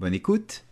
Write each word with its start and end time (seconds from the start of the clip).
Bonne 0.00 0.14
écoute. 0.14 0.64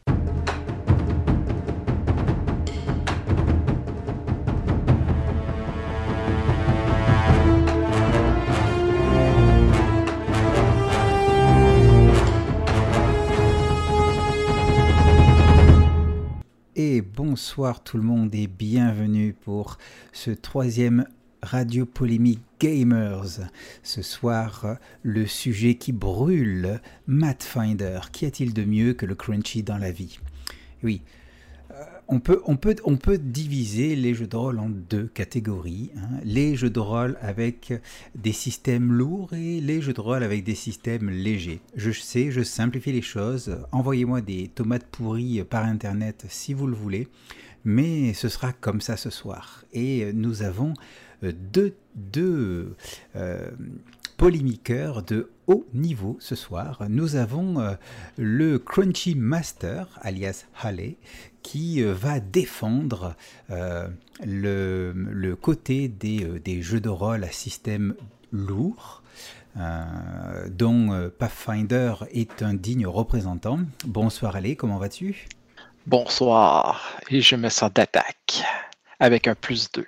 Et 16.74 17.00
bonsoir 17.00 17.84
tout 17.84 17.96
le 17.96 18.02
monde 18.02 18.34
et 18.34 18.48
bienvenue 18.48 19.34
pour 19.34 19.78
ce 20.12 20.32
troisième 20.32 21.06
Radio 21.42 21.86
Polémique 21.86 22.40
Gamers. 22.60 23.40
Ce 23.82 24.00
soir, 24.00 24.76
le 25.02 25.26
sujet 25.26 25.74
qui 25.74 25.92
brûle, 25.92 26.80
Mathfinder. 27.06 28.00
Qu'y 28.12 28.26
a-t-il 28.26 28.54
de 28.54 28.64
mieux 28.64 28.94
que 28.94 29.06
le 29.06 29.14
crunchy 29.14 29.62
dans 29.62 29.78
la 29.78 29.90
vie? 29.90 30.18
Oui, 30.84 31.02
euh, 31.72 31.84
on 32.08 32.20
peut, 32.20 32.40
on, 32.46 32.56
peut, 32.56 32.76
on 32.84 32.96
peut 32.96 33.18
diviser 33.18 33.96
les 33.96 34.14
jeux 34.14 34.26
de 34.26 34.36
rôle 34.36 34.58
en 34.58 34.68
deux 34.68 35.06
catégories. 35.06 35.90
Hein. 35.96 36.20
Les 36.24 36.54
jeux 36.54 36.70
de 36.70 36.80
rôle 36.80 37.16
avec 37.20 37.72
des 38.14 38.32
systèmes 38.32 38.92
lourds 38.92 39.32
et 39.32 39.60
les 39.60 39.80
jeux 39.80 39.94
de 39.94 40.00
rôle 40.00 40.22
avec 40.22 40.44
des 40.44 40.54
systèmes 40.54 41.10
légers. 41.10 41.60
Je 41.74 41.90
sais, 41.90 42.30
je 42.30 42.42
simplifie 42.42 42.92
les 42.92 43.02
choses. 43.02 43.58
Envoyez-moi 43.72 44.20
des 44.20 44.48
tomates 44.48 44.86
pourries 44.86 45.42
par 45.44 45.64
Internet 45.64 46.24
si 46.28 46.54
vous 46.54 46.66
le 46.66 46.76
voulez. 46.76 47.08
Mais 47.64 48.12
ce 48.12 48.28
sera 48.28 48.52
comme 48.52 48.80
ça 48.80 48.96
ce 48.96 49.08
soir. 49.10 49.64
Et 49.72 50.12
nous 50.12 50.42
avons 50.42 50.74
deux, 51.30 51.76
deux 51.94 52.74
euh, 53.16 53.50
polémiqueurs 54.16 55.02
de 55.02 55.30
haut 55.46 55.66
niveau 55.72 56.16
ce 56.20 56.34
soir. 56.34 56.82
Nous 56.88 57.16
avons 57.16 57.60
euh, 57.60 57.74
le 58.16 58.58
Crunchy 58.58 59.14
Master, 59.14 59.86
alias 60.02 60.46
Halle, 60.62 60.94
qui 61.42 61.82
euh, 61.82 61.92
va 61.92 62.20
défendre 62.20 63.14
le, 64.24 65.34
côté 65.40 65.88
des, 65.88 66.62
jeux 66.62 66.80
de 66.80 66.88
rôle 66.88 67.24
à 67.24 67.30
système 67.30 67.94
lourd. 68.32 69.02
dont 70.48 71.10
Pathfinder 71.18 71.94
est 72.12 72.42
un 72.42 72.54
digne 72.54 72.86
représentant. 72.86 73.60
Bonsoir 73.84 74.36
Halle, 74.36 74.56
comment 74.56 74.78
vas-tu? 74.78 75.28
Bonsoir, 75.86 76.96
et 77.10 77.20
je 77.20 77.34
me 77.34 77.48
sens 77.48 77.72
d'attaque 77.72 78.44
avec 79.00 79.26
un 79.26 79.34
plus 79.34 79.70
2. 79.72 79.84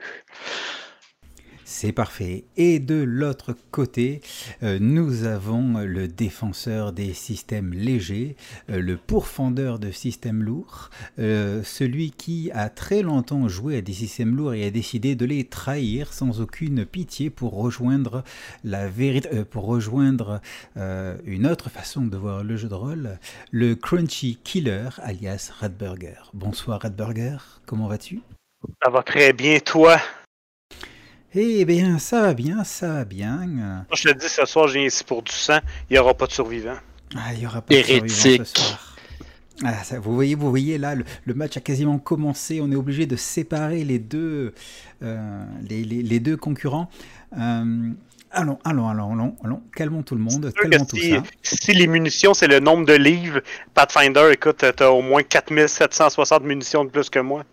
C'est 1.64 1.92
parfait. 1.92 2.44
Et 2.58 2.78
de 2.78 3.02
l'autre 3.02 3.56
côté, 3.70 4.20
euh, 4.62 4.78
nous 4.78 5.24
avons 5.24 5.78
le 5.78 6.08
défenseur 6.08 6.92
des 6.92 7.14
systèmes 7.14 7.72
légers, 7.72 8.36
euh, 8.68 8.80
le 8.80 8.98
pourfendeur 8.98 9.78
de 9.78 9.90
systèmes 9.90 10.42
lourds, 10.42 10.90
euh, 11.18 11.62
celui 11.64 12.10
qui 12.10 12.50
a 12.52 12.68
très 12.68 13.00
longtemps 13.00 13.48
joué 13.48 13.78
à 13.78 13.80
des 13.80 13.94
systèmes 13.94 14.36
lourds 14.36 14.52
et 14.52 14.66
a 14.66 14.70
décidé 14.70 15.14
de 15.14 15.24
les 15.24 15.44
trahir 15.44 16.12
sans 16.12 16.42
aucune 16.42 16.84
pitié 16.84 17.30
pour 17.30 17.54
rejoindre 17.54 18.24
la 18.62 18.86
vérité, 18.86 19.44
pour 19.44 19.64
rejoindre 19.64 20.40
une 20.76 21.46
autre 21.46 21.70
façon 21.70 22.02
de 22.02 22.16
voir 22.16 22.44
le 22.44 22.56
jeu 22.56 22.68
de 22.68 22.74
rôle, 22.74 23.18
le 23.50 23.74
Crunchy 23.74 24.38
Killer, 24.42 24.88
alias 24.98 25.50
Radburger. 25.60 26.30
Bonsoir 26.34 26.82
Radburger, 26.82 27.38
comment 27.66 27.88
vas-tu? 27.88 28.20
Ça 28.82 28.90
va 28.90 29.02
très 29.02 29.32
bien, 29.32 29.58
toi? 29.60 29.98
Eh 31.34 31.64
bien, 31.64 31.98
ça 31.98 32.22
va 32.22 32.34
bien, 32.34 32.64
ça 32.64 32.88
va 32.88 33.04
bien. 33.04 33.46
Moi, 33.46 33.84
je 33.94 34.08
te 34.08 34.18
dis, 34.18 34.28
ce 34.28 34.44
soir, 34.44 34.68
j'ai 34.68 34.86
ici 34.86 35.02
pour 35.04 35.22
du 35.22 35.32
sang. 35.32 35.58
Il 35.90 35.94
n'y 35.94 35.98
aura 35.98 36.14
pas 36.14 36.26
de 36.26 36.32
survivants. 36.32 36.78
Ah, 37.16 37.32
il 37.32 37.40
n'y 37.40 37.46
aura 37.46 37.60
pas 37.60 37.74
de 37.74 37.82
survivants 37.82 38.08
ce 38.08 38.44
soir. 38.44 38.94
Ah, 39.62 39.84
ça, 39.84 40.00
vous 40.00 40.14
voyez, 40.14 40.34
vous 40.34 40.50
voyez 40.50 40.78
là, 40.78 40.94
le, 40.94 41.34
match 41.34 41.56
a 41.56 41.60
quasiment 41.60 41.98
commencé. 41.98 42.60
On 42.60 42.70
est 42.72 42.76
obligé 42.76 43.06
de 43.06 43.16
séparer 43.16 43.84
les 43.84 43.98
deux, 43.98 44.52
euh, 45.02 45.44
les, 45.68 46.20
deux 46.20 46.36
concurrents. 46.36 46.90
Euh, 47.38 47.90
allons, 48.32 48.58
allons, 48.64 48.88
allons, 48.88 49.12
allons, 49.12 49.36
allons, 49.44 49.62
calmons 49.76 50.02
tout 50.02 50.16
le 50.16 50.20
monde, 50.20 50.52
calmons 50.60 50.84
tout 50.84 50.96
si, 50.96 51.10
ça. 51.10 51.22
Si 51.42 51.72
les 51.72 51.86
munitions, 51.86 52.34
c'est 52.34 52.48
le 52.48 52.58
nombre 52.58 52.84
de 52.84 52.94
livres, 52.94 53.40
Pathfinder, 53.74 54.30
écoute, 54.32 54.64
t'as 54.74 54.88
au 54.88 55.02
moins 55.02 55.22
4760 55.22 56.42
munitions 56.42 56.84
de 56.84 56.90
plus 56.90 57.08
que 57.08 57.20
moi. 57.20 57.44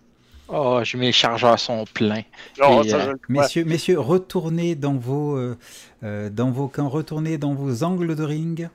Oh, 0.53 0.81
je, 0.83 0.97
mes 0.97 1.13
chargeurs 1.13 1.57
sont 1.57 1.85
pleins. 1.93 2.23
Euh, 2.59 3.15
messieurs, 3.29 3.63
messieurs, 3.63 3.99
retournez 3.99 4.75
dans 4.75 4.95
vos, 4.95 5.37
euh, 5.37 5.57
euh, 6.03 6.29
dans 6.29 6.51
vos 6.51 6.67
camps, 6.67 6.89
retournez 6.89 7.37
dans 7.37 7.53
vos 7.53 7.83
angles 7.83 8.15
de 8.17 8.23
ring. 8.23 8.69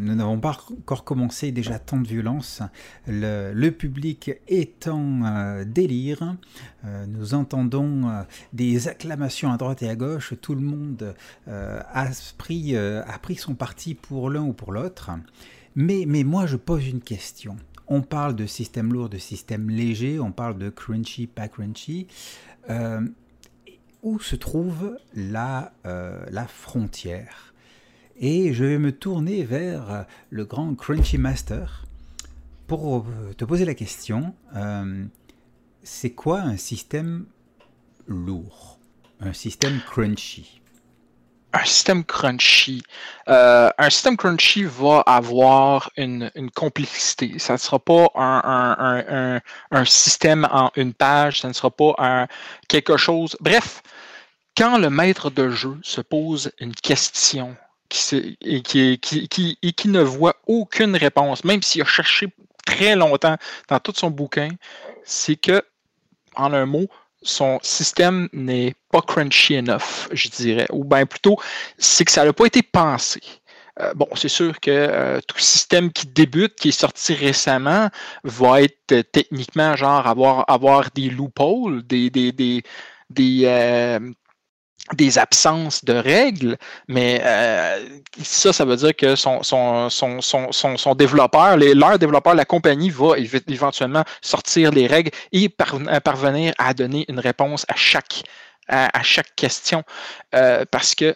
nous 0.00 0.14
n'avons 0.14 0.40
pas 0.40 0.56
encore 0.70 1.04
commencé, 1.04 1.52
déjà 1.52 1.78
tant 1.78 1.98
de 1.98 2.08
violence. 2.08 2.62
Le, 3.06 3.68
public 3.70 4.30
est 4.48 4.88
en 4.88 5.62
délire. 5.66 6.36
nous 7.08 7.34
entendons 7.34 8.24
des 8.54 8.88
acclamations 8.88 9.52
à 9.52 9.58
droite 9.58 9.82
et 9.82 9.90
à 9.90 9.96
gauche. 9.96 10.32
Tout 10.40 10.54
le 10.54 10.62
monde 10.62 11.14
a, 11.46 12.06
pris, 12.38 12.74
a 12.76 13.18
pris 13.20 13.36
son 13.36 13.54
parti 13.54 13.94
pour 13.94 14.30
l'un 14.30 14.44
ou 14.44 14.54
pour 14.54 14.72
l'autre. 14.72 15.10
Mais, 15.74 16.04
mais 16.06 16.24
moi, 16.24 16.46
je 16.46 16.56
pose 16.56 16.86
une 16.88 17.02
question. 17.02 17.56
On 17.88 18.02
parle 18.02 18.34
de 18.34 18.46
système 18.46 18.92
lourd, 18.92 19.08
de 19.08 19.18
système 19.18 19.70
léger, 19.70 20.18
on 20.18 20.32
parle 20.32 20.58
de 20.58 20.70
crunchy, 20.70 21.26
pas 21.26 21.48
crunchy. 21.48 22.08
Euh, 22.68 23.00
où 24.02 24.18
se 24.18 24.36
trouve 24.36 24.98
la, 25.14 25.72
euh, 25.86 26.24
la 26.30 26.46
frontière? 26.46 27.54
Et 28.18 28.52
je 28.52 28.64
vais 28.64 28.78
me 28.78 28.92
tourner 28.92 29.44
vers 29.44 30.06
le 30.30 30.44
grand 30.44 30.74
Crunchy 30.74 31.18
Master 31.18 31.86
pour 32.66 33.06
euh, 33.06 33.34
te 33.34 33.44
poser 33.44 33.64
la 33.64 33.74
question. 33.74 34.34
c'est 35.82 36.12
quoi 36.12 36.40
un 36.40 36.56
système 36.56 37.26
lourd? 38.06 38.80
Un 39.20 39.32
système 39.32 39.78
crunchy? 39.86 40.60
Un 41.56 41.64
système 41.64 42.04
crunchy. 42.04 42.82
Euh, 43.28 43.70
un 43.78 43.90
système 43.90 44.16
crunchy 44.16 44.64
va 44.64 45.00
avoir 45.06 45.90
une, 45.96 46.30
complexité. 46.54 47.38
Ça 47.38 47.54
ne 47.54 47.58
sera 47.58 47.78
pas 47.78 48.08
un, 48.14 49.40
système 49.84 50.46
en 50.50 50.70
une 50.76 50.92
page, 50.92 51.40
ça 51.40 51.48
ne 51.48 51.52
sera 51.52 51.70
pas 51.70 51.94
un, 51.98 52.26
quelque 52.68 52.96
chose. 52.96 53.36
Bref, 53.40 53.82
quand 54.56 54.78
le 54.78 54.90
maître 54.90 55.30
de 55.30 55.50
jeu 55.50 55.78
se 55.82 56.00
pose 56.00 56.52
une 56.58 56.74
question 56.74 57.56
qui, 57.88 58.36
et, 58.40 58.62
qui, 58.62 59.58
et 59.62 59.72
qui 59.72 59.88
ne 59.88 60.02
voit 60.02 60.36
aucune 60.46 60.96
réponse, 60.96 61.44
même 61.44 61.62
s'il 61.62 61.82
a 61.82 61.86
cherché 61.86 62.28
très 62.64 62.96
longtemps 62.96 63.36
dans 63.68 63.80
tout 63.80 63.92
son 63.94 64.10
bouquin, 64.10 64.50
c'est 65.04 65.36
que, 65.36 65.62
en 66.34 66.52
un 66.52 66.66
mot, 66.66 66.88
son 67.26 67.58
système 67.62 68.28
n'est 68.32 68.74
pas 68.90 69.02
crunchy 69.02 69.56
enough, 69.56 70.08
je 70.12 70.28
dirais. 70.28 70.66
Ou 70.70 70.84
bien 70.84 71.06
plutôt, 71.06 71.36
c'est 71.78 72.04
que 72.04 72.12
ça 72.12 72.24
n'a 72.24 72.32
pas 72.32 72.46
été 72.46 72.62
pensé. 72.62 73.20
Euh, 73.80 73.92
bon, 73.94 74.08
c'est 74.14 74.28
sûr 74.28 74.58
que 74.58 74.70
euh, 74.70 75.20
tout 75.26 75.38
système 75.38 75.92
qui 75.92 76.06
débute, 76.06 76.54
qui 76.54 76.68
est 76.68 76.72
sorti 76.80 77.12
récemment, 77.12 77.90
va 78.24 78.62
être 78.62 78.92
euh, 78.92 79.02
techniquement 79.02 79.76
genre 79.76 80.06
avoir, 80.06 80.44
avoir 80.48 80.88
des 80.94 81.10
loopholes, 81.10 81.82
des, 81.86 82.08
des, 82.08 82.32
des, 82.32 82.62
des 83.10 83.98
des 84.94 85.18
absences 85.18 85.84
de 85.84 85.92
règles, 85.92 86.56
mais 86.88 87.20
euh, 87.24 87.98
ça, 88.22 88.52
ça 88.52 88.64
veut 88.64 88.76
dire 88.76 88.94
que 88.94 89.16
son, 89.16 89.40
développeur, 90.96 91.56
leur 91.56 91.98
développeur, 91.98 92.34
la 92.34 92.44
compagnie 92.44 92.90
va 92.90 93.18
éventuellement 93.18 94.04
sortir 94.22 94.70
les 94.70 94.86
règles 94.86 95.10
et 95.32 95.48
parvenir 95.48 96.54
à 96.58 96.74
donner 96.74 97.04
une 97.08 97.18
réponse 97.18 97.66
à 97.68 97.74
chaque, 97.76 98.24
question. 99.36 99.82
Euh, 100.34 100.64
parce 100.70 100.94
que 100.94 101.14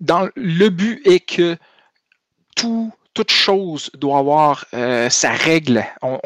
le 0.00 0.68
but 0.68 1.00
est 1.06 1.20
que 1.20 1.56
tout 2.56 2.92
toute 3.16 3.30
chose 3.30 3.90
doit 3.98 4.18
avoir 4.18 4.66
euh, 4.74 5.08
sa 5.08 5.32
règle. 5.32 5.82
On, 6.02 6.18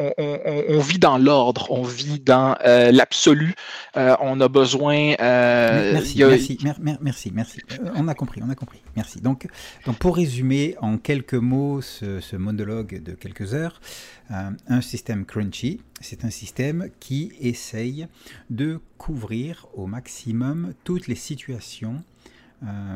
vit 0.79 0.99
dans 0.99 1.17
l'ordre, 1.17 1.71
on 1.71 1.83
vit 1.83 2.19
dans 2.19 2.57
euh, 2.65 2.91
l'absolu. 2.91 3.55
Euh, 3.95 4.17
on 4.19 4.41
a 4.41 4.49
besoin. 4.49 5.15
merci, 5.17 6.21
merci, 6.21 6.59
merci, 7.01 7.31
merci, 7.33 7.59
on 7.95 8.09
a 8.09 8.13
compris, 8.13 8.41
on 8.45 8.49
a 8.49 8.55
compris. 8.55 8.81
Merci. 8.97 9.21
Donc, 9.21 9.47
donc 9.85 9.99
pour 9.99 10.17
résumer 10.17 10.75
en 10.81 10.97
quelques 10.97 11.33
mots 11.33 11.79
ce, 11.81 12.35
monologue 12.35 13.01
de 13.01 13.13
quelques 13.13 13.53
heures, 13.53 13.79
un 14.29 14.81
système 14.81 15.25
crunchy, 15.25 15.79
c'est 16.01 16.25
un 16.25 16.29
système 16.29 16.89
qui 16.99 17.31
essaye 17.39 18.07
de 18.49 18.81
couvrir 18.97 19.67
au 19.75 19.85
maximum 19.87 20.73
toutes 20.83 21.07
les 21.07 21.15
situations 21.15 22.03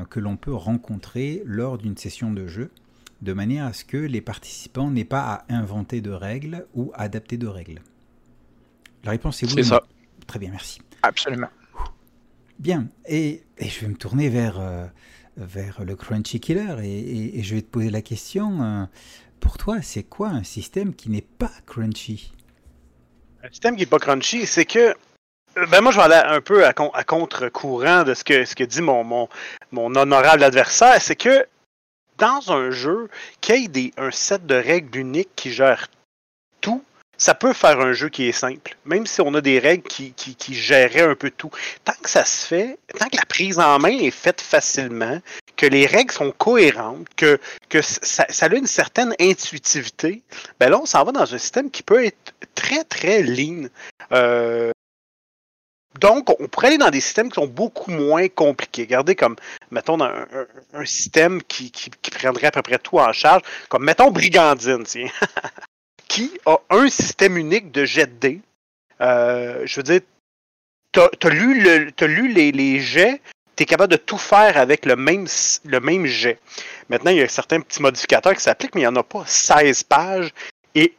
que 0.09 0.19
l'on 0.19 0.35
peut 0.35 0.53
rencontrer 0.53 1.41
lors 1.45 1.77
d'une 1.77 1.97
session 1.97 2.31
de 2.31 2.45
jeu 2.45 2.71
de 3.25 3.33
manière 3.33 3.65
à 3.65 3.73
ce 3.73 3.83
que 3.83 3.97
les 3.97 4.21
participants 4.21 4.89
n'aient 4.89 5.03
pas 5.03 5.43
à 5.49 5.53
inventer 5.53 5.99
de 5.99 6.11
règles 6.11 6.65
ou 6.75 6.91
adapter 6.93 7.37
de 7.37 7.47
règles. 7.47 7.81
La 9.03 9.11
réponse 9.11 9.43
est 9.43 9.47
oui. 9.47 9.53
C'est 9.55 9.63
ça. 9.63 9.83
Très 10.27 10.39
bien, 10.39 10.51
merci. 10.51 10.79
Absolument. 11.01 11.49
Bien, 12.59 12.87
et, 13.07 13.43
je 13.59 13.81
vais 13.81 13.87
me 13.87 13.95
tourner 13.95 14.29
vers, 14.29 14.59
euh, 14.59 14.85
vers 15.35 15.83
le 15.83 15.95
Crunchy 15.95 16.39
Killer 16.39 16.75
et, 16.83 17.43
je 17.43 17.55
vais 17.55 17.61
te 17.61 17.67
poser 17.67 17.89
la 17.89 18.01
question. 18.01 18.63
Euh, 18.63 18.85
pour 19.39 19.57
toi, 19.57 19.81
c'est 19.81 20.03
quoi 20.03 20.29
un 20.29 20.43
système 20.43 20.95
qui 20.95 21.09
n'est 21.09 21.21
pas 21.21 21.51
crunchy? 21.65 22.31
Un 23.43 23.49
système 23.49 23.75
qui 23.75 23.81
n'est 23.81 23.87
pas 23.87 23.99
crunchy, 23.99 24.45
c'est 24.45 24.65
que 24.65 24.95
euh, 25.57 25.65
ben 25.67 25.81
moi, 25.81 25.91
je 25.91 25.97
vais 25.97 26.03
aller 26.03 26.35
un 26.35 26.41
peu 26.41 26.65
à, 26.65 26.73
contre-courant 26.73 28.03
de 28.03 28.13
ce 28.13 28.23
que, 28.23 28.45
ce 28.45 28.55
que 28.55 28.63
dit 28.63 28.81
mon, 28.81 29.03
mon, 29.03 29.29
mon 29.71 29.93
honorable 29.95 30.43
adversaire. 30.43 31.01
C'est 31.01 31.15
que 31.15 31.45
dans 32.17 32.51
un 32.51 32.71
jeu, 32.71 33.09
qu'il 33.41 33.77
y 33.77 33.85
ait 33.87 33.91
un 33.97 34.11
set 34.11 34.45
de 34.45 34.55
règles 34.55 34.97
uniques 34.97 35.29
qui 35.35 35.51
gère 35.51 35.87
tout, 36.61 36.83
ça 37.17 37.33
peut 37.33 37.53
faire 37.53 37.79
un 37.79 37.93
jeu 37.93 38.09
qui 38.09 38.27
est 38.27 38.33
simple, 38.33 38.75
même 38.85 39.05
si 39.05 39.21
on 39.21 39.33
a 39.35 39.41
des 39.41 39.59
règles 39.59 39.87
qui, 39.87 40.11
qui, 40.13 40.53
géraient 40.53 41.01
un 41.01 41.15
peu 41.15 41.31
tout. 41.31 41.49
Tant 41.83 41.93
que 42.01 42.09
ça 42.09 42.25
se 42.25 42.45
fait, 42.45 42.77
tant 42.97 43.07
que 43.07 43.15
la 43.15 43.25
prise 43.25 43.59
en 43.59 43.79
main 43.79 43.97
est 43.97 44.11
faite 44.11 44.41
facilement, 44.41 45.19
que 45.55 45.65
les 45.65 45.85
règles 45.85 46.11
sont 46.11 46.31
cohérentes, 46.31 47.07
que, 47.15 47.39
ça 47.81 48.25
a 48.41 48.55
une 48.55 48.67
certaine 48.67 49.13
intuitivité, 49.19 50.23
ben 50.59 50.69
là, 50.69 50.79
on 50.81 50.85
s'en 50.85 51.03
va 51.03 51.11
dans 51.11 51.33
un 51.33 51.37
système 51.37 51.71
qui 51.71 51.83
peut 51.83 52.03
être 52.03 52.33
très, 52.53 52.83
très 52.83 53.21
lean. 53.23 53.67
Euh, 54.11 54.71
donc, 55.99 56.29
on 56.41 56.47
pourrait 56.47 56.67
aller 56.67 56.77
dans 56.77 56.89
des 56.89 56.99
systèmes 56.99 57.29
qui 57.29 57.35
sont 57.35 57.47
beaucoup 57.47 57.91
moins 57.91 58.27
compliqués. 58.27 58.83
Regardez 58.83 59.15
comme, 59.15 59.35
mettons, 59.71 59.97
un, 60.01 60.85
système 60.85 61.41
qui, 61.43 61.71
prendrait 62.11 62.47
à 62.47 62.51
peu 62.51 62.61
près 62.61 62.79
tout 62.79 62.97
en 62.97 63.13
charge, 63.13 63.43
comme, 63.69 63.85
mettons, 63.85 64.11
Brigandine, 64.11 64.83
qui 66.07 66.31
a 66.45 66.57
un 66.69 66.89
système 66.89 67.37
unique 67.37 67.71
de 67.71 67.85
jet 67.85 68.07
de 68.07 68.19
dés. 68.19 68.41
Euh, 69.01 69.61
je 69.65 69.77
veux 69.77 69.83
dire, 69.83 70.01
tu 70.91 70.99
as, 70.99 71.29
lu, 71.29 71.61
le, 71.61 72.05
lu 72.05 72.27
les, 72.33 72.51
les 72.51 72.79
jets, 72.79 73.21
tu 73.55 73.63
es 73.63 73.65
capable 73.65 73.91
de 73.91 73.97
tout 73.97 74.17
faire 74.17 74.57
avec 74.57 74.85
le 74.85 74.95
même, 74.95 75.27
le 75.63 75.79
même 75.79 76.05
jet. 76.05 76.39
Maintenant, 76.89 77.11
il 77.11 77.17
y 77.17 77.21
a 77.21 77.27
certains 77.29 77.61
petits 77.61 77.81
modificateurs 77.81 78.33
qui 78.33 78.41
s'appliquent, 78.41 78.75
mais 78.75 78.81
il 78.81 78.85
n'y 78.85 78.87
en 78.87 78.95
a 78.97 79.03
pas 79.03 79.23
16 79.25 79.83
pages 79.83 80.33
et 80.73 80.93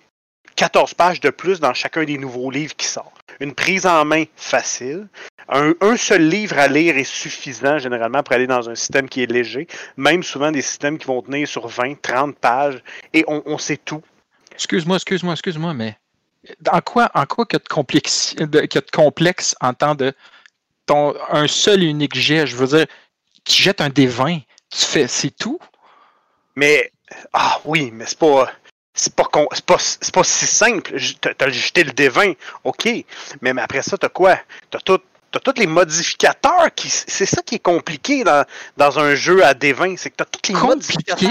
14 0.56 0.94
pages 0.94 1.20
de 1.20 1.30
plus 1.30 1.60
dans 1.60 1.74
chacun 1.74 2.04
des 2.04 2.18
nouveaux 2.18 2.50
livres 2.50 2.74
qui 2.76 2.86
sortent 2.86 3.16
une 3.40 3.54
prise 3.54 3.86
en 3.86 4.04
main 4.04 4.24
facile. 4.36 5.08
Un, 5.48 5.96
seul 5.96 6.28
livre 6.28 6.58
à 6.58 6.66
lire 6.66 6.96
est 6.96 7.04
suffisant 7.04 7.78
généralement 7.78 8.22
pour 8.22 8.34
aller 8.34 8.46
dans 8.48 8.68
un 8.68 8.74
système 8.74 9.08
qui 9.08 9.22
est 9.22 9.30
léger. 9.30 9.68
Même 9.96 10.22
souvent 10.22 10.50
des 10.50 10.62
systèmes 10.62 10.98
qui 10.98 11.06
vont 11.06 11.22
tenir 11.22 11.46
sur 11.46 11.68
20, 11.68 12.00
30 12.00 12.36
pages 12.36 12.82
et 13.12 13.24
on, 13.28 13.58
sait 13.58 13.76
tout. 13.76 14.02
Excuse-moi, 14.52 14.96
excuse-moi, 14.96 15.34
excuse-moi, 15.34 15.74
mais 15.74 15.96
en 16.72 16.80
quoi, 16.80 17.10
en 17.14 17.26
quoi 17.26 17.46
que 17.46 17.58
de, 17.58 17.68
complexe, 17.68 18.34
de 18.36 18.90
complexe 18.92 19.54
en 19.60 19.72
temps 19.72 19.94
de 19.94 20.12
ton, 20.86 21.14
un 21.30 21.46
seul 21.46 21.82
et 21.82 21.86
unique 21.86 22.16
jet? 22.16 22.46
Je 22.46 22.56
veux 22.56 22.66
dire, 22.66 22.86
tu 23.44 23.62
jettes 23.62 23.80
un 23.80 23.90
des 23.90 24.06
20, 24.06 24.38
tu 24.70 24.86
fais, 24.86 25.06
c'est 25.06 25.30
tout? 25.30 25.60
Mais, 26.56 26.90
ah 27.32 27.60
oui, 27.64 27.90
mais 27.92 28.06
c'est 28.06 28.18
pas 28.18 28.50
c'est 28.96 29.14
pas, 29.14 29.24
pas, 29.24 29.76
pas, 30.12 30.24
si 30.24 30.46
simple. 30.46 30.96
T'as 31.20 31.50
jeté 31.50 31.84
le 31.84 31.92
D20, 31.92 32.36
ok. 32.64 32.88
Mais, 33.42 33.52
après 33.60 33.82
ça, 33.82 33.96
t'as 33.96 34.08
quoi? 34.08 34.38
T'as 34.70 34.80
tout. 34.80 34.98
T'as 35.30 35.40
tous 35.40 35.60
les 35.60 35.66
modificateurs 35.66 36.74
qui. 36.74 36.88
C'est 36.88 37.26
ça 37.26 37.42
qui 37.42 37.56
est 37.56 37.62
compliqué 37.62 38.24
dans, 38.24 38.44
dans 38.76 38.98
un 38.98 39.14
jeu 39.14 39.44
à 39.44 39.52
D20. 39.52 39.96
C'est 39.98 40.10
que 40.10 40.16
t'as 40.16 40.24
tous 40.24 40.52
les 40.52 40.58
modificateurs. 40.58 41.30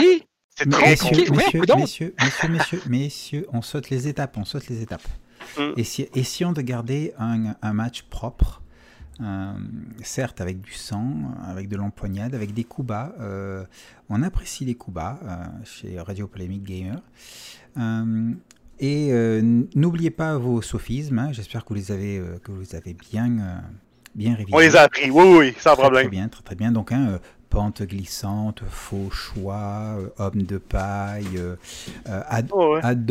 C'est 0.58 0.70
trop 0.70 0.82
compliqué. 0.82 1.32
Messieurs, 1.32 1.66
messieurs, 1.66 2.16
messieurs, 2.18 2.50
messieurs, 2.50 2.82
messieurs, 2.88 3.48
on 3.52 3.62
saute 3.62 3.90
les 3.90 4.08
étapes. 4.08 4.38
On 4.38 4.46
saute 4.46 4.68
les 4.68 4.82
étapes. 4.82 5.08
Mm. 5.58 5.72
Essayons 6.16 6.52
de 6.52 6.62
garder 6.62 7.14
un, 7.18 7.56
un 7.62 7.74
match 7.74 8.04
propre. 8.04 8.62
Euh, 9.22 9.54
certes 10.04 10.42
avec 10.42 10.60
du 10.60 10.74
sang, 10.74 11.06
avec 11.48 11.70
de 11.70 11.78
l'empoignade, 11.78 12.36
avec 12.36 12.54
des 12.54 12.64
coups 12.64 12.88
bas. 12.88 13.14
Euh, 13.20 13.64
on 14.10 14.22
apprécie 14.22 14.66
les 14.66 14.76
coups 14.76 14.96
bas 14.96 15.20
euh, 15.24 15.46
chez 15.64 16.00
Radio 16.00 16.28
Polémique 16.28 16.64
Gamer. 16.64 17.02
et 18.80 19.42
n'oubliez 19.76 20.12
pas 20.12 20.38
vos 20.38 20.62
sophismes. 20.62 21.20
Hein. 21.20 21.32
J'espère 21.32 21.64
que 21.64 21.70
vous 21.70 21.76
les 21.76 21.92
avez, 21.92 22.22
que 22.44 22.52
vous 22.52 22.76
avez 22.76 22.94
bien, 22.94 23.62
bien 24.16 24.36
révisés. 24.36 24.56
On 24.56 24.60
les 24.60 24.76
a 24.76 24.82
appris, 24.82 25.10
oui, 25.10 25.38
oui, 25.38 25.56
sans 25.60 25.76
problème. 25.76 26.08
Très 26.08 26.12
bien, 26.12 26.28
très, 26.28 26.44
très 26.44 26.56
bien. 26.56 26.72
Donc, 26.74 26.92
hein, 26.92 27.20
pente 27.50 27.84
glissante, 27.84 28.64
faux 28.70 29.10
choix, 29.12 29.98
homme 30.18 30.44
de 30.44 30.58
paille, 30.58 31.40
ad, 32.06 32.50
oh, 32.52 32.78
ad. 32.84 33.10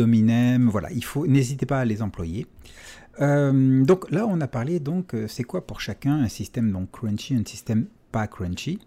Voilà, 0.69 0.91
il 0.91 1.03
faut, 1.03 1.25
n'hésitez 1.25 1.65
pas 1.65 1.79
à 1.79 1.85
les 1.85 2.03
employer. 2.03 2.45
Euh, 3.21 3.83
donc 3.83 4.09
là, 4.11 4.25
on 4.27 4.41
a 4.41 4.47
parlé, 4.47 4.79
donc, 4.79 5.13
euh, 5.13 5.27
c'est 5.27 5.43
quoi 5.43 5.65
pour 5.65 5.81
chacun 5.81 6.15
un 6.15 6.27
système 6.27 6.71
donc 6.71 6.91
crunchy, 6.91 7.35
un 7.35 7.45
système 7.45 7.87
pas 8.11 8.27
crunchy. 8.27 8.79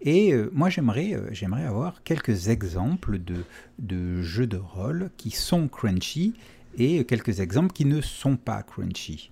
Et 0.00 0.32
euh, 0.32 0.50
moi, 0.52 0.68
j'aimerais, 0.68 1.16
j'aimerais 1.30 1.64
avoir 1.64 2.02
quelques 2.02 2.48
exemples 2.48 3.18
de, 3.18 3.44
de 3.78 4.20
jeux 4.22 4.46
de 4.46 4.56
rôle 4.56 5.10
qui 5.16 5.30
sont 5.30 5.68
crunchy 5.68 6.34
et 6.76 7.04
quelques 7.04 7.40
exemples 7.40 7.72
qui 7.72 7.84
ne 7.84 8.00
sont 8.00 8.36
pas 8.36 8.62
crunchy. 8.62 9.30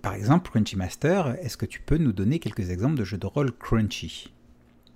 par 0.00 0.14
exemple, 0.14 0.48
Crunchy 0.50 0.76
Master, 0.76 1.36
est-ce 1.42 1.56
que 1.56 1.66
tu 1.66 1.80
peux 1.80 1.96
nous 1.96 2.12
donner 2.12 2.38
quelques 2.38 2.70
exemples 2.70 2.94
de 2.94 3.04
jeux 3.04 3.18
de 3.18 3.26
rôle 3.26 3.50
crunchy? 3.52 4.32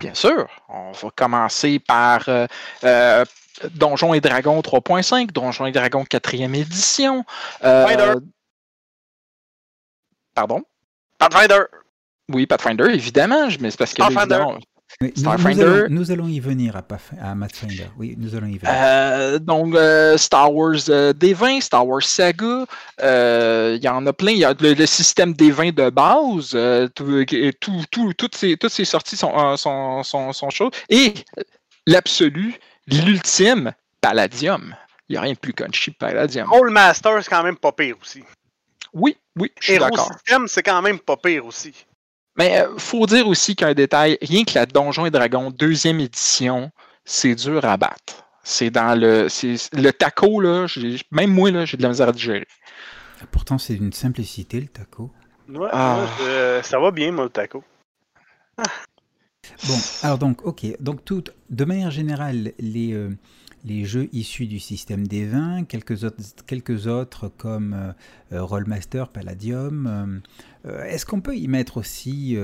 Bien 0.05 0.15
sûr. 0.15 0.47
On 0.69 0.93
va 0.93 1.09
commencer 1.17 1.79
par 1.79 2.29
Donjons 3.71 4.15
et 4.15 4.21
Dragons 4.21 4.61
3.5, 4.61 5.31
Donjons 5.33 5.65
et 5.67 5.73
Dragons 5.73 6.05
4e 6.05 6.55
édition. 6.55 7.25
Euh, 7.65 8.15
pardon? 10.35 10.62
Pathfinder. 11.19 11.62
Oui, 12.31 12.47
Pathfinder, 12.47 12.85
évidemment, 12.93 13.49
mais 13.61 13.71
c'est 13.71 13.79
parce 13.79 13.95
que 13.95 14.03
Starfinder. 15.17 15.87
Nous, 15.91 16.11
allons 16.11 16.29
y 16.29 16.41
venir 16.41 16.76
à, 16.76 16.79
à 16.79 17.35
Pathfinder. 17.35 17.87
Oui, 17.99 18.14
nous 18.19 18.35
allons 18.35 18.46
y 18.46 18.58
venir. 18.58 18.73
Euh, 18.75 19.38
donc, 19.38 19.75
euh, 19.75 20.17
Star 20.17 20.55
Wars 20.55 20.75
D20, 20.75 21.61
Star 21.61 21.87
Wars 21.87 22.03
Saga, 22.03 22.67
il 23.01 23.81
y 23.82 23.89
en 23.89 24.06
a 24.06 24.13
plein. 24.13 24.32
Il 24.32 24.39
y 24.39 24.44
a 24.44 24.55
le, 24.58 24.86
système 24.86 25.32
D20 25.32 25.74
de 25.74 25.91
base. 25.91 26.56
tout, 26.94 28.15
toutes, 28.17 28.34
ces, 28.36 28.56
toutes 28.56 28.72
ces 28.72 28.84
sorties 28.84 29.17
sont, 29.17 29.56
sont, 29.56 30.03
sont, 30.03 30.32
sont 30.32 30.51
chaudes. 30.51 30.74
Et 30.89 31.15
l'absolu, 31.86 32.55
l'ultime 32.86 33.72
Palladium. 34.01 34.74
Il 35.08 35.13
n'y 35.13 35.17
a 35.19 35.22
rien 35.22 35.32
de 35.32 35.39
plus 35.39 35.53
crunchy 35.53 35.93
que 35.93 35.98
Palladium. 35.98 36.51
All 36.53 36.70
Master, 36.70 37.22
c'est 37.22 37.31
quand 37.31 37.43
même 37.43 37.56
pas 37.56 37.72
pire 37.72 37.96
aussi. 38.01 38.22
Oui, 38.93 39.17
oui, 39.36 39.51
je 39.60 39.72
suis 39.72 39.79
d'accord. 39.79 40.13
System, 40.13 40.46
c'est 40.46 40.63
quand 40.63 40.81
même 40.81 40.98
pas 40.98 41.17
pire 41.17 41.44
aussi. 41.46 41.74
Mais 42.36 42.53
il 42.53 42.58
euh, 42.58 42.79
faut 42.79 43.06
dire 43.06 43.29
aussi 43.29 43.55
qu'un 43.55 43.74
détail, 43.74 44.19
rien 44.22 44.44
que 44.44 44.55
la 44.55 44.67
Donjon 44.67 45.06
et 45.06 45.10
Dragon 45.10 45.50
deuxième 45.50 46.00
édition, 46.00 46.70
c'est 47.05 47.34
dur 47.34 47.64
à 47.64 47.76
battre. 47.76 48.24
C'est 48.43 48.70
dans 48.70 48.98
le. 48.98 49.29
Le 49.72 49.91
taco, 49.91 50.41
là, 50.41 50.67
même 51.10 51.31
moi, 51.31 51.50
là, 51.50 51.64
j'ai 51.64 51.76
de 51.76 51.82
la 51.82 51.88
misère 51.88 52.08
à 52.08 52.12
digérer. 52.12 52.46
Pourtant, 53.31 53.56
c'est 53.56 53.74
d'une 53.74 53.93
simplicité, 53.93 54.60
le 54.60 54.67
taco. 54.67 55.10
Ouais, 55.48 55.69
ah. 55.72 56.06
ça 56.62 56.79
va 56.79 56.91
bien, 56.91 57.10
moi, 57.12 57.24
le 57.24 57.31
taco. 57.31 57.64
Bon, 59.67 59.79
alors 60.03 60.19
donc, 60.19 60.44
ok. 60.44 60.67
Donc, 60.81 61.05
tout, 61.05 61.24
de 61.50 61.64
manière 61.64 61.91
générale, 61.91 62.53
les, 62.58 62.93
euh, 62.93 63.17
les 63.65 63.85
jeux 63.85 64.09
issus 64.13 64.47
du 64.47 64.59
système 64.59 65.06
des 65.06 65.27
vins, 65.27 65.65
quelques 65.65 66.05
autres, 66.05 66.17
quelques 66.47 66.87
autres 66.87 67.29
comme 67.29 67.94
euh, 68.33 68.43
Rollmaster, 68.43 69.09
Palladium. 69.09 70.23
Euh, 70.67 70.85
est-ce 70.85 71.06
qu'on 71.06 71.21
peut 71.21 71.37
y 71.37 71.49
mettre 71.49 71.79
aussi 71.79 72.37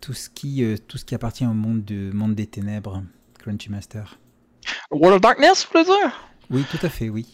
tout, 0.00 0.12
ce 0.12 0.28
qui, 0.28 0.64
tout 0.86 0.98
ce 0.98 1.04
qui 1.04 1.14
appartient 1.14 1.46
au 1.46 1.54
monde, 1.54 1.84
du, 1.84 2.12
monde 2.12 2.34
des 2.34 2.46
ténèbres, 2.46 3.02
Crunchy 3.38 3.70
Master? 3.70 4.18
World 4.90 5.16
of 5.16 5.20
Darkness, 5.20 5.64
vous 5.64 5.80
voulez 5.80 5.84
dire? 5.84 6.30
Oui, 6.50 6.64
tout 6.70 6.84
à 6.84 6.88
fait, 6.88 7.08
oui. 7.08 7.26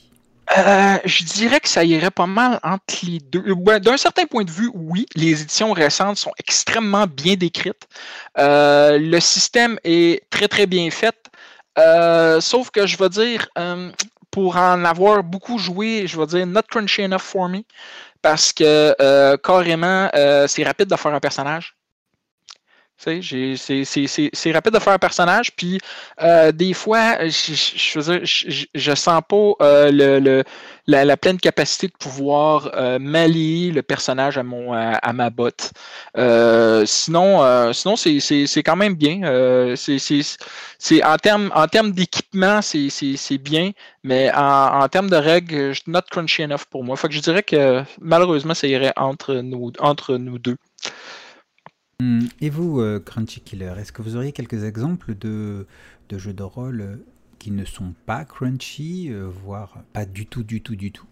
Euh, 0.56 0.98
je 1.04 1.24
dirais 1.24 1.58
que 1.58 1.68
ça 1.68 1.84
irait 1.84 2.10
pas 2.10 2.26
mal 2.26 2.60
entre 2.62 2.94
les 3.02 3.18
deux. 3.18 3.42
Euh, 3.46 3.78
d'un 3.78 3.96
certain 3.96 4.26
point 4.26 4.44
de 4.44 4.50
vue, 4.50 4.70
oui, 4.74 5.06
les 5.14 5.42
éditions 5.42 5.72
récentes 5.72 6.18
sont 6.18 6.32
extrêmement 6.38 7.06
bien 7.06 7.34
décrites. 7.34 7.88
Euh, 8.38 8.98
le 8.98 9.20
système 9.20 9.78
est 9.84 10.28
très 10.30 10.48
très 10.48 10.66
bien 10.66 10.90
fait. 10.90 11.16
Sauf 12.40 12.70
que 12.70 12.86
je 12.86 12.96
veux 12.96 13.08
dire, 13.08 13.48
pour 14.30 14.56
en 14.56 14.84
avoir 14.84 15.22
beaucoup 15.22 15.58
joué, 15.58 16.06
je 16.06 16.18
veux 16.18 16.26
dire, 16.26 16.46
not 16.46 16.62
crunchy 16.70 17.02
enough 17.02 17.20
for 17.20 17.48
me, 17.48 17.62
parce 18.22 18.52
que 18.52 18.94
carrément, 19.36 20.08
c'est 20.46 20.64
rapide 20.64 20.88
de 20.88 20.96
faire 20.96 21.14
un 21.14 21.20
personnage. 21.20 21.76
C'est 22.96 24.52
rapide 24.52 24.72
de 24.72 24.78
faire 24.78 24.92
un 24.94 24.98
personnage, 24.98 25.54
puis 25.56 25.78
euh, 26.22 26.52
des 26.52 26.72
fois, 26.72 27.28
je, 27.28 28.64
je, 28.74 28.94
sens 28.94 29.20
pas 29.28 29.52
euh, 29.60 30.42
la, 30.86 31.16
pleine 31.16 31.38
capacité 31.38 31.88
de 31.88 31.92
pouvoir 31.98 32.70
euh, 32.74 32.98
m'allier 32.98 33.72
le 33.72 33.82
personnage 33.82 34.38
à, 34.38 34.42
mon, 34.42 34.72
à, 34.72 35.12
ma 35.12 35.28
botte. 35.28 35.72
sinon, 36.86 37.72
sinon 37.72 37.96
c'est 37.96 38.62
quand 38.62 38.76
même 38.76 38.94
bien. 38.94 39.74
c'est 39.76 41.04
en 41.04 41.16
termes 41.16 41.50
en 41.54 41.66
d'équipement, 41.88 42.62
c'est 42.62 43.38
bien, 43.38 43.72
mais 44.02 44.30
en, 44.34 44.88
termes 44.88 45.10
de 45.10 45.16
règles, 45.16 45.74
not 45.86 46.02
crunchy 46.10 46.42
enough 46.42 46.64
pour 46.70 46.84
moi. 46.84 46.96
Je 47.10 47.20
dirais 47.20 47.42
que 47.42 47.82
malheureusement, 48.00 48.54
ça 48.54 48.66
irait 48.66 48.92
entre 48.96 49.34
nous, 49.34 49.72
entre 49.80 50.16
nous 50.16 50.38
deux. 50.38 50.56
Et 52.40 52.50
vous, 52.50 52.80
euh, 52.80 53.00
Crunchy 53.00 53.40
Killer, 53.40 53.72
est-ce 53.78 53.92
que 53.92 54.02
vous 54.02 54.16
auriez 54.16 54.32
quelques 54.32 54.64
exemples 54.64 55.14
de, 55.14 55.66
de 56.08 56.18
jeux 56.18 56.32
de 56.32 56.42
rôle 56.42 56.80
euh, 56.80 56.96
qui 57.38 57.50
ne 57.50 57.64
sont 57.64 57.94
pas 58.06 58.24
crunchy, 58.24 59.08
euh, 59.10 59.28
voire 59.28 59.78
pas 59.92 60.04
du 60.04 60.26
tout, 60.26 60.42
du 60.42 60.60
tout, 60.60 60.76
du 60.76 60.92
tout? 60.92 61.06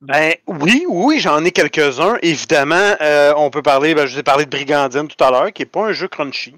Ben 0.00 0.34
oui, 0.46 0.84
oui, 0.88 1.18
j'en 1.18 1.44
ai 1.44 1.50
quelques-uns. 1.50 2.18
Évidemment, 2.20 2.94
on 3.38 3.48
peut 3.50 3.62
parler, 3.62 3.94
ben, 3.94 4.06
je 4.06 4.14
vous 4.14 4.20
ai 4.20 4.22
parlé 4.22 4.44
de 4.44 4.50
Brigandine 4.50 5.08
tout 5.08 5.24
à 5.24 5.30
l'heure, 5.30 5.52
qui 5.52 5.62
n'est 5.62 5.66
pas 5.66 5.86
un 5.86 5.92
jeu 5.92 6.08
crunchy. 6.08 6.54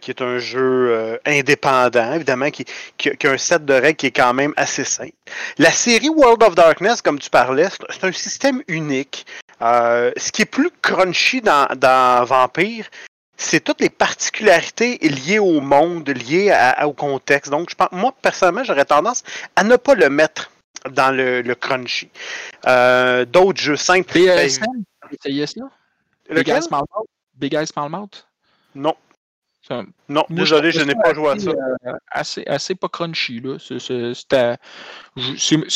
qui 0.00 0.10
est 0.10 0.20
un 0.20 0.38
jeu 0.38 1.20
indépendant, 1.24 2.14
évidemment, 2.14 2.50
qui, 2.50 2.64
qui, 2.98 3.10
a 3.24 3.30
un 3.30 3.38
set 3.38 3.64
de 3.64 3.74
règles 3.74 3.96
qui 3.96 4.06
est 4.06 4.16
quand 4.16 4.34
même 4.34 4.52
assez 4.56 4.82
simple. 4.82 5.12
La 5.58 5.70
série 5.70 6.08
World 6.08 6.42
of 6.42 6.56
Darkness, 6.56 7.02
comme 7.02 7.20
tu 7.20 7.30
parlais, 7.30 7.68
c'est 7.90 8.04
un 8.04 8.12
système 8.12 8.62
unique 8.66 9.26
euh, 9.62 10.12
ce 10.16 10.32
qui 10.32 10.42
est 10.42 10.46
plus 10.46 10.70
crunchy 10.82 11.40
dans, 11.40 12.24
Vampire, 12.24 12.86
c'est 13.36 13.60
toutes 13.60 13.80
les 13.80 13.90
particularités 13.90 14.98
liées 14.98 15.38
au 15.38 15.60
monde, 15.60 16.08
liées 16.08 16.52
au 16.84 16.92
contexte. 16.92 17.50
Donc, 17.50 17.70
je 17.70 17.74
pense, 17.74 17.88
moi, 17.92 18.14
personnellement, 18.22 18.64
j'aurais 18.64 18.84
tendance 18.84 19.22
à 19.56 19.64
ne 19.64 19.76
pas 19.76 19.94
le 19.94 20.10
mettre 20.10 20.50
dans 20.90 21.14
le, 21.14 21.54
crunchy. 21.54 22.10
Euh, 22.66 23.24
d'autres 23.24 23.60
jeux 23.60 23.76
simples. 23.76 24.12
BSM, 24.12 24.60
ça? 24.60 24.66
Big 26.30 26.48
Eyes 26.48 26.62
Small 26.62 26.82
Mouth? 26.94 27.08
Big 27.34 27.54
Eyes 27.54 27.66
Small 27.66 27.90
Mouth? 27.90 28.26
Non. 28.74 28.94
non, 30.08 30.24
désolé, 30.28 30.72
je 30.72 30.80
n'ai 30.80 30.94
pas 30.94 31.14
joué 31.14 31.30
à 31.30 31.38
ça. 31.38 31.50
Euh, 31.50 31.92
assez, 32.10 32.44
assez 32.46 32.74
pas 32.74 32.88
crunchy, 32.88 33.40
là. 33.40 33.58
C'est 33.58 33.84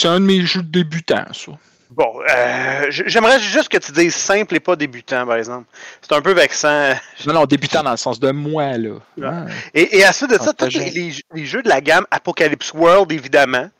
un 0.08 0.20
de 0.20 0.24
mes 0.24 0.44
jeux 0.44 0.62
débutants, 0.62 1.32
ça. 1.32 1.52
Bon, 1.90 2.20
euh, 2.28 2.86
j'aimerais 2.90 3.38
juste 3.38 3.68
que 3.68 3.78
tu 3.78 3.92
dises 3.92 4.14
simple 4.14 4.56
et 4.56 4.60
pas 4.60 4.74
débutant, 4.74 5.24
par 5.24 5.36
exemple. 5.36 5.66
C'est 6.02 6.14
un 6.14 6.20
peu 6.20 6.32
vexant. 6.32 6.94
Non, 7.26 7.34
non, 7.34 7.44
débutant 7.46 7.82
dans 7.82 7.92
le 7.92 7.96
sens 7.96 8.18
de 8.18 8.30
moi, 8.32 8.76
là. 8.76 9.46
Et, 9.72 10.04
à 10.04 10.12
suite 10.12 10.30
de 10.30 10.38
ça, 10.38 10.52
tous 10.52 10.66
les, 10.66 11.44
jeux 11.44 11.62
de 11.62 11.68
la 11.68 11.80
gamme 11.80 12.04
Apocalypse 12.10 12.72
World, 12.74 13.12
évidemment, 13.12 13.70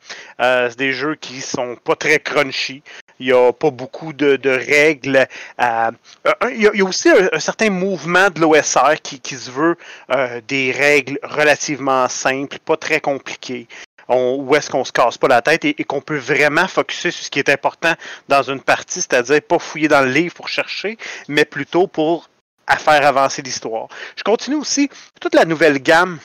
euh, 0.40 0.68
c'est 0.70 0.78
des 0.78 0.92
jeux 0.92 1.16
qui 1.16 1.40
sont 1.40 1.76
pas 1.82 1.96
très 1.96 2.20
crunchy. 2.20 2.82
Il 3.18 3.26
n'y 3.26 3.32
a 3.32 3.52
pas 3.52 3.70
beaucoup 3.70 4.12
de, 4.12 4.38
règles. 4.44 5.26
Euh, 5.60 5.90
il, 6.52 6.62
y 6.62 6.80
a, 6.80 6.84
aussi 6.84 7.08
un, 7.10 7.40
certain 7.40 7.70
mouvement 7.70 8.30
de 8.30 8.40
l'OSR 8.40 9.00
qui, 9.02 9.18
qui, 9.18 9.34
se 9.34 9.50
veut 9.50 9.76
des 10.46 10.70
règles 10.70 11.18
relativement 11.22 12.08
simples, 12.08 12.58
pas 12.64 12.76
très 12.76 13.00
compliquées 13.00 13.66
où 14.08 14.54
est-ce 14.54 14.70
qu'on 14.70 14.84
se 14.84 14.92
casse 14.92 15.18
pas 15.18 15.28
la 15.28 15.42
tête 15.42 15.64
et, 15.64 15.75
qu'on 15.84 16.00
peut 16.00 16.18
vraiment 16.18 16.68
focuser 16.68 17.10
sur 17.10 17.25
ce 17.25 17.30
qui 17.30 17.38
est 17.38 17.48
important 17.48 17.94
dans 18.28 18.42
une 18.42 18.60
partie, 18.60 19.00
c'est-à-dire 19.00 19.42
pas 19.42 19.58
fouiller 19.58 19.88
dans 19.88 20.02
le 20.02 20.10
livre 20.10 20.34
pour 20.34 20.48
chercher, 20.48 20.96
mais 21.28 21.44
plutôt 21.44 21.86
pour 21.86 22.28
faire 22.78 23.06
avancer 23.06 23.42
l'histoire. 23.42 23.88
Je 24.16 24.22
continue 24.22 24.56
aussi 24.56 24.88
toute 25.20 25.34
la 25.34 25.44
nouvelle 25.44 25.78
gamme 25.78 26.18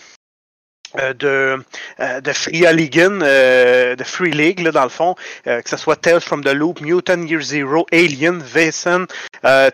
euh, 0.99 1.13
de, 1.13 1.63
euh, 2.01 2.21
de 2.21 2.33
Free 2.33 2.65
euh, 2.65 3.95
de 3.95 4.03
Free 4.03 4.31
League, 4.31 4.67
dans 4.69 4.83
le 4.83 4.89
fond, 4.89 5.15
que 5.45 5.61
ce 5.69 5.77
soit 5.77 5.95
Tales 5.95 6.21
from 6.21 6.43
the 6.43 6.53
Loop, 6.53 6.81
Mutant 6.81 7.21
Year 7.25 7.41
Zero, 7.41 7.85
Alien, 7.93 8.39
Vason, 8.39 9.05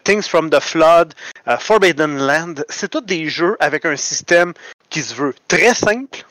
Things 0.03 0.27
from 0.27 0.49
the 0.49 0.59
Flood, 0.59 1.13
Forbidden 1.59 2.17
Land. 2.17 2.55
C'est 2.69 2.89
tous 2.89 3.01
des 3.01 3.29
jeux 3.29 3.57
avec 3.59 3.85
un 3.85 3.95
système 3.95 4.53
qui 4.89 5.01
se 5.01 5.15
veut 5.15 5.33
très 5.47 5.73
simple, 5.73 6.23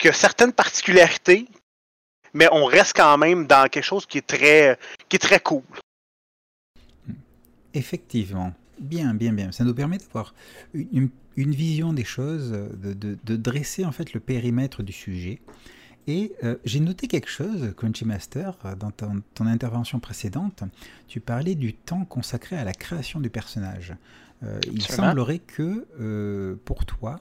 qui 0.00 0.08
a 0.08 0.12
certaines 0.12 0.52
particularités, 0.52 1.46
mais 2.32 2.48
on 2.52 2.64
reste 2.64 2.94
quand 2.96 3.18
même 3.18 3.46
dans 3.46 3.68
quelque 3.68 3.84
chose 3.84 4.06
qui 4.06 4.18
est 4.18 4.26
très, 4.26 4.78
qui 5.08 5.16
est 5.16 5.20
très 5.20 5.40
cool. 5.40 5.62
Effectivement. 7.74 8.52
Bien, 8.78 9.12
bien, 9.14 9.32
bien. 9.32 9.52
Ça 9.52 9.62
nous 9.62 9.74
permet 9.74 9.98
d'avoir 9.98 10.34
une, 10.74 11.10
vision 11.36 11.92
des 11.92 12.04
choses, 12.04 12.50
de, 12.50 13.36
dresser 13.36 13.84
en 13.84 13.92
fait 13.92 14.14
le 14.14 14.20
périmètre 14.20 14.82
du 14.82 14.92
sujet. 14.92 15.40
Et 16.06 16.32
euh, 16.44 16.56
j'ai 16.64 16.80
noté 16.80 17.06
quelque 17.06 17.28
chose, 17.28 17.74
Crunchy 17.76 18.06
Master, 18.06 18.54
dans 18.78 18.90
ton, 18.90 19.46
intervention 19.46 20.00
précédente. 20.00 20.64
Tu 21.08 21.20
parlais 21.20 21.54
du 21.54 21.74
temps 21.74 22.06
consacré 22.06 22.56
à 22.56 22.64
la 22.64 22.72
création 22.72 23.20
du 23.20 23.28
personnage. 23.28 23.94
Euh, 24.42 24.58
il 24.72 24.82
semblerait 24.82 25.40
que 25.40 25.86
euh, 26.00 26.56
pour 26.64 26.86
toi, 26.86 27.20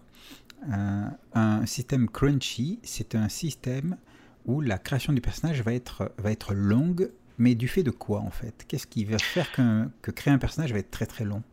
un, 0.71 1.65
système 1.65 2.09
crunchy, 2.09 2.79
c'est 2.83 3.15
un 3.15 3.29
système 3.29 3.97
où 4.45 4.61
la 4.61 4.77
création 4.77 5.13
du 5.13 5.21
personnage 5.21 5.61
va 5.61 5.73
être, 5.73 6.11
va 6.17 6.31
être 6.31 6.53
longue, 6.53 7.11
mais 7.37 7.55
du 7.55 7.67
fait 7.67 7.83
de 7.83 7.91
quoi 7.91 8.19
en 8.19 8.31
fait? 8.31 8.65
Qu'est-ce 8.67 8.87
qui 8.87 9.05
va 9.05 9.17
faire 9.19 9.51
que 9.51 10.11
créer 10.11 10.33
un 10.33 10.37
personnage 10.37 10.73
va 10.73 10.79
être 10.79 10.91
très 10.91 11.05
très 11.05 11.25
long? 11.25 11.43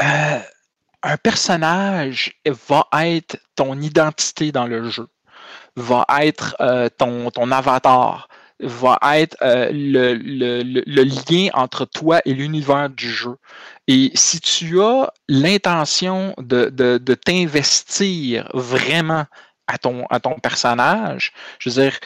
Euh, 0.00 0.40
Un 1.02 1.16
personnage 1.16 2.40
va 2.68 2.86
être 3.06 3.36
ton 3.56 3.80
identité 3.80 4.52
dans 4.52 4.66
le 4.66 4.88
jeu, 4.88 5.08
va 5.76 6.06
être 6.20 6.54
euh, 6.60 6.88
ton, 6.88 7.30
ton 7.30 7.50
avatar, 7.50 8.28
va 8.62 8.98
être 9.18 9.36
euh, 9.42 9.70
le, 9.72 10.14
le, 10.14 11.02
lien 11.02 11.48
entre 11.54 11.84
toi 11.84 12.20
et 12.24 12.32
l'univers 12.32 12.88
du 12.88 13.10
jeu. 13.10 13.36
Et 13.88 14.10
si 14.14 14.40
tu 14.40 14.80
as 14.80 15.12
l'intention 15.28 16.34
de, 16.38 16.68
de, 16.70 17.14
t'investir 17.14 18.48
vraiment 18.54 19.26
à 19.66 19.78
ton, 19.78 20.06
à 20.06 20.20
ton 20.20 20.38
personnage, 20.38 21.32
je 21.58 21.70
veux 21.70 21.82
dire, 21.82 21.98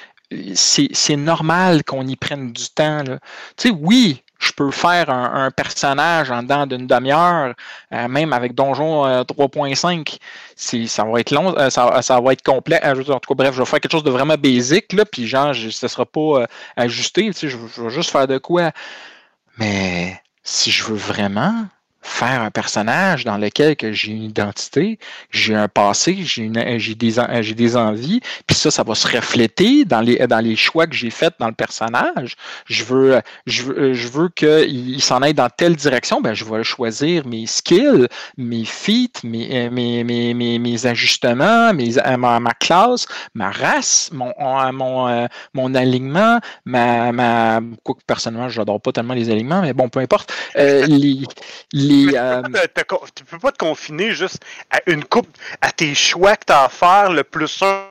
c'est 0.55 1.17
normal 1.17 1.85
qu'on 1.85 2.07
y 2.07 2.17
prenne 2.17 2.53
du 2.53 2.69
temps. 2.71 3.05
Tu 3.57 3.69
sais, 3.69 3.71
oui, 3.71 4.25
je 4.39 4.53
peux 4.53 4.71
faire 4.71 5.11
un, 5.11 5.51
personnage 5.51 6.31
en 6.31 6.43
dedans 6.43 6.67
d'une 6.67 6.87
demi-heure, 6.87 7.55
euh, 7.93 8.09
même 8.09 8.33
avec 8.33 8.55
Donjon 8.55 9.23
3.5. 9.23 10.19
Euh, 10.75 10.87
ça 10.87 11.05
va 11.05 11.21
être 11.21 11.31
long, 11.31 11.57
euh, 11.57 11.71
ça, 11.71 12.21
va 12.21 12.33
être 12.33 12.43
complet. 12.43 12.81
en 12.85 12.95
tout 12.95 13.05
cas, 13.05 13.35
bref, 13.35 13.55
je 13.55 13.61
vais 13.61 13.67
faire 13.67 13.81
quelque 13.81 13.93
chose 13.93 14.05
de 14.05 14.11
vraiment 14.11 14.37
basique, 14.37 14.93
là, 14.93 15.05
puis 15.05 15.27
genre, 15.27 15.55
ce 15.55 15.67
ne 15.67 15.89
sera 15.89 16.05
pas 16.05 16.47
ajusté. 16.77 17.31
je, 17.33 17.49
je 17.49 17.83
vais 17.83 17.91
juste 17.91 18.11
faire 18.11 18.27
de 18.27 18.39
quoi. 18.39 18.73
Mais 19.59 20.21
si 20.43 20.71
je 20.71 20.85
veux 20.85 20.97
vraiment 20.97 21.67
faire 22.07 22.41
un 22.41 22.51
personnage 22.51 23.25
dans 23.25 23.37
lequel 23.37 23.77
j'ai 23.93 24.13
une 24.13 24.23
identité, 24.23 24.99
j'ai 25.31 25.55
un 25.55 25.69
passé, 25.69 26.17
j'ai 26.23 26.49
des, 26.49 27.43
j'ai 27.43 27.55
des 27.55 27.77
envies, 27.77 28.21
puis 28.47 28.57
ça, 28.57 28.71
ça 28.71 28.83
va 28.85 28.95
se 28.95 29.07
refléter 29.09 29.85
dans 29.85 30.01
les, 30.01 30.27
dans 30.27 30.39
les 30.39 30.57
choix 30.57 30.87
que 30.87 30.95
j'ai 30.95 31.11
faits 31.11 31.35
dans 31.41 31.49
le 31.49 31.55
personnage. 31.55 32.37
Je 32.67 32.85
veux, 32.85 33.21
je 33.47 33.63
veux, 33.65 33.93
je 33.93 34.09
veux 34.09 34.29
qu'il 34.29 35.03
s'en 35.03 35.21
aille 35.21 35.35
dans 35.35 35.51
telle 35.51 35.75
direction, 35.77 36.21
ben, 36.21 36.33
je 36.33 36.45
vais 36.45 36.63
choisir 36.63 37.27
mes 37.27 37.47
skills, 37.47 38.09
mes 38.39 38.65
feats, 38.65 39.23
mes, 39.25 39.69
mes, 39.69 40.05
mes, 40.05 40.59
mes, 40.59 40.87
ajustements, 40.87 41.75
mes, 41.75 41.95
ma, 42.17 42.41
ma, 42.41 42.55
classe, 42.55 43.07
ma 43.35 43.51
race, 43.51 44.11
mon, 44.13 44.33
mon, 44.73 45.29
mon 45.55 45.75
alignement, 45.75 46.39
ma, 46.65 47.13
ma, 47.13 47.61
quoi 47.83 47.97
que 47.97 48.05
personnellement, 48.07 48.49
je 48.49 48.61
n'adore 48.61 48.81
pas 48.81 48.93
tellement 48.93 49.15
les 49.15 49.29
alignements, 49.29 49.61
mais 49.61 49.73
bon, 49.73 49.89
peu 49.89 50.01
importe. 50.01 50.33
Euh, 50.57 50.87
les 50.87 51.96
euh, 52.17 52.43
tu, 53.15 53.25
peux 53.25 53.39
pas 53.39 53.53
te 53.53 53.59
confiner 53.59 54.13
juste 54.13 54.45
à 54.71 54.81
une 54.87 55.05
coupe, 55.05 55.29
à 55.61 55.73
tes 55.73 55.95
choix 55.95 56.37
que 56.37 56.45
tu 56.47 56.53
as 56.53 56.65
à 56.65 56.69
faire, 56.69 57.11
le 57.11 57.25
plus 57.25 57.63
un 57.63 57.87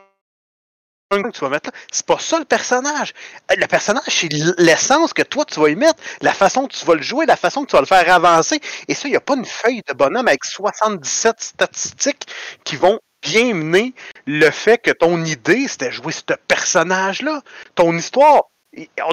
que 1.12 1.30
tu 1.30 1.40
vas 1.42 1.50
mettre 1.50 1.70
là. 1.70 1.78
C'est 1.92 2.06
pas 2.06 2.20
ça 2.20 2.40
le 2.40 2.46
personnage. 2.46 3.14
Euh, 3.52 3.56
le 3.58 3.68
personnage, 3.68 4.04
c'est 4.08 4.32
l'essence 4.58 5.14
que 5.14 5.22
toi 5.22 5.46
tu 5.46 5.60
vas 5.60 5.70
y 5.70 5.76
mettre, 5.76 6.02
la 6.22 6.34
façon 6.34 6.68
que 6.68 6.74
tu 6.74 6.86
vas 6.86 6.96
le 6.96 7.02
jouer, 7.02 7.26
la 7.26 7.38
façon 7.38 7.64
que 7.64 7.70
tu 7.70 7.76
vas 7.76 7.82
le 7.82 7.88
faire 7.88 8.14
avancer. 8.14 8.60
Et 8.88 8.96
ça, 8.96 9.08
il 9.08 9.12
n'y 9.12 9.18
a 9.18 9.22
pas 9.22 9.36
une 9.36 9.46
feuille 9.46 9.82
de 9.88 9.94
bonhomme 9.94 10.28
avec 10.28 10.44
77 10.44 11.36
statistiques 11.40 12.28
qui 12.64 12.76
vont 12.76 13.00
bien 13.22 13.54
mener 13.54 13.94
le 14.28 14.50
fait 14.52 14.78
que 14.78 14.92
ton 14.92 15.24
idée, 15.24 15.68
c'était 15.68 15.92
jouer 15.92 16.12
ce 16.12 16.22
personnage-là. 16.48 17.42
Ton 17.74 17.96
histoire, 17.98 18.44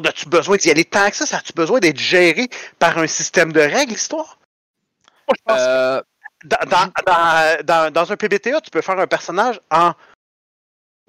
as-tu 0.05 0.29
besoin 0.29 0.57
d'y 0.57 0.71
aller 0.71 0.85
tant 0.85 1.09
que 1.11 1.17
ça? 1.17 1.37
As-tu 1.37 1.53
besoin 1.55 1.81
d'être 1.81 1.99
géré 1.99 2.49
par 2.79 2.99
un 2.99 3.07
système 3.07 3.53
de 3.53 3.61
règles, 3.61 3.93
l'histoire? 3.93 4.39
Euh, 5.51 6.03
dans, 6.45 8.13
un 8.13 8.17
PBTA, 8.17 8.61
tu 8.61 8.71
peux 8.71 8.81
faire 8.81 8.99
un 8.99 9.07
personnage 9.07 9.61
en 9.71 9.93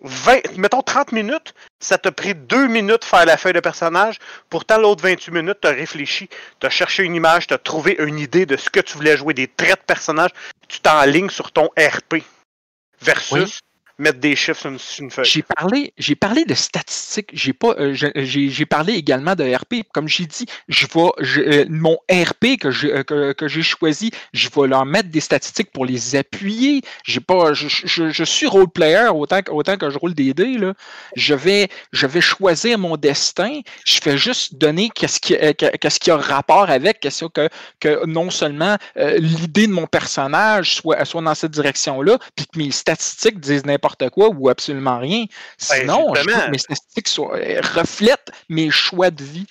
20, 0.01 0.57
mettons 0.57 0.81
30 0.81 1.13
minutes, 1.13 1.53
ça 1.79 1.97
t'a 1.97 2.11
pris 2.11 2.35
2 2.35 2.67
minutes 2.67 3.05
faire 3.05 3.25
la 3.25 3.37
feuille 3.37 3.53
de 3.53 3.59
personnage. 3.59 4.19
Pourtant, 4.49 4.77
l'autre 4.77 5.01
28 5.01 5.31
minutes, 5.31 5.57
t'as 5.61 5.71
réfléchi, 5.71 6.29
t'as 6.59 6.69
cherché 6.69 7.03
une 7.03 7.15
image, 7.15 7.47
t'as 7.47 7.57
trouvé 7.57 7.95
une 7.99 8.19
idée 8.19 8.45
de 8.45 8.57
ce 8.57 8.69
que 8.69 8.81
tu 8.81 8.95
voulais 8.95 9.17
jouer, 9.17 9.33
des 9.33 9.47
traits 9.47 9.79
de 9.79 9.85
personnage. 9.85 10.31
Tu 10.67 10.81
t'enlignes 10.81 11.29
sur 11.29 11.51
ton 11.51 11.69
RP. 11.77 12.23
Versus 13.01 13.59
mettre 13.99 14.19
des 14.19 14.35
chiffres 14.35 14.59
sur 14.77 15.03
une, 15.03 15.11
feuille. 15.11 15.25
J'ai 15.25 15.43
parlé, 15.43 15.93
j'ai 15.97 16.15
parlé 16.15 16.45
de 16.45 16.53
statistiques. 16.53 17.29
J'ai 17.33 17.53
pas, 17.53 17.75
euh, 17.77 17.93
j'ai 17.93 18.65
parlé 18.65 18.93
également 18.93 19.35
de 19.35 19.43
RP. 19.43 19.85
Comme 19.93 20.07
j'ai 20.07 20.25
dit, 20.25 20.45
je 20.67 20.87
vais, 20.87 21.61
euh, 21.61 21.65
mon 21.69 21.97
RP 22.11 22.57
que 22.59 22.71
j'ai 22.71 22.93
euh, 22.93 23.33
que, 23.33 23.47
j'ai 23.47 23.61
choisi, 23.61 24.11
je 24.33 24.49
vais 24.49 24.67
leur 24.67 24.85
mettre 24.85 25.09
des 25.09 25.19
statistiques 25.19 25.71
pour 25.71 25.85
les 25.85 26.15
appuyer. 26.15 26.81
J'ai 27.05 27.19
pas, 27.19 27.53
je, 27.53 27.67
je, 27.67 28.23
suis 28.23 28.47
role 28.47 28.69
player 28.69 29.09
autant, 29.13 29.39
autant 29.51 29.77
que 29.77 29.89
je 29.89 29.97
roule 29.97 30.13
des 30.13 30.33
dés 30.33 30.57
là. 30.57 30.73
Je 31.15 31.35
vais, 31.35 31.69
je 31.91 32.07
vais 32.07 32.21
choisir 32.21 32.79
mon 32.79 32.97
destin. 32.97 33.61
Je 33.85 33.99
fais 34.01 34.17
juste 34.17 34.55
donner 34.55 34.89
qu'est-ce 34.89 35.19
qui, 35.19 35.35
qu'est-ce 35.57 35.99
qui 35.99 36.09
a 36.09 36.17
rapport 36.17 36.69
avec, 36.69 36.99
qu'est-ce 36.99 37.25
que, 37.25 37.49
que 37.79 38.05
non 38.05 38.29
seulement 38.29 38.77
l'idée 38.95 39.67
de 39.67 39.71
mon 39.71 39.85
personnage 39.85 40.75
soit, 40.75 41.05
soit 41.05 41.21
dans 41.21 41.35
cette 41.35 41.51
direction-là, 41.51 42.17
puis 42.35 42.45
que 42.45 42.57
mes 42.57 42.71
statistiques 42.71 43.39
disent 43.39 43.65
n'importe 43.65 43.82
quoi 44.11 44.29
ou 44.29 44.49
absolument 44.49 44.99
rien. 44.99 45.25
Ben, 45.69 45.81
Sinon, 45.81 46.13
je 46.15 46.21
trouve 46.21 46.45
que 46.45 46.51
mes 46.51 46.57
statistiques 46.57 47.09
euh, 47.19 47.61
reflètent 47.75 48.31
mes 48.49 48.69
choix 48.71 49.11
de 49.11 49.23
vie. 49.23 49.47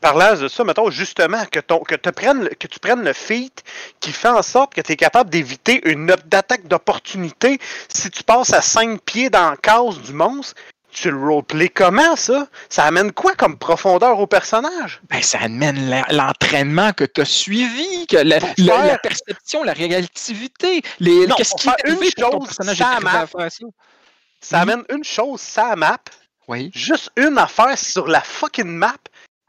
Parlant 0.00 0.36
de 0.36 0.48
ça, 0.48 0.64
mettons 0.64 0.90
justement 0.90 1.44
que, 1.44 1.60
ton, 1.60 1.80
que, 1.80 1.94
te 1.94 2.08
que 2.08 2.66
tu 2.66 2.78
prennes 2.78 3.02
le 3.02 3.12
feat 3.12 3.62
qui 3.98 4.12
fait 4.12 4.28
en 4.28 4.42
sorte 4.42 4.74
que 4.74 4.80
tu 4.80 4.92
es 4.92 4.96
capable 4.96 5.28
d'éviter 5.28 5.82
une 5.90 6.10
attaque 6.10 6.66
d'opportunité 6.66 7.58
si 7.88 8.10
tu 8.10 8.22
passes 8.22 8.54
à 8.54 8.62
5 8.62 9.00
pieds 9.02 9.28
dans 9.28 9.50
la 9.50 9.56
case 9.56 10.00
du 10.00 10.12
monstre. 10.12 10.54
Tu 10.92 11.10
le 11.10 11.18
roleplay 11.18 11.68
comment, 11.68 12.16
ça? 12.16 12.48
Ça 12.68 12.84
amène 12.84 13.12
quoi 13.12 13.34
comme 13.34 13.56
profondeur 13.56 14.18
au 14.18 14.26
personnage? 14.26 15.00
Ben, 15.08 15.22
ça 15.22 15.38
amène 15.42 16.02
l'entraînement 16.10 16.92
que 16.92 17.04
tu 17.04 17.20
as 17.20 17.24
suivi, 17.24 18.06
que 18.06 18.16
la, 18.16 18.40
perception, 18.98 19.62
la 19.62 19.72
réactivité, 19.72 20.82
les, 20.98 21.26
qu'est-ce 21.36 21.54
qui 21.54 21.68
est 21.68 21.88
une 21.88 22.02
chose, 22.18 22.48
ça, 22.50 23.00
map. 23.00 23.26
ça 24.40 24.64
mhm. 24.64 24.70
amène 24.70 24.84
une 24.90 25.04
chose, 25.04 25.40
ça 25.40 25.76
map. 25.76 25.98
Oui. 26.48 26.70
Juste 26.74 27.12
une 27.16 27.38
affaire 27.38 27.78
sur 27.78 28.08
la 28.08 28.20
fucking 28.20 28.64
map. 28.66 28.96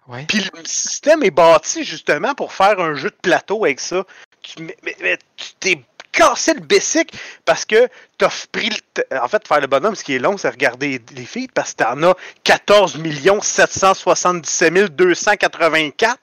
Oui. 0.07 0.25
Puis 0.27 0.39
le 0.53 0.65
système 0.65 1.23
est 1.23 1.31
bâti 1.31 1.83
justement 1.83 2.35
pour 2.35 2.53
faire 2.53 2.79
un 2.79 2.93
jeu 2.93 3.09
de 3.09 3.15
plateau 3.21 3.65
avec 3.65 3.79
ça. 3.79 4.03
Tu, 4.41 4.61
mais, 4.61 4.95
mais 5.01 5.17
tu 5.35 5.53
t'es 5.59 5.83
casser 6.11 6.53
le 6.53 6.61
basic 6.61 7.13
parce 7.45 7.65
que 7.65 7.87
t'as 8.17 8.29
pris 8.51 8.69
le 8.69 9.19
En 9.19 9.27
fait, 9.27 9.47
faire 9.47 9.61
le 9.61 9.67
bonhomme, 9.67 9.95
ce 9.95 10.03
qui 10.03 10.15
est 10.15 10.19
long, 10.19 10.37
c'est 10.37 10.49
regarder 10.49 11.01
les 11.15 11.25
filles 11.25 11.49
parce 11.53 11.73
que 11.73 11.83
t'en 11.83 12.01
as 12.03 12.15
14 12.43 12.97
777 13.41 14.95
284. 14.95 16.19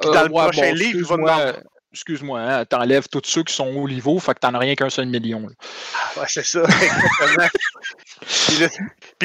Puis 0.00 0.10
dans 0.10 0.22
le 0.22 0.28
prochain 0.28 0.72
livre, 0.72 1.16
il 1.18 1.24
va. 1.24 1.54
Excuse-moi, 1.92 2.40
hein, 2.40 2.64
t'enlèves 2.64 3.06
tous 3.08 3.20
ceux 3.24 3.42
qui 3.44 3.52
sont 3.52 3.68
au 3.68 3.86
niveau, 3.86 4.18
fait 4.18 4.32
que 4.32 4.38
t'en 4.38 4.54
as 4.54 4.58
rien 4.58 4.74
qu'un 4.74 4.88
seul 4.88 5.04
million. 5.04 5.46
Ah, 5.94 6.20
ouais, 6.20 6.26
c'est 6.26 6.42
ça, 6.44 6.62
exactement. 7.22 7.90
puis 8.48 8.56
là, 8.56 8.68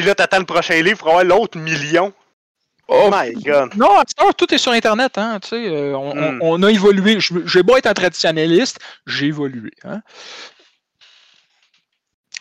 là 0.08 0.16
t'attends 0.16 0.40
le 0.40 0.46
prochain 0.46 0.82
livre 0.82 0.98
pour 0.98 1.08
avoir 1.08 1.24
l'autre 1.24 1.58
million. 1.58 2.12
Oh 2.88 3.10
my 3.12 3.34
God. 3.34 3.76
Non, 3.76 4.02
tout 4.38 4.54
est 4.54 4.58
sur 4.58 4.72
Internet. 4.72 5.18
Hein, 5.18 5.40
tu 5.42 5.50
sais, 5.50 5.68
euh, 5.68 5.98
hmm. 5.98 6.40
on, 6.42 6.64
a 6.64 6.72
évolué. 6.72 7.18
J'ai 7.20 7.64
beau 7.64 7.76
être 7.76 7.88
un 7.88 7.94
traditionnaliste, 7.94 8.80
j'ai 9.06 9.28
évolué. 9.28 9.72
Hein. 9.84 10.02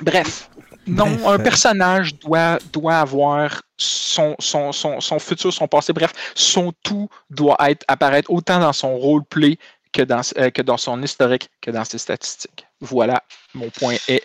Bref, 0.00 0.50
non, 0.87 1.29
un 1.29 1.38
personnage 1.38 2.15
doit, 2.19 2.59
doit 2.73 2.99
avoir 2.99 3.62
son, 3.76 4.37
son, 4.38 4.73
son, 4.73 5.19
futur, 5.19 5.53
son 5.53 5.67
passé, 5.67 5.93
bref, 5.93 6.12
son 6.35 6.73
tout 6.83 7.09
doit 7.31 7.57
être, 7.69 7.85
apparaître 7.88 8.31
autant 8.31 8.61
dans 8.61 8.73
son 8.73 8.97
roleplay 8.97 9.59
que 9.93 10.03
dans, 10.03 10.21
euh, 10.37 10.50
que 10.50 10.62
dans 10.62 10.76
son 10.76 11.03
historique, 11.03 11.49
que 11.61 11.71
dans 11.71 11.85
ses 11.85 11.99
statistiques. 11.99 12.67
Voilà, 12.81 13.23
mon 13.55 13.71
point 13.71 13.97
est 14.07 14.23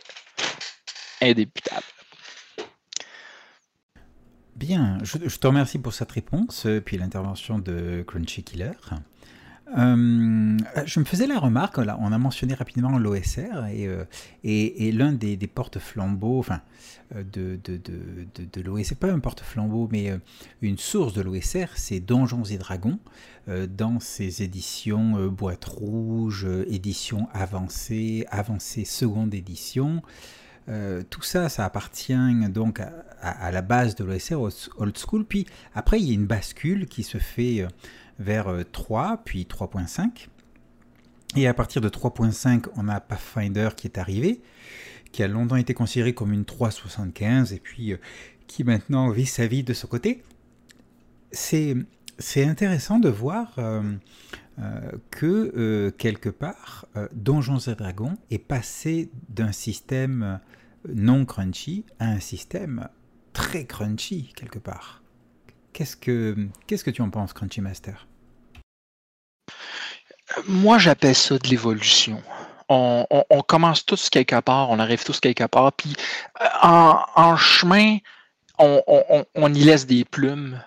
indébutable. 1.22 1.86
Bien, 4.56 4.98
je, 5.04 5.18
te 5.18 5.48
remercie 5.48 5.80
pour 5.80 5.94
cette 5.94 6.12
réponse, 6.12 6.66
euh, 6.66 6.82
puis 6.82 6.98
l'intervention 6.98 7.58
de 7.58 8.04
Crunchy 8.06 8.44
Killer. 8.44 8.72
Euh, 9.78 10.58
je 10.86 11.00
me 11.00 11.06
faisais 11.06 11.26
la 11.26 11.40
remarque, 11.40 11.78
là, 11.78 11.98
on 12.02 12.12
a 12.12 12.18
mentionné 12.18 12.54
rapidement 12.54 12.98
l'OSR 12.98 13.68
et, 13.72 13.88
euh, 13.88 14.04
et, 14.44 14.92
l'un 14.92 15.14
des, 15.14 15.38
porte-flambeaux, 15.48 16.40
enfin, 16.40 16.60
de, 17.16 17.58
de, 17.64 17.78
de, 17.78 18.46
de 18.52 18.62
l'OSR, 18.62 18.96
pas 18.98 19.12
un 19.12 19.20
porte-flambeau, 19.20 19.88
mais 19.90 20.12
une 20.62 20.78
source 20.78 21.14
de 21.14 21.22
l'OSR, 21.22 21.68
c'est 21.76 22.02
Donjons 22.02 22.44
et 22.44 22.58
Dragons, 22.58 23.00
dans 23.48 24.02
ses 24.02 24.44
éditions 24.44 25.28
boîte 25.28 25.64
rouge, 25.64 26.46
édition 26.68 27.30
avancée, 27.32 28.26
avancée 28.30 28.84
seconde 28.84 29.34
édition. 29.34 30.02
Euh, 30.72 31.04
tout 31.10 31.22
ça, 31.22 31.50
ça 31.50 31.66
appartient 31.66 32.16
donc 32.50 32.80
à, 32.80 33.52
la 33.52 33.62
base 33.62 33.96
de 33.96 34.04
l'OSR 34.04 34.40
old 34.78 34.98
school. 34.98 35.26
Puis 35.26 35.46
après, 35.76 36.00
il 36.00 36.08
y 36.08 36.12
a 36.12 36.14
une 36.14 36.26
bascule 36.26 36.88
qui 36.88 37.04
se 37.04 37.18
fait 37.18 37.62
euh, 37.62 37.68
vers 38.20 38.48
3, 38.72 39.12
euh, 39.12 39.18
puis 39.24 39.44
3.5. 39.50 40.28
Et 41.36 41.48
à 41.48 41.54
partir 41.54 41.82
de 41.82 41.90
3.5, 41.90 42.68
on 42.76 42.88
a 42.88 43.00
Pathfinder 43.00 43.70
qui 43.76 43.88
est 43.88 43.98
arrivé, 43.98 44.42
qui 45.12 45.24
a 45.24 45.28
longtemps 45.28 45.58
été 45.58 45.74
considéré 45.74 46.14
comme 46.14 46.32
une 46.32 46.44
3.75 46.44 47.54
et 47.54 47.60
puis 47.60 47.94
qui 48.48 48.64
maintenant 48.64 49.10
vit 49.10 49.26
sa 49.26 49.48
vie 49.48 49.64
de 49.64 49.74
ce 49.74 49.86
côté. 49.86 50.24
C'est 51.32 51.76
intéressant 52.36 53.00
de 53.00 53.08
voir 53.08 53.56
que 55.10 55.90
quelque 55.98 56.28
part, 56.28 56.86
Donjons 57.14 57.60
et 57.60 57.76
Dragons 57.76 58.18
est 58.30 58.38
passé 58.38 59.10
d'un 59.30 59.54
système 59.54 60.42
non 60.88 61.26
crunchy 61.26 61.86
à 62.00 62.06
un 62.06 62.20
système 62.20 62.88
très 63.34 63.66
crunchy 63.66 64.34
quelque 64.36 64.60
part. 64.60 65.02
Qu'est-ce 65.74 65.96
que, 65.96 66.36
que 66.68 66.90
tu 66.90 67.02
en 67.02 67.10
penses, 67.10 67.34
Crunchy 67.34 67.62
Master? 67.62 68.08
Moi, 70.48 70.78
j'appelle 70.78 71.16
ça 71.16 71.38
de 71.38 71.48
l'évolution. 71.48 72.22
On, 72.70 73.06
commence 73.48 73.86
tous 73.86 74.10
quelque 74.10 74.40
part, 74.40 74.70
on 74.70 74.80
arrive 74.80 75.04
tous 75.04 75.20
quelque 75.20 75.44
part, 75.44 75.74
puis 75.74 75.94
euh, 76.42 76.46
en, 76.64 77.36
chemin, 77.36 77.98
on, 78.58 78.82
on, 79.36 79.54
y 79.54 79.64
laisse 79.64 79.86
des 79.86 80.06
plumes, 80.06 80.62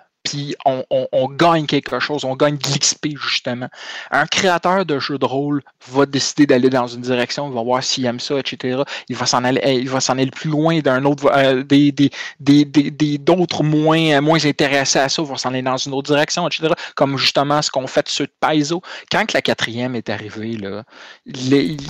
on, 0.64 1.28
gagne 1.28 1.66
quelque 1.66 1.98
chose, 1.98 2.24
on 2.24 2.36
gagne 2.36 2.56
de 2.56 2.68
l'XP 2.68 3.16
justement. 3.20 3.68
Un 4.10 4.26
créateur 4.26 4.84
de 4.84 4.98
jeu 4.98 5.18
de 5.18 5.24
rôle 5.24 5.62
va 5.88 6.06
décider 6.06 6.46
d'aller 6.46 6.70
dans 6.70 6.86
une 6.86 7.00
direction, 7.00 7.48
il 7.48 7.54
va 7.54 7.62
voir 7.62 7.82
s'il 7.82 8.06
aime 8.06 8.20
ça, 8.20 8.38
etc. 8.38 8.82
Il 9.08 9.16
va 9.16 9.26
s'en 9.26 9.44
aller, 9.44 9.60
il 9.80 9.88
va 9.88 10.00
s'en 10.00 10.18
aller 10.18 10.30
plus 10.30 10.50
loin 10.50 10.80
d'un 10.80 11.04
autre, 11.04 11.30
euh, 11.34 11.62
des, 11.62 11.92
des, 11.92 13.18
d'autres 13.18 13.62
moins, 13.62 14.20
moins 14.20 14.44
intéressés 14.44 14.98
à 14.98 15.08
ça, 15.08 15.22
vont 15.22 15.36
s'en 15.36 15.50
aller 15.50 15.62
dans 15.62 15.76
une 15.76 15.92
autre 15.92 16.10
direction, 16.10 16.46
etc. 16.46 16.68
Comme 16.94 17.16
justement 17.18 17.62
ce 17.62 17.70
qu'on 17.70 17.86
fait 17.86 18.08
sur 18.08 18.26
Paizo. 18.40 18.82
Quand 19.10 19.32
la 19.32 19.42
quatrième 19.42 19.94
est 19.94 20.08
arrivée, 20.08 20.56
là, 20.56 20.84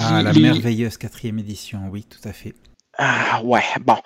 ah, 0.00 0.22
la 0.22 0.32
merveilleuse 0.32 0.96
quatrième 0.96 1.38
édition, 1.38 1.88
oui, 1.90 2.04
tout 2.04 2.28
à 2.28 2.32
fait. 2.32 2.54
Ah 2.98 3.40
ouais, 3.42 3.64
bon. 3.80 3.96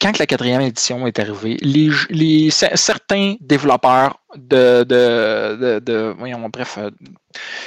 quand 0.00 0.18
la 0.18 0.26
quatrième 0.26 0.60
édition 0.60 1.06
est 1.06 1.18
arrivée, 1.18 1.56
les, 1.62 2.50
certains 2.50 3.36
développeurs 3.40 4.18
de, 4.36 4.84
de, 4.84 5.78
de, 5.78 6.14
voyons, 6.18 6.48
bref, 6.50 6.76
euh, 6.78 6.90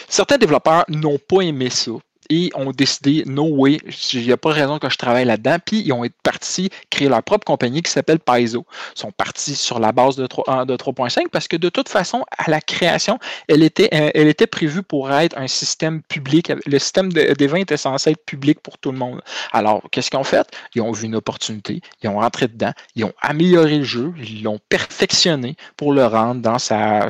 certains 0.08 0.38
développeurs 0.38 0.86
n'ont 0.88 1.18
pas 1.18 1.42
aimé 1.42 1.70
ça 1.70 1.92
et 2.30 2.50
ont 2.56 2.72
décidé, 2.72 3.24
no 3.26 3.44
way, 3.44 3.80
il 4.14 4.26
n'y 4.26 4.32
a 4.32 4.38
pas 4.38 4.50
de 4.50 4.56
raison 4.56 4.80
que 4.80 4.90
je 4.90 4.98
travaille 4.98 5.26
là-dedans. 5.26 5.58
Puis 5.64 5.82
ils 5.86 5.94
ont 5.94 6.04
été 6.04 6.16
partis 6.24 6.70
créer 6.90 7.10
leur 7.10 7.24
propre 7.24 7.46
compagnie 7.46 7.82
qui 7.82 7.92
s'appelle 7.92 8.20
Paizo. 8.20 8.66
Ils 8.96 9.00
sont 9.00 9.12
partis 9.12 9.56
sur 9.56 9.80
la 9.80 9.92
base 9.92 10.16
de 10.16 10.26
3.5 10.28 11.30
parce 11.32 11.48
que 11.48 11.58
de 11.58 11.70
toute 11.70 11.90
façon, 11.90 12.24
à 12.38 12.50
la 12.50 12.62
création, 12.62 13.20
elle 13.48 13.64
était, 13.64 13.90
euh, 13.94 14.12
elle 14.14 14.28
était 14.28 14.48
prévue 14.48 14.84
pour 14.84 15.12
être 15.12 15.38
un 15.38 15.48
système 15.48 16.02
public. 16.04 16.52
Le 16.66 16.80
système 16.80 17.12
des 17.12 17.48
vins 17.48 17.60
était 17.60 17.78
censé 17.78 18.12
être 18.12 18.26
public 18.26 18.60
pour 18.62 18.78
tout 18.78 18.92
le 18.92 18.98
monde. 18.98 19.22
Alors, 19.52 19.84
qu'est-ce 19.92 20.10
qu'ils 20.10 20.20
ont 20.20 20.24
fait? 20.24 20.48
Ils 20.74 20.82
ont 20.82 20.92
vu 20.92 21.06
une 21.06 21.16
opportunité, 21.16 21.82
ils 22.02 22.10
ont 22.10 22.20
rentré 22.20 22.48
dedans, 22.48 22.72
ils 22.96 23.06
ont 23.06 23.14
amélioré 23.22 23.80
le 23.80 23.84
jeu, 23.84 24.14
ils 24.18 24.44
l'ont 24.44 24.60
perfectionné 24.70 25.56
pour 25.78 25.94
le 25.94 26.06
rendre 26.06 26.42
dans, 26.42 26.60
sa, 26.60 27.08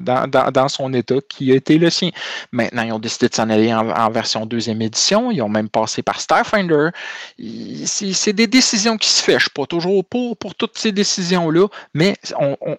dans, 0.00 0.28
dans, 0.28 0.68
son 0.68 0.92
état 0.92 1.16
qui 1.28 1.52
a 1.52 1.54
été 1.54 1.78
le 1.78 1.90
sien. 1.90 2.10
Maintenant, 2.52 2.82
ils 2.82 2.92
ont 2.92 2.98
décidé 2.98 3.28
de 3.28 3.34
s'en 3.34 3.48
aller 3.50 3.72
en 3.72 4.10
version 4.36 4.46
deuxième 4.46 4.82
édition. 4.82 5.30
Ils 5.30 5.42
ont 5.42 5.48
même 5.48 5.68
passé 5.68 6.02
par 6.02 6.20
Starfinder. 6.20 6.90
C'est 7.38 8.32
des 8.32 8.46
décisions 8.46 8.96
qui 8.96 9.08
se 9.08 9.22
font. 9.22 9.32
Je 9.32 9.36
ne 9.36 9.40
suis 9.40 9.50
pas 9.50 9.66
toujours 9.66 10.04
pour, 10.04 10.36
pour 10.36 10.54
toutes 10.54 10.78
ces 10.78 10.92
décisions-là, 10.92 11.66
mais 11.94 12.16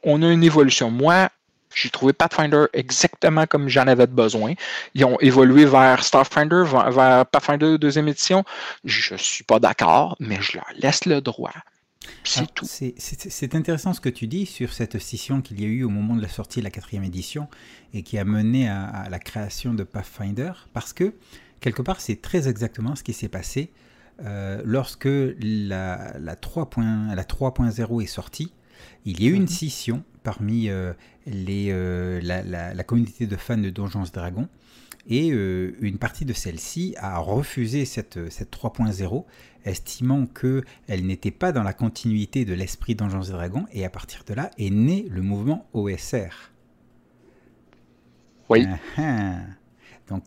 on, 0.03 0.21
a 0.21 0.31
une 0.31 0.43
évolution. 0.43 0.91
Moi, 0.91 1.29
J'ai 1.73 1.89
trouvé 1.89 2.13
Pathfinder 2.13 2.65
exactement 2.73 3.45
comme 3.45 3.69
j'en 3.69 3.87
avais 3.87 4.07
besoin. 4.07 4.53
Ils 4.95 5.05
ont 5.05 5.19
évolué 5.19 5.65
vers 5.65 6.03
Starfinder, 6.03 6.63
vers 6.65 7.25
Pathfinder 7.25 7.77
deuxième 7.77 8.07
édition. 8.07 8.43
Je 8.83 9.13
ne 9.13 9.19
suis 9.19 9.43
pas 9.43 9.59
d'accord, 9.59 10.15
mais 10.19 10.39
je 10.41 10.57
leur 10.57 10.67
laisse 10.79 11.05
le 11.05 11.21
droit. 11.21 11.53
C'est 12.23 12.53
tout. 12.53 12.65
C'est 12.67 13.55
intéressant 13.55 13.93
ce 13.93 14.01
que 14.01 14.09
tu 14.09 14.27
dis 14.27 14.45
sur 14.45 14.73
cette 14.73 14.99
scission 14.99 15.41
qu'il 15.41 15.61
y 15.61 15.63
a 15.65 15.67
eu 15.67 15.83
au 15.83 15.89
moment 15.89 16.15
de 16.15 16.21
la 16.21 16.27
sortie 16.27 16.59
de 16.59 16.63
la 16.63 16.71
quatrième 16.71 17.03
édition 17.03 17.47
et 17.93 18.03
qui 18.03 18.17
a 18.17 18.25
mené 18.25 18.67
à, 18.69 19.07
la 19.09 19.19
création 19.19 19.73
de 19.73 19.83
Pathfinder, 19.83 20.51
parce 20.73 20.93
que 20.93 21.13
quelque 21.59 21.81
part 21.81 22.01
c'est 22.01 22.21
très 22.21 22.47
exactement 22.47 22.95
ce 22.95 23.03
qui 23.03 23.13
s'est 23.13 23.29
passé 23.29 23.71
euh, 24.21 24.61
lorsque 24.65 25.07
la, 25.07 26.17
la 26.19 26.35
3.0 26.35 28.03
est 28.03 28.07
sortie. 28.07 28.53
Il 29.05 29.23
y 29.23 29.27
a 29.27 29.29
eu 29.29 29.33
une 29.33 29.43
mhm. 29.43 29.47
scission 29.47 30.03
parmi 30.23 30.69
euh, 30.69 30.93
les, 31.25 31.67
euh, 31.69 32.19
la, 32.21 32.83
communauté 32.83 33.27
de 33.27 33.35
fans 33.37 33.57
de 33.57 33.69
Donjons 33.69 34.03
et 34.03 34.11
Dragons. 34.11 34.49
Et 35.09 35.31
euh, 35.31 35.77
une 35.79 35.97
partie 35.97 36.25
de 36.25 36.33
celle-ci 36.33 36.95
a 36.97 37.17
refusé 37.19 37.85
cette, 37.85 38.29
cette 38.29 38.51
3.0, 38.51 39.23
estimant 39.63 40.25
qu'elle 40.25 41.05
n'était 41.05 41.31
pas 41.31 41.53
dans 41.53 41.63
la 41.63 41.71
continuité 41.71 42.43
de 42.43 42.53
l'esprit 42.53 42.93
Donjons 42.93 43.21
et 43.21 43.31
Dragons. 43.31 43.65
Et 43.71 43.85
à 43.85 43.89
partir 43.89 44.25
de 44.27 44.33
là 44.33 44.51
est 44.57 44.69
né 44.69 45.05
le 45.09 45.21
mouvement 45.21 45.65
OSR. 45.71 46.51
Oui. 48.49 48.65
Ah, 48.67 48.79
ah. 48.97 49.39
Donc, 50.09 50.23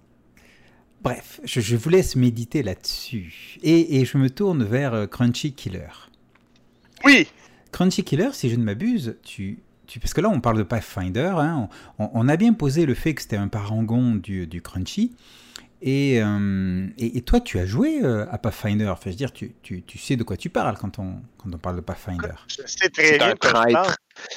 bref, 1.02 1.40
je, 1.44 1.76
vous 1.76 1.88
laisse 1.88 2.16
méditer 2.16 2.62
là-dessus. 2.62 3.58
Et, 3.62 4.00
et, 4.00 4.04
je 4.04 4.18
me 4.18 4.30
tourne 4.30 4.64
vers 4.64 5.08
Crunchy 5.10 5.52
Killer. 5.52 6.08
Oui. 7.04 7.28
Crunchy 7.72 8.04
Killer, 8.04 8.30
si 8.32 8.50
je 8.50 8.56
ne 8.56 8.64
m'abuse, 8.64 9.16
tu, 9.22 9.58
parce 9.98 10.14
que 10.14 10.20
là, 10.20 10.28
on 10.28 10.40
parle 10.40 10.58
de 10.58 10.62
Pathfinder. 10.62 11.32
Hein, 11.36 11.68
on, 11.98 12.28
a 12.28 12.36
bien 12.36 12.52
posé 12.52 12.86
le 12.86 12.94
fait 12.94 13.14
que 13.14 13.22
c'était 13.22 13.36
un 13.36 13.48
parangon 13.48 14.14
du, 14.14 14.62
Crunchy. 14.62 15.16
Euh, 15.86 16.86
et, 16.98 17.16
et, 17.16 17.22
toi, 17.22 17.40
tu 17.40 17.58
as 17.58 17.64
joué 17.64 18.04
euh, 18.04 18.26
à 18.30 18.38
Pathfinder. 18.38 18.88
Enfin, 18.88 19.04
je 19.06 19.10
veux 19.10 19.16
dire, 19.16 19.32
tu, 19.32 19.54
tu, 19.62 19.82
tu, 19.82 19.98
sais 19.98 20.16
de 20.16 20.22
quoi 20.22 20.36
tu 20.36 20.50
parles 20.50 20.76
quand 20.76 20.98
on, 20.98 21.14
quand 21.38 21.52
on 21.52 21.58
parle 21.58 21.76
de 21.76 21.80
Pathfinder. 21.80 22.34
Je 22.48 22.66
sais 22.66 22.90
très 22.90 23.16
bien. 23.16 23.34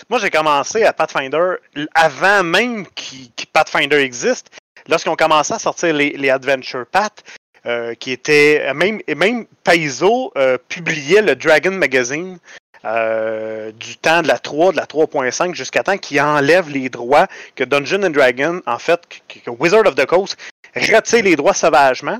Moi, 0.09 0.19
j'ai 0.19 0.29
commencé 0.29 0.83
à 0.83 0.93
Pathfinder 0.93 1.55
avant 1.93 2.43
même 2.43 2.85
que 2.87 3.45
Pathfinder 3.51 3.97
existe. 3.97 4.49
Lorsqu'on 4.87 5.15
commençait 5.15 5.53
à 5.53 5.59
sortir 5.59 5.93
les, 5.93 6.11
les 6.11 6.29
Adventure 6.29 6.85
Path, 6.91 7.23
euh, 7.65 7.93
qui 7.95 8.11
était 8.11 8.73
même 8.73 8.99
même 9.15 9.45
Paizo 9.63 10.33
publiait 10.67 11.21
le 11.21 11.35
Dragon 11.35 11.71
Magazine 11.71 12.37
euh, 12.85 13.71
du 13.71 13.95
temps 13.95 14.21
de 14.21 14.27
la 14.27 14.37
3, 14.37 14.73
de 14.73 14.77
la 14.77 14.85
3.5 14.85 15.53
jusqu'à 15.53 15.83
temps 15.83 15.97
qu'ils 15.97 16.19
enlèvent 16.19 16.69
les 16.69 16.89
droits 16.89 17.27
que 17.55 17.63
Dungeon 17.63 18.09
Dragon, 18.09 18.61
en 18.65 18.77
fait, 18.77 18.99
que, 19.29 19.49
Wizard 19.49 19.87
of 19.87 19.95
the 19.95 20.05
Coast 20.05 20.37
retire 20.75 21.23
les 21.23 21.37
droits 21.37 21.53
sauvagement. 21.53 22.19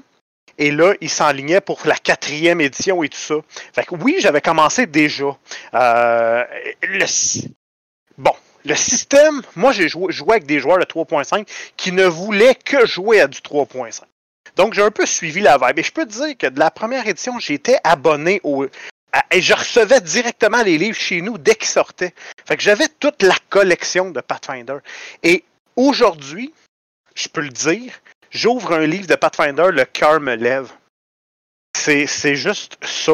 Et 0.58 0.72
là, 0.72 0.94
il 1.02 1.10
s'enlignait 1.10 1.60
pour 1.60 1.82
la 1.84 1.96
quatrième 1.96 2.62
édition 2.62 3.04
et 3.04 3.10
tout 3.10 3.18
ça. 3.18 3.36
Fait 3.74 3.84
que 3.84 3.96
oui, 3.96 4.18
j'avais 4.20 4.40
commencé 4.40 4.86
déjà. 4.86 5.36
Euh, 5.74 6.46
bon, 8.18 8.34
le 8.66 8.76
système, 8.76 9.42
moi 9.56 9.72
j'ai 9.72 9.90
joué, 9.90 10.14
avec 10.30 10.46
des 10.46 10.60
joueurs 10.60 10.80
de 10.80 10.86
3.5 10.86 11.48
qui 11.78 11.92
ne 11.92 12.06
voulaient 12.06 12.56
que 12.56 12.86
jouer 12.86 13.22
à 13.22 13.28
du 13.28 13.40
3.5. 13.40 14.02
Donc 14.56 14.74
j'ai 14.74 14.84
un 14.84 14.92
peu 14.92 15.06
suivi 15.06 15.42
la 15.42 15.58
vibe. 15.58 15.80
Et 15.80 15.84
je 15.84 15.92
peux 15.92 16.06
te 16.06 16.12
dire 16.12 16.38
que 16.38 16.48
de 16.48 16.60
la 16.60 16.72
première 16.72 17.08
édition, 17.08 17.40
j'étais 17.40 17.78
abonné 17.84 18.40
au, 18.44 18.66
et 19.32 19.42
je 19.42 19.54
recevais 19.54 20.02
directement 20.02 20.64
les 20.64 20.78
livres 20.78 20.98
chez 20.98 21.22
nous 21.22 21.38
dès 21.38 21.56
qu'ils 21.56 21.68
sortaient. 21.68 22.14
Fait 22.46 22.58
que 22.58 22.64
j'avais 22.64 22.88
toute 23.00 23.22
la 23.22 23.36
collection 23.50 24.12
de 24.12 24.22
Pathfinder. 24.22 24.78
Et 25.24 25.44
aujourd'hui, 25.76 26.54
je 27.16 27.28
peux 27.28 27.42
le 27.42 27.50
dire, 27.50 27.94
j'ouvre 28.32 28.74
un 28.74 28.86
livre 28.86 29.08
de 29.08 29.16
Pathfinder, 29.16 29.68
le 29.72 29.86
cœur 29.86 30.20
me 30.20 30.36
lève. 30.36 30.72
C'est 31.76 32.36
juste 32.36 32.78
ça. 32.84 33.14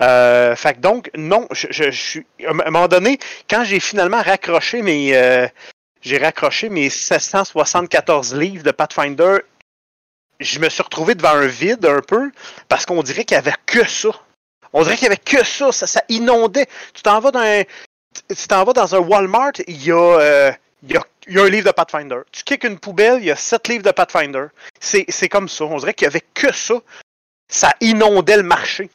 Euh, 0.00 0.56
fait 0.56 0.74
que 0.74 0.80
donc, 0.80 1.10
non, 1.16 1.46
je, 1.52 1.90
suis. 1.90 2.26
À 2.44 2.50
un 2.50 2.70
moment 2.70 2.88
donné, 2.88 3.18
quand 3.48 3.64
j'ai 3.64 3.80
finalement 3.80 4.22
raccroché 4.22 4.82
mes. 4.82 5.16
Euh, 5.16 5.46
j'ai 6.02 6.18
raccroché 6.18 6.68
mes 6.68 6.90
774 6.90 8.34
livres 8.34 8.62
de 8.62 8.72
Pathfinder, 8.72 9.38
je 10.38 10.58
me 10.58 10.68
suis 10.68 10.82
retrouvé 10.82 11.14
devant 11.14 11.30
un 11.30 11.46
vide 11.46 11.86
un 11.86 12.00
peu, 12.00 12.30
parce 12.68 12.84
qu'on 12.84 13.02
dirait 13.02 13.24
qu'il 13.24 13.36
n'y 13.36 13.46
avait 13.46 13.56
que 13.64 13.88
ça. 13.88 14.10
On 14.74 14.82
dirait 14.82 14.96
qu'il 14.96 15.08
n'y 15.08 15.14
avait 15.14 15.22
que 15.24 15.42
ça, 15.44 15.72
ça, 15.72 16.02
inondait. 16.10 16.66
Tu 16.92 17.02
t'en 17.02 17.20
vas 17.20 17.30
dans 17.30 17.40
un, 17.40 17.62
tu 18.28 18.48
t'en 18.48 18.64
vas 18.64 18.74
dans 18.74 18.94
un 18.94 18.98
Walmart, 18.98 19.52
il 19.66 19.82
y 19.82 19.92
a, 19.92 19.96
euh, 19.96 20.52
il 20.82 20.92
y 20.92 20.96
a 20.96 21.02
il 21.26 21.34
y 21.34 21.38
a 21.38 21.42
un 21.42 21.48
livre 21.48 21.66
de 21.66 21.72
Pathfinder. 21.72 22.20
Tu 22.32 22.42
kicks 22.44 22.64
une 22.64 22.78
poubelle, 22.78 23.18
il 23.20 23.26
y 23.26 23.30
a 23.30 23.36
sept 23.36 23.68
livres 23.68 23.84
de 23.84 23.90
Pathfinder. 23.90 24.46
C'est, 24.80 25.04
c'est 25.08 25.28
comme 25.28 25.48
ça. 25.48 25.64
On 25.64 25.76
dirait 25.76 25.94
qu'il 25.94 26.06
n'y 26.06 26.12
avait 26.12 26.24
que 26.34 26.52
ça. 26.52 26.74
Ça 27.48 27.72
inondait 27.80 28.36
le 28.36 28.42
marché. 28.42 28.90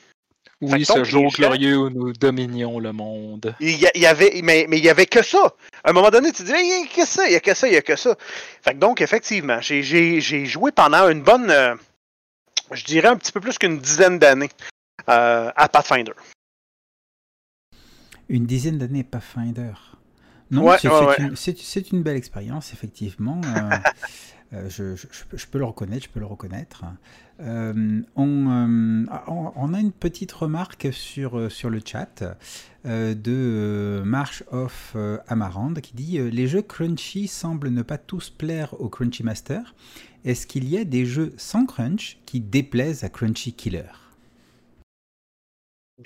Oui, 0.61 0.83
ce 0.83 1.03
jour 1.05 1.31
glorieux 1.31 1.77
où 1.77 1.89
nous 1.89 2.11
dominions 2.11 2.79
le 2.79 2.91
monde. 2.91 3.55
Il 3.61 3.79
y, 3.79 4.05
avait, 4.05 4.41
mais, 4.43 4.65
mais 4.67 4.77
il 4.77 4.83
n'y 4.83 4.89
avait 4.89 5.05
que 5.05 5.23
ça. 5.23 5.53
À 5.83 5.91
un 5.91 5.93
moment 5.93 6.09
donné, 6.09 6.33
tu 6.33 6.43
dis, 6.43 6.51
il 6.51 6.81
n'y 6.81 6.85
a 6.85 6.93
que 6.93 7.05
ça, 7.05 7.25
il 7.27 7.29
n'y 7.29 7.35
a 7.35 7.39
que 7.39 7.53
ça, 7.53 7.67
il 7.67 7.71
n'y 7.71 7.77
a 7.77 7.81
que 7.81 7.95
ça. 7.95 8.15
Fait 8.61 8.73
que 8.73 8.79
donc, 8.79 8.99
effectivement, 8.99 9.61
j'ai, 9.61 9.81
j'ai 9.83 10.45
joué 10.45 10.71
pendant 10.73 11.07
une 11.07 11.21
bonne, 11.21 11.49
euh, 11.49 11.75
je 12.71 12.83
dirais 12.83 13.07
un 13.07 13.15
petit 13.15 13.31
peu 13.31 13.39
plus 13.39 13.57
qu'une 13.57 13.79
dizaine 13.79 14.19
d'années. 14.19 14.49
Euh, 15.07 15.51
à 15.55 15.69
Pathfinder. 15.69 16.13
Une 18.27 18.45
dizaine 18.45 18.77
d'années 18.77 19.03
Pathfinder. 19.03 19.73
Non, 20.51 20.75
c'est 21.35 21.91
une, 21.91 22.03
belle 22.03 22.17
expérience, 22.17 22.73
effectivement. 22.73 23.41
Euh, 23.43 23.77
euh, 24.53 24.95
je, 24.95 25.45
peux 25.47 25.59
le 25.59 25.65
reconnaître, 25.65 26.05
je 26.05 26.09
peux 26.09 26.19
le 26.19 26.25
reconnaître. 26.25 26.83
On, 27.39 28.03
on, 28.15 29.73
a 29.73 29.79
une 29.79 29.91
petite 29.91 30.31
remarque 30.31 30.89
sur, 30.91 31.51
sur 31.51 31.69
le 31.69 31.79
chat 31.83 32.23
de 32.85 34.01
March 34.03 34.43
of 34.51 34.95
Amarand 35.27 35.73
qui 35.75 35.93
dit 35.93 36.17
Les 36.17 36.47
jeux 36.47 36.61
crunchy 36.61 37.27
semblent 37.27 37.69
ne 37.69 37.81
pas 37.81 37.97
tous 37.97 38.29
plaire 38.29 38.79
au 38.79 38.89
Crunchy 38.89 39.23
Master. 39.23 39.73
Est-ce 40.25 40.45
qu'il 40.45 40.67
y 40.67 40.77
a 40.77 40.83
des 40.83 41.05
jeux 41.05 41.33
sans 41.37 41.65
crunch 41.65 42.17
qui 42.25 42.41
déplaisent 42.41 43.03
à 43.03 43.09
Crunchy 43.09 43.53
Killer? 43.53 43.91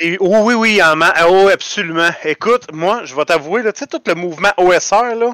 Oui, 0.02 0.18
oui, 0.20 0.54
oui, 0.56 0.82
oh, 1.28 1.50
absolument. 1.52 2.10
Écoute, 2.24 2.72
moi, 2.74 3.06
je 3.06 3.16
vais 3.16 3.26
t'avouer, 3.26 3.62
tu 3.64 3.72
sais, 3.76 3.88
tout 3.88 4.02
le 4.08 4.16
mouvement 4.16 4.52
OSR, 4.58 5.16
là, 5.16 5.34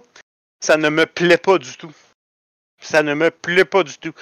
ça 0.60 0.76
ne 0.76 0.90
me 0.90 1.06
plaît 1.06 1.38
pas 1.38 1.58
du 1.58 1.78
tout. 1.78 1.94
Ça 2.80 3.04
ne 3.04 3.14
me 3.14 3.32
plaît 3.32 3.66
pas 3.66 3.84
du 3.84 3.98
tout. 3.98 4.14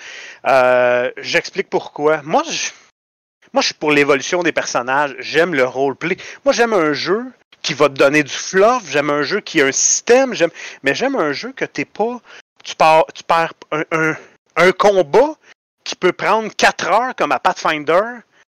Euh, 0.45 1.11
j'explique 1.17 1.69
pourquoi. 1.69 2.21
Moi, 2.23 2.43
je, 2.43 3.61
suis 3.61 3.73
pour 3.73 3.91
l'évolution 3.91 4.43
des 4.43 4.51
personnages. 4.51 5.15
J'aime 5.19 5.53
le 5.53 5.65
roleplay. 5.65 6.17
Moi, 6.43 6.53
j'aime 6.53 6.73
un 6.73 6.93
jeu 6.93 7.25
qui 7.61 7.73
va 7.73 7.89
te 7.89 7.95
donner 7.95 8.23
du 8.23 8.33
fluff. 8.33 8.83
J'aime 8.89 9.09
un 9.09 9.21
jeu 9.21 9.41
qui 9.41 9.61
a 9.61 9.65
un 9.65 9.71
système. 9.71 10.33
J'aime, 10.33 10.51
mais 10.83 10.95
j'aime 10.95 11.15
un 11.15 11.33
jeu 11.33 11.51
que 11.51 11.65
t'es 11.65 11.85
pas. 11.85 12.19
Tu 12.63 12.75
perds, 12.75 13.05
tu 13.13 13.23
perds 13.23 13.53
un, 13.91 14.71
combat 14.71 15.35
qui 15.83 15.95
peut 15.95 16.11
prendre 16.11 16.53
4 16.53 16.87
heures 16.87 17.15
comme 17.15 17.31
à 17.31 17.39
Pathfinder. 17.39 18.01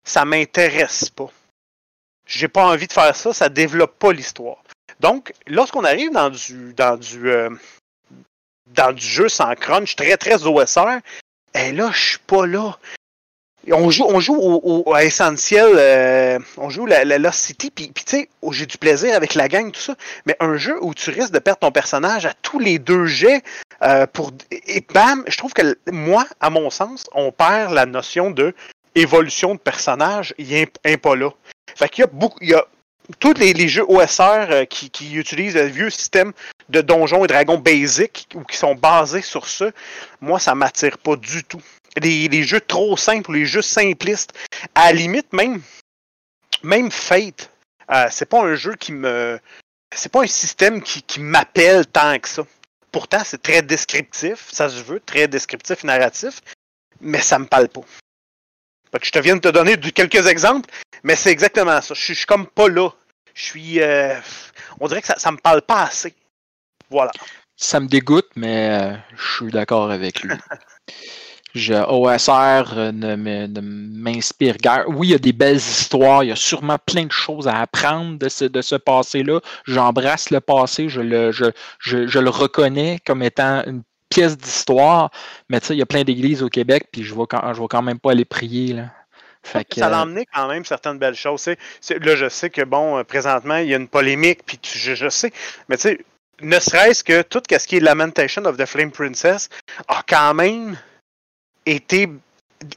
Ça 0.04 0.26
m'intéresse 0.26 1.10
pas 1.10 1.32
j'ai 2.32 2.48
pas 2.48 2.66
envie 2.66 2.88
de 2.88 2.94
faire 2.94 3.16
ça, 3.16 3.34
ça 3.34 3.50
développe 3.50 3.98
pas 4.00 4.14
l'histoire. 4.14 4.64
Donc, 5.00 5.34
lorsqu'on 5.48 5.84
arrive 5.84 6.12
dans 6.12 6.30
du 6.30 6.74
dans 6.74 6.98
du 6.98 7.30
euh, 7.30 7.50
dans 8.76 8.92
du 8.92 9.06
jeu 9.06 9.30
sans 9.30 9.54
crunch, 9.56 9.96
très 9.96 10.18
très 10.18 10.46
OSR, 10.46 11.00
et 11.54 11.72
là, 11.72 11.92
je 11.94 12.02
suis 12.02 12.20
pas 12.20 12.46
là. 12.46 12.78
On 13.72 13.92
joue, 13.92 14.06
on 14.08 14.20
joue 14.20 14.36
au, 14.36 14.98
Essentiel, 14.98 15.70
euh, 15.76 16.40
on 16.58 16.72
joue 16.72 16.88
la, 16.88 17.06
la 17.06 17.20
Lost 17.20 17.40
City, 17.40 17.70
puis, 17.70 17.92
tu 17.94 18.04
sais, 18.08 18.30
j'ai 18.52 18.66
du 18.66 18.78
plaisir 18.80 19.16
avec 19.16 19.36
la 19.36 19.48
gang, 19.48 19.72
tout 19.72 19.80
ça. 19.80 19.96
Mais 20.26 20.36
un 20.40 20.58
jeu 20.58 20.84
où 20.84 20.96
tu 20.96 21.12
risques 21.12 21.32
de 21.32 21.40
perdre 21.40 21.60
ton 21.60 21.72
personnage 21.72 22.26
à 22.26 22.34
tous 22.42 22.58
les 22.58 22.80
deux 22.80 23.06
jets, 23.06 23.44
euh, 23.84 24.08
pour 24.08 24.32
et 24.52 24.84
bam, 24.94 25.24
je 25.28 25.38
trouve 25.38 25.54
que 25.54 25.78
moi, 25.92 26.26
à 26.40 26.50
mon 26.50 26.72
sens, 26.72 27.06
on 27.14 27.32
perd 27.32 27.74
la 27.74 27.86
notion 27.86 28.32
de 28.32 28.56
évolution 28.96 29.54
de 29.54 29.60
personnage, 29.60 30.34
il 30.38 30.48
n'est 30.50 30.98
pas 30.98 31.16
là. 31.16 31.30
Fait 31.76 31.88
qu'il 31.88 32.02
y 32.02 32.06
a 32.06 32.08
beaucoup, 32.08 32.38
il 32.42 32.50
y 32.50 32.54
a 32.54 32.66
tous 33.20 33.34
les, 33.34 33.68
jeux 33.68 33.86
OSR 33.88 34.48
euh, 34.50 34.66
qui, 34.66 35.16
utilisent 35.16 35.56
le 35.56 35.66
vieux 35.66 35.90
système 35.90 36.34
de 36.70 36.82
donjons 36.82 37.26
et 37.26 37.28
dragons 37.28 37.58
basic 37.58 38.28
ou 38.36 38.44
qui 38.44 38.58
sont 38.58 38.76
basés 38.76 39.22
sur 39.22 39.48
ça, 39.48 39.72
moi, 40.20 40.40
ça 40.40 40.56
m'attire 40.56 40.98
pas 40.98 41.16
du 41.16 41.44
tout. 41.44 41.62
Les, 42.02 42.44
jeux 42.44 42.62
trop 42.62 42.96
simples 42.96 43.34
les 43.34 43.46
jeux 43.46 43.62
simplistes, 43.62 44.34
à 44.76 44.88
la 44.88 44.94
limite, 44.94 45.34
même, 45.34 45.62
même 46.64 46.92
Fate, 46.92 47.50
euh, 47.92 48.08
c'est 48.10 48.28
pas 48.28 48.42
un 48.42 48.56
jeu 48.56 48.76
qui 48.76 48.94
me. 48.94 49.40
C'est 49.94 50.12
pas 50.12 50.24
un 50.24 50.28
système 50.28 50.82
qui, 50.82 51.20
m'appelle 51.20 51.86
tant 51.86 52.18
que 52.18 52.30
ça. 52.30 52.44
Pourtant, 52.94 53.22
c'est 53.26 53.42
très 53.42 53.62
descriptif, 53.62 54.48
ça 54.52 54.70
se 54.70 54.82
veut, 54.82 55.02
très 55.06 55.28
descriptif 55.28 55.84
et 55.84 55.88
narratif, 55.88 56.42
mais 57.02 57.20
ça 57.20 57.40
me 57.40 57.46
parle 57.46 57.68
pas 57.68 57.82
je 59.02 59.12
te 59.12 59.20
viens 59.20 59.36
de 59.36 59.42
te 59.42 59.48
donner 59.48 59.78
quelques 59.78 60.28
exemples, 60.28 60.70
mais 61.04 61.16
c'est 61.16 61.32
exactement 61.32 61.82
ça. 61.82 61.94
Je 61.94 62.14
suis, 62.14 62.26
comme 62.26 62.48
pas 62.48 62.68
là. 62.68 62.90
Je 63.34 63.44
suis. 63.44 63.82
Euh, 63.82 64.16
on 64.80 64.88
dirait 64.88 65.02
que 65.02 65.08
ça, 65.08 65.18
ça 65.18 65.32
me 65.32 65.38
parle 65.38 65.62
pas 65.62 65.84
assez. 65.84 66.14
Voilà. 66.90 67.12
Ça 67.56 67.80
me 67.80 67.88
dégoûte, 67.88 68.30
mais 68.36 68.98
je 69.16 69.36
suis 69.36 69.52
d'accord 69.52 69.92
avec 69.92 70.22
lui. 70.22 70.34
Je, 71.54 71.74
OSR 71.74 72.78
euh, 72.78 72.92
ne, 72.94 73.60
m'inspire 73.62 74.56
guère. 74.58 74.86
Oui, 74.88 75.10
il 75.10 75.12
y 75.12 75.16
a 75.16 75.20
des 75.20 75.34
belles 75.34 75.58
histoires, 75.58 76.24
il 76.24 76.28
y 76.28 76.32
a 76.32 76.36
sûrement 76.36 76.78
plein 76.86 77.06
de 77.06 77.12
choses 77.12 77.48
à 77.48 77.60
apprendre 77.60 78.18
de 78.18 78.30
ce, 78.30 78.46
de 78.46 78.62
ce 78.62 78.76
passé-là. 78.76 79.42
J'embrasse 79.66 80.30
le 80.30 80.40
passé, 80.40 80.88
je 80.88 81.02
le, 81.02 81.32
je, 81.32 81.46
je, 81.80 82.20
le 82.20 82.30
reconnais 82.30 83.00
comme 83.06 83.22
étant 83.22 83.64
une 83.66 83.84
pièce 84.10 84.38
d'histoire, 84.38 85.12
mais 85.50 85.60
tu 85.60 85.68
sais, 85.68 85.76
il 85.76 85.80
y 85.80 85.82
a 85.82 85.86
plein 85.86 86.04
d'églises 86.04 86.42
au 86.42 86.50
Québec, 86.50 86.88
puis 86.92 87.04
je 87.04 87.14
ne 87.14 87.20
vais, 87.20 87.26
quand, 87.30 87.54
je 87.54 87.62
quand 87.64 87.82
même 87.82 88.00
pas 88.00 88.12
aller 88.12 88.26
prier. 88.26 88.74
Là. 88.74 88.86
Fait 89.44 89.66
que, 89.66 89.76
ça 89.76 89.90
l'a 89.90 90.04
emmené 90.04 90.26
quand 90.34 90.48
même 90.48 90.66
certaines 90.66 90.98
belles 90.98 91.16
choses. 91.16 91.48
là, 91.48 92.16
je 92.16 92.30
sais 92.30 92.50
que, 92.50 92.62
bon, 92.62 92.98
euh, 92.98 93.04
présentement, 93.04 93.58
il 93.58 93.70
y 93.70 93.74
a 93.74 93.78
une 93.78 93.88
polémique, 93.88 94.46
puis 94.46 94.60
je, 94.64 94.94
je 94.96 95.10
sais, 95.10 95.32
mais 95.68 95.78
tu 95.78 95.84
sais, 95.84 96.06
ne 96.42 96.60
serait-ce 96.60 97.04
que 97.04 97.22
tout 97.22 97.42
ce 97.50 97.68
qui 97.68 97.78
est 97.78 97.80
Lamentation 97.80 98.46
of 98.46 98.58
the 98.58 98.66
Flame 98.66 98.92
Princess 98.92 99.50
a 99.88 100.04
quand 100.08 100.34
même 100.34 100.78
été 101.66 102.10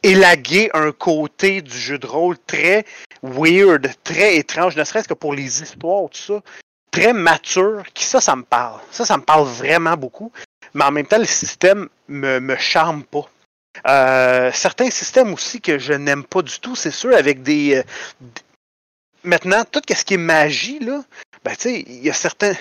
élagué 0.02 0.70
un 0.74 0.92
côté 0.92 1.62
du 1.62 1.76
jeu 1.76 1.98
de 1.98 2.06
rôle 2.06 2.36
très 2.46 2.84
weird, 3.22 3.90
très 4.02 4.36
étrange, 4.36 4.76
ne 4.76 4.84
serait-ce 4.84 5.08
que 5.08 5.14
pour 5.14 5.34
les 5.34 5.62
histoires, 5.62 6.08
tout 6.10 6.18
ça, 6.18 6.42
très 6.90 7.12
mature, 7.12 7.82
qui 7.92 8.04
ça, 8.04 8.20
ça 8.20 8.36
me 8.36 8.42
parle. 8.42 8.80
Ça, 8.90 9.04
ça 9.04 9.16
me 9.16 9.22
parle 9.22 9.46
vraiment 9.46 9.96
beaucoup. 9.96 10.32
Mais 10.74 10.84
en 10.84 10.90
même 10.90 11.06
temps, 11.06 11.18
le 11.18 11.24
système 11.24 11.88
me, 12.08 12.40
me 12.40 12.56
charme 12.56 13.04
pas. 13.04 13.28
Euh, 13.86 14.50
certains 14.52 14.90
systèmes 14.90 15.32
aussi 15.32 15.60
que 15.60 15.78
je 15.78 15.92
n'aime 15.92 16.24
pas 16.24 16.42
du 16.42 16.58
tout, 16.60 16.76
c'est 16.76 16.90
sûr, 16.90 17.14
avec 17.14 17.42
des, 17.42 17.76
euh, 17.76 17.82
Maintenant, 19.24 19.64
tout 19.64 19.80
ce 19.88 20.04
qui 20.04 20.14
est 20.14 20.18
magie, 20.18 20.78
là, 20.80 21.02
ben, 21.44 21.52
tu 21.52 21.62
sais, 21.62 21.84
il 21.86 22.04
y 22.04 22.10
a 22.10 22.12
certains. 22.12 22.52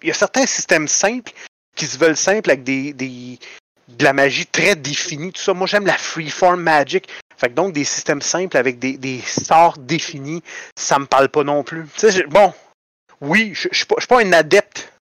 Il 0.00 0.08
y 0.08 0.10
a 0.12 0.14
certains 0.14 0.46
systèmes 0.46 0.86
simples 0.86 1.32
qui 1.74 1.86
se 1.86 1.98
veulent 1.98 2.16
simples 2.16 2.50
avec 2.50 2.62
des, 2.62 2.92
de 2.92 4.04
la 4.04 4.12
magie 4.12 4.46
très 4.46 4.76
définie, 4.76 5.32
tout 5.32 5.42
ça. 5.42 5.54
Moi, 5.54 5.66
j'aime 5.66 5.86
la 5.86 5.98
freeform 5.98 6.62
magic. 6.62 7.08
Fait 7.36 7.48
que 7.48 7.54
donc, 7.54 7.72
des 7.72 7.82
systèmes 7.82 8.22
simples 8.22 8.56
avec 8.56 8.78
des, 8.78 8.96
des 8.96 9.20
sorts 9.22 9.76
définis, 9.76 10.42
ça 10.76 11.00
me 11.00 11.06
parle 11.06 11.28
pas 11.28 11.42
non 11.42 11.64
plus. 11.64 11.84
Bon, 12.28 12.54
oui, 13.20 13.52
je, 13.54 13.68
suis 13.72 13.86
pas, 13.86 14.20
un 14.20 14.32
adepte. 14.32 14.92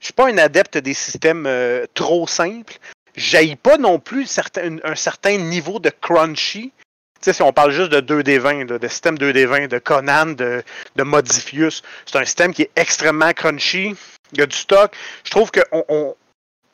Je 0.00 0.06
suis 0.06 0.14
pas 0.14 0.28
un 0.28 0.36
adepte 0.36 0.76
des 0.76 0.94
systèmes 0.94 1.46
euh, 1.46 1.86
trop 1.94 2.26
simples. 2.26 2.78
J'aille 3.16 3.56
pas 3.56 3.78
non 3.78 3.98
plus 3.98 4.38
un, 4.84 4.94
certain 4.94 5.38
niveau 5.38 5.78
de 5.78 5.90
crunchy. 5.90 6.72
Tu 7.20 7.22
sais, 7.22 7.32
si 7.32 7.42
on 7.42 7.52
parle 7.52 7.72
juste 7.72 7.90
de 7.90 8.00
2D20, 8.00 8.66
de 8.66 8.88
système 8.88 9.16
2D20, 9.16 9.68
de 9.68 9.78
Conan, 9.78 10.26
de, 10.26 10.62
Modifius, 10.98 11.82
c'est 12.04 12.18
un 12.18 12.24
système 12.24 12.52
qui 12.52 12.62
est 12.62 12.70
extrêmement 12.76 13.32
crunchy. 13.32 13.94
Il 14.32 14.38
y 14.38 14.42
a 14.42 14.46
du 14.46 14.56
stock. 14.56 14.94
Je 15.24 15.30
trouve 15.30 15.50
qu'on 15.50 15.84
on, 15.88 16.16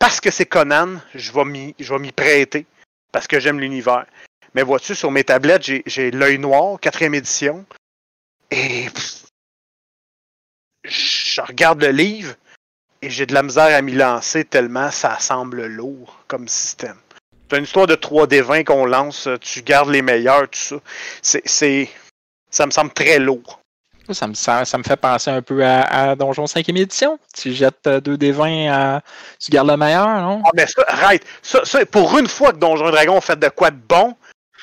parce 0.01 0.21
que 0.21 0.33
c'est 0.33 0.47
Conan, 0.47 0.97
je 1.15 1.31
vais 1.33 1.99
m'y 1.99 2.13
prêter 2.13 2.67
parce 3.13 3.29
que 3.29 3.39
j'aime 3.39 3.61
l'univers. 3.61 4.07
Mais 4.55 4.63
vois-tu, 4.63 4.95
sur 4.95 5.11
mes 5.11 5.23
tablettes, 5.23 5.63
j'ai 5.63 6.11
l'œil 6.11 6.39
noir, 6.39 6.81
quatrième 6.81 7.15
édition. 7.15 7.65
Et 8.51 8.87
je 10.85 11.41
regarde 11.41 11.83
le 11.83 11.91
livre 11.91 12.35
et 13.03 13.11
j'ai 13.11 13.27
de 13.27 13.35
la 13.35 13.43
misère 13.43 13.77
à 13.77 13.83
m'y 13.83 13.93
lancer 13.93 14.45
tellement 14.45 14.91
ça 14.91 15.19
semble 15.19 15.67
lourd 15.67 16.17
comme 16.29 16.49
système. 16.49 16.97
C'est 17.51 17.59
une 17.59 17.65
histoire 17.65 17.87
de 17.87 17.97
3D20 17.97 18.65
qu'on 18.65 18.87
lance, 18.87 19.29
tu 19.43 19.61
gardes 19.61 19.91
les 19.91 20.01
meilleurs, 20.01 20.49
tout 20.49 20.81
ça. 21.21 21.39
C'est, 21.45 21.91
ça 22.51 22.65
me 22.65 22.71
semble 22.71 22.93
très 22.93 23.19
lourd. 23.19 23.61
Ça 24.11 24.27
me, 24.27 24.35
ça, 24.35 24.65
me 24.79 24.83
fait 24.83 24.97
penser 24.97 25.31
un 25.31 25.43
peu 25.43 25.65
à, 25.65 26.17
Donjon 26.17 26.45
5e 26.47 26.77
édition. 26.77 27.19
Tu 27.35 27.53
jettes 27.53 27.87
2 27.89 28.17
des 28.17 28.33
20 28.33 29.01
tu 29.39 29.51
gardes 29.51 29.69
le 29.69 29.77
meilleur, 29.77 30.09
non? 30.23 30.43
Ah, 30.45 30.51
mais 30.55 30.67
ça, 30.67 30.83
arrête. 30.89 31.25
Ça, 31.43 31.61
pour 31.87 32.19
une 32.19 32.27
fois 32.27 32.53
que 32.53 32.57
Donjon 32.57 32.91
Dragon 32.91 33.19
a 33.19 33.21
fait 33.21 33.39
de 33.39 33.49
quoi 33.49 33.71
de 33.71 33.77
bon, 33.77 34.17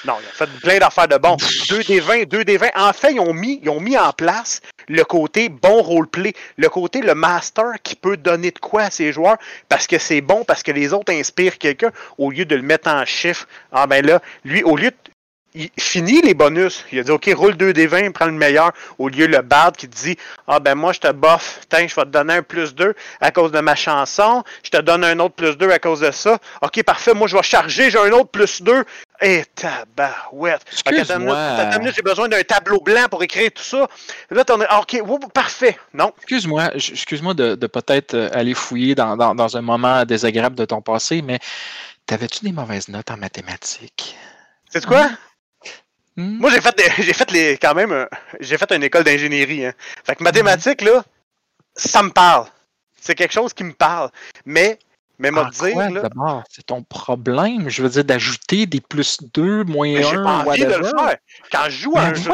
non, 0.06 0.16
ils 0.22 0.28
ont 0.28 0.34
fait 0.34 0.50
plein 0.62 0.80
d'affaires 0.80 1.08
de 1.08 1.18
bon. 1.18 1.36
2 1.70 1.84
des 1.84 2.00
20, 2.00 2.24
2 2.24 2.44
des 2.46 2.58
20. 2.58 2.70
En 2.76 2.94
fait, 2.94 3.14
ils 3.14 3.20
ont 3.20 3.34
mis, 3.34 3.60
ils 3.62 3.70
ont 3.70 3.82
mis 3.82 3.98
en 3.98 4.12
place 4.14 4.62
le 4.90 5.04
côté 5.06 5.48
bon 5.48 5.82
roleplay, 5.82 6.34
le 6.58 6.68
côté 6.68 7.02
le 7.02 7.16
master 7.16 7.74
qui 7.84 7.96
peut 7.96 8.18
donner 8.18 8.52
de 8.52 8.60
quoi 8.60 8.84
à 8.84 8.92
ses 8.92 9.14
joueurs 9.14 9.38
parce 9.70 9.88
que 9.88 9.98
c'est 9.98 10.22
bon, 10.22 10.44
parce 10.44 10.64
que 10.64 10.72
les 10.72 10.94
autres 10.94 11.14
inspirent 11.14 11.58
quelqu'un 11.58 11.92
au 12.18 12.32
lieu 12.32 12.46
de 12.46 12.56
le 12.56 12.62
mettre 12.62 12.90
en 12.90 13.06
chiffre. 13.06 13.48
Ah 13.72 13.88
ben 13.88 14.06
là, 14.06 14.22
lui, 14.44 14.64
au 14.64 14.76
lieu 14.76 14.92
de 14.92 15.09
il 15.56 15.70
finit 15.80 16.22
les 16.22 16.34
bonus. 16.34 16.86
Il 16.92 17.00
a 17.00 17.04
dit 17.04 17.12
OK, 17.12 17.30
roule 17.36 17.58
2 17.58 17.74
des 17.74 17.88
20, 17.88 18.12
prends 18.12 18.26
le 18.26 18.32
meilleur. 18.32 18.72
Au 18.98 19.10
lieu 19.10 19.28
le 19.28 19.42
bard 19.42 19.72
qui 19.72 19.88
te 19.88 19.96
dit 19.96 20.18
Ah 20.48 20.60
ben 20.60 20.76
moi 20.76 20.94
je 20.94 21.00
te 21.00 21.12
bof, 21.12 21.62
tiens, 21.70 21.88
je 21.88 21.96
vais 21.96 22.04
te 22.04 22.10
donner 22.10 22.36
un 22.36 22.44
plus 22.44 22.76
2 22.76 22.94
à 23.22 23.32
cause 23.32 23.52
de 23.52 23.60
ma 23.60 23.76
chanson, 23.76 24.44
je 24.64 24.70
te 24.70 24.78
donne 24.78 25.04
un 25.04 25.20
autre 25.20 25.36
plus 25.36 25.58
2 25.58 25.70
à 25.72 25.80
cause 25.80 26.02
de 26.02 26.12
ça. 26.12 26.38
OK, 26.62 26.84
parfait, 26.84 27.14
moi 27.14 27.28
je 27.28 27.36
vais 27.36 27.44
charger, 27.44 27.90
j'ai 27.90 28.00
un 28.00 28.12
autre 28.12 28.30
plus 28.30 28.62
2. 28.62 28.84
Eh 29.22 29.44
tabarouette. 29.54 30.62
Excuse-moi. 30.72 31.36
J'ai 31.94 32.02
besoin 32.02 32.30
d'un 32.30 32.42
tableau 32.44 32.80
blanc 32.80 33.08
pour 33.10 33.22
écrire 33.22 33.52
tout 33.54 33.64
ça. 33.64 33.86
Là, 34.30 34.46
t'en 34.46 34.62
es. 34.62 34.68
OK, 34.80 35.02
parfait. 35.34 35.78
Non. 35.94 36.14
Excuse-moi, 36.20 36.74
excuse-moi 36.74 37.34
de, 37.34 37.56
peut-être 37.68 38.14
euh, 38.14 38.30
aller 38.32 38.54
fouiller 38.54 38.96
dans, 38.96 39.18
dans 39.18 39.58
un 39.58 39.62
moment 39.62 40.06
désagréable 40.06 40.56
de 40.56 40.64
ton 40.64 40.82
passé, 40.82 41.22
mais 41.22 41.40
t'avais-tu 42.06 42.46
des 42.46 42.54
mauvaises 42.54 42.88
notes 42.88 43.12
en 43.12 43.18
mathématiques? 43.18 44.16
C'est 44.70 44.86
quoi? 44.86 45.10
Hmm. 46.20 46.38
Moi, 46.38 46.50
j'ai 46.50 46.60
fait, 46.60 46.76
j'ai 47.02 47.14
fait 47.14 47.32
les, 47.32 47.58
quand 47.58 47.74
même, 47.74 47.94
euh, 47.94 48.06
j'ai 48.42 48.58
fait 48.58 48.70
une 48.74 48.84
école 48.84 49.06
d'ingénierie. 49.06 49.68
Hein. 49.68 49.74
Fait 50.04 50.16
que 50.18 50.24
mathématiques, 50.24 50.82
là, 50.82 51.02
ça 51.76 52.04
me 52.04 52.10
parle. 52.10 52.46
C'est 53.00 53.16
quelque 53.16 53.32
chose 53.32 53.54
qui 53.54 53.64
me 53.64 53.72
parle. 53.72 54.10
Mais, 54.46 54.78
mais 55.18 55.32
m'a 55.32 55.50
dire, 55.50 55.78
là. 55.78 56.44
C'est 56.50 56.66
ton 56.66 56.84
problème, 56.84 57.70
je 57.70 57.82
veux 57.82 57.90
dire, 57.90 58.04
d'ajouter 58.04 58.66
des 58.66 58.82
plus 58.82 59.20
2, 59.34 59.64
moins 59.64 59.96
1. 59.96 60.02
J'ai 60.02 60.16
pas 60.18 60.38
envie 60.40 60.66
de 60.66 60.74
le 60.74 60.84
faire. 60.84 61.16
Quand 61.54 61.64
je 61.70 61.84
joue 61.84 61.94
à 61.96 62.02
un 62.02 62.14
jeu 62.14 62.32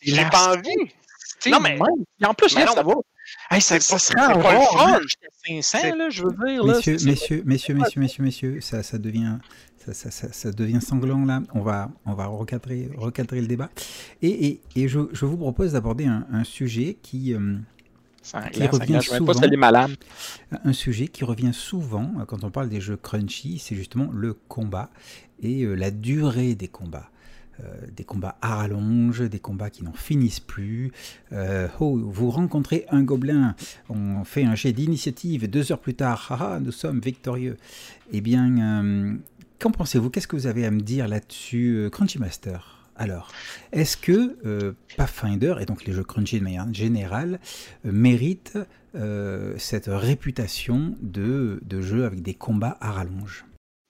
j'ai 0.00 0.24
pas 0.26 0.54
envie. 0.54 0.92
Non, 1.48 1.58
mais. 1.58 1.76
En 2.24 2.34
plus, 2.34 2.56
là, 2.56 2.68
ça 2.68 2.84
va. 2.84 2.94
Hey, 3.50 3.60
ça, 3.60 3.80
ça 3.80 3.98
serait 3.98 4.20
un 4.20 4.34
rare. 4.34 5.00
500, 5.44 5.96
là, 5.96 6.10
je 6.10 6.22
veux 6.22 6.46
dire. 6.46 6.64
Messieurs, 6.64 6.96
messieurs, 7.04 7.42
messieurs, 7.44 7.74
messieurs, 7.74 8.00
messieurs, 8.00 8.22
messieurs, 8.22 8.60
ça, 8.60 8.82
ça 8.84 8.98
devient 8.98 9.38
ça, 9.92 10.10
ça, 10.10 10.32
ça, 10.32 10.52
devient 10.52 10.80
sanglant 10.80 11.24
là. 11.24 11.42
On 11.54 11.60
va, 11.60 11.90
on 12.06 12.14
va 12.14 12.26
recadrer, 12.26 12.88
recadrer 12.96 13.40
le 13.40 13.46
débat. 13.46 13.70
Et, 14.22 14.46
et, 14.46 14.60
et 14.76 14.88
je, 14.88 15.00
je, 15.12 15.26
vous 15.26 15.36
propose 15.36 15.72
d'aborder 15.72 16.06
un, 16.06 16.26
un, 16.32 16.44
sujet 16.44 16.96
qui, 17.02 17.34
euh, 17.34 17.56
qui 18.52 18.66
revient 18.66 19.00
souvent. 19.02 19.32
Un 20.64 20.72
sujet 20.72 21.08
qui 21.08 21.24
revient 21.24 21.52
souvent 21.52 22.12
euh, 22.18 22.24
quand 22.24 22.44
on 22.44 22.50
parle 22.50 22.68
des 22.68 22.80
jeux 22.80 22.96
crunchy, 22.96 23.58
c'est 23.58 23.76
justement 23.76 24.10
le 24.12 24.34
combat 24.48 24.90
et 25.42 25.64
euh, 25.64 25.74
la 25.74 25.90
durée 25.90 26.54
des 26.54 26.68
combats. 26.68 27.10
des 27.96 28.02
combats 28.02 28.36
à 28.42 28.56
rallonge, 28.56 29.20
des 29.30 29.38
combats 29.38 29.70
qui 29.70 29.84
n'en 29.84 29.92
finissent 29.92 30.40
plus. 30.40 30.90
oh, 31.78 31.96
vous 31.96 32.30
rencontrez 32.30 32.84
un 32.90 33.04
gobelin, 33.04 33.54
on 33.88 34.24
fait 34.24 34.44
un 34.44 34.56
jet 34.56 34.72
d'initiative, 34.72 35.48
deux 35.48 35.70
heures 35.70 35.78
plus 35.78 35.94
tard, 35.94 36.26
haha, 36.30 36.58
nous 36.58 36.72
sommes 36.72 36.98
victorieux. 36.98 37.56
Eh 38.12 38.20
bien, 38.20 39.20
Qu'en 39.58 39.70
pensez-vous? 39.70 40.10
Qu'est-ce 40.10 40.28
que 40.28 40.36
vous 40.36 40.46
avez 40.46 40.66
à 40.66 40.70
me 40.70 40.80
dire 40.80 41.08
là-dessus, 41.08 41.76
euh, 41.76 41.90
Crunchy 41.90 42.18
Master? 42.18 42.88
Alors, 42.96 43.30
est-ce 43.72 43.96
que 43.96 44.36
euh, 44.44 44.72
Pathfinder, 44.96 45.56
et 45.60 45.66
donc 45.66 45.84
les 45.84 45.92
jeux 45.92 46.04
Crunchy 46.04 46.38
de 46.38 46.44
manière 46.44 46.72
générale, 46.72 47.40
euh, 47.86 47.92
méritent 47.92 48.58
cette 49.56 49.86
réputation 49.88 50.94
de, 51.02 51.58
de 51.64 51.80
jeu 51.80 52.04
avec 52.04 52.22
des 52.22 52.34
combats 52.34 52.78
à 52.80 52.92
rallonge? 52.92 53.44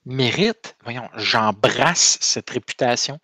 Mérite, 0.07 0.77
voyons, 0.83 1.09
j'embrasse 1.17 2.19
cette 2.21 2.51
réputation. 2.51 3.19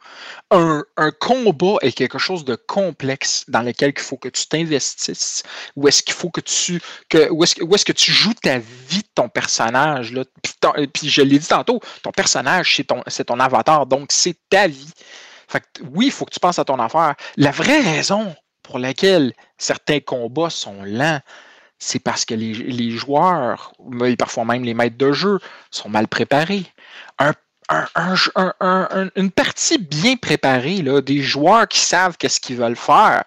Un, 0.51 0.83
combat 1.21 1.77
est 1.83 1.93
quelque 1.93 2.19
chose 2.19 2.45
de 2.45 2.55
complexe 2.55 3.45
dans 3.49 3.62
lequel 3.62 3.93
il 3.97 4.03
faut 4.03 4.16
que 4.16 4.29
tu 4.29 4.47
t'investisses, 4.47 5.43
est-ce 5.87 6.03
qu'il 6.03 6.14
faut 6.14 6.31
que 6.31 6.40
tu 6.40 6.81
que 7.09 7.29
où 7.31 7.45
est-ce, 7.45 7.61
est 7.61 7.85
que 7.85 7.93
tu 7.93 8.12
joues 8.12 8.35
ta 8.35 8.59
vie 8.59 9.03
de 9.03 9.09
ton 9.14 9.29
personnage 9.29 10.12
là, 10.12 10.25
puis, 10.93 11.09
je 11.09 11.23
l'ai 11.23 11.38
dit 11.38 11.49
tantôt, 11.49 11.81
ton 12.03 12.12
personnage 12.12 12.77
c'est 12.77 12.85
ton 12.85 13.03
c'est 13.07 13.31
avatar, 13.31 13.87
donc 13.87 14.11
c'est 14.12 14.37
ta 14.49 14.66
vie. 14.66 14.93
Fait 15.49 15.62
oui, 15.93 16.07
il 16.07 16.12
faut 16.12 16.25
que 16.25 16.33
tu 16.33 16.40
penses 16.40 16.59
à 16.59 16.64
ton 16.64 16.79
affaire. 16.79 17.14
La 17.37 17.51
vraie 17.51 17.81
raison 17.81 18.35
pour 18.62 18.79
laquelle 18.79 19.33
certains 19.59 20.01
combats 20.01 20.51
sont 20.51 20.83
lents, 20.85 21.21
c'est 21.81 21.99
parce 21.99 22.25
que 22.25 22.35
les, 22.35 22.90
joueurs, 22.90 23.73
mais 23.88 24.14
parfois 24.14 24.45
même 24.45 24.62
les 24.62 24.75
maîtres 24.75 24.99
de 24.99 25.12
jeu, 25.12 25.40
sont 25.71 25.88
mal 25.88 26.07
préparés. 26.07 26.66
une 29.16 29.31
partie 29.31 29.79
bien 29.79 30.16
préparée, 30.16 30.83
là, 30.83 31.01
des 31.01 31.23
joueurs 31.23 31.66
qui 31.66 31.81
savent 31.81 32.16
qu'est-ce 32.19 32.38
qu'ils 32.38 32.57
veulent 32.57 32.77
faire, 32.77 33.25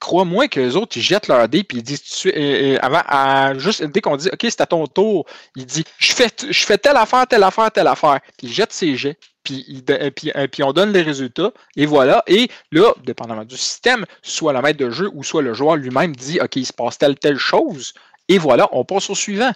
crois-moi 0.00 0.48
que 0.48 0.60
les 0.60 0.76
autres, 0.76 0.96
ils 0.96 1.02
jettent 1.02 1.28
leur 1.28 1.48
dé, 1.48 1.64
puis 1.64 1.78
ils 1.78 1.82
disent, 1.82 2.02
tu, 2.02 2.32
euh, 2.34 2.78
avant, 2.82 3.58
juste 3.58 3.82
dès 3.84 4.00
qu'on 4.00 4.16
dit, 4.16 4.28
OK, 4.32 4.40
c'est 4.42 4.60
à 4.60 4.66
ton 4.66 4.86
tour, 4.86 5.26
il 5.56 5.66
dit, 5.66 5.84
je 5.98 6.12
fais, 6.12 6.28
je 6.48 6.64
fais 6.64 6.78
telle 6.78 6.96
affaire, 6.96 7.26
telle 7.26 7.42
affaire, 7.42 7.70
telle 7.70 7.86
affaire, 7.86 8.20
puis 8.36 8.48
il 8.48 8.52
jette 8.52 8.72
ses 8.72 8.96
jets 8.96 9.18
puis, 9.46 9.84
euh, 9.90 10.10
puis, 10.10 10.32
euh, 10.34 10.46
puis, 10.48 10.62
on 10.62 10.72
donne 10.72 10.92
les 10.92 11.02
résultats, 11.02 11.52
et 11.76 11.86
voilà. 11.86 12.22
Et 12.26 12.48
là, 12.72 12.92
dépendamment 13.04 13.44
du 13.44 13.56
système, 13.56 14.04
soit 14.22 14.52
le 14.52 14.60
maître 14.60 14.78
de 14.78 14.90
jeu 14.90 15.10
ou 15.14 15.22
soit 15.22 15.42
le 15.42 15.54
joueur 15.54 15.76
lui-même 15.76 16.14
dit 16.16 16.40
OK, 16.40 16.56
il 16.56 16.66
se 16.66 16.72
passe 16.72 16.98
telle, 16.98 17.16
telle 17.16 17.38
chose, 17.38 17.94
et 18.28 18.38
voilà, 18.38 18.68
on 18.72 18.84
passe 18.84 19.08
au 19.08 19.14
suivant. 19.14 19.52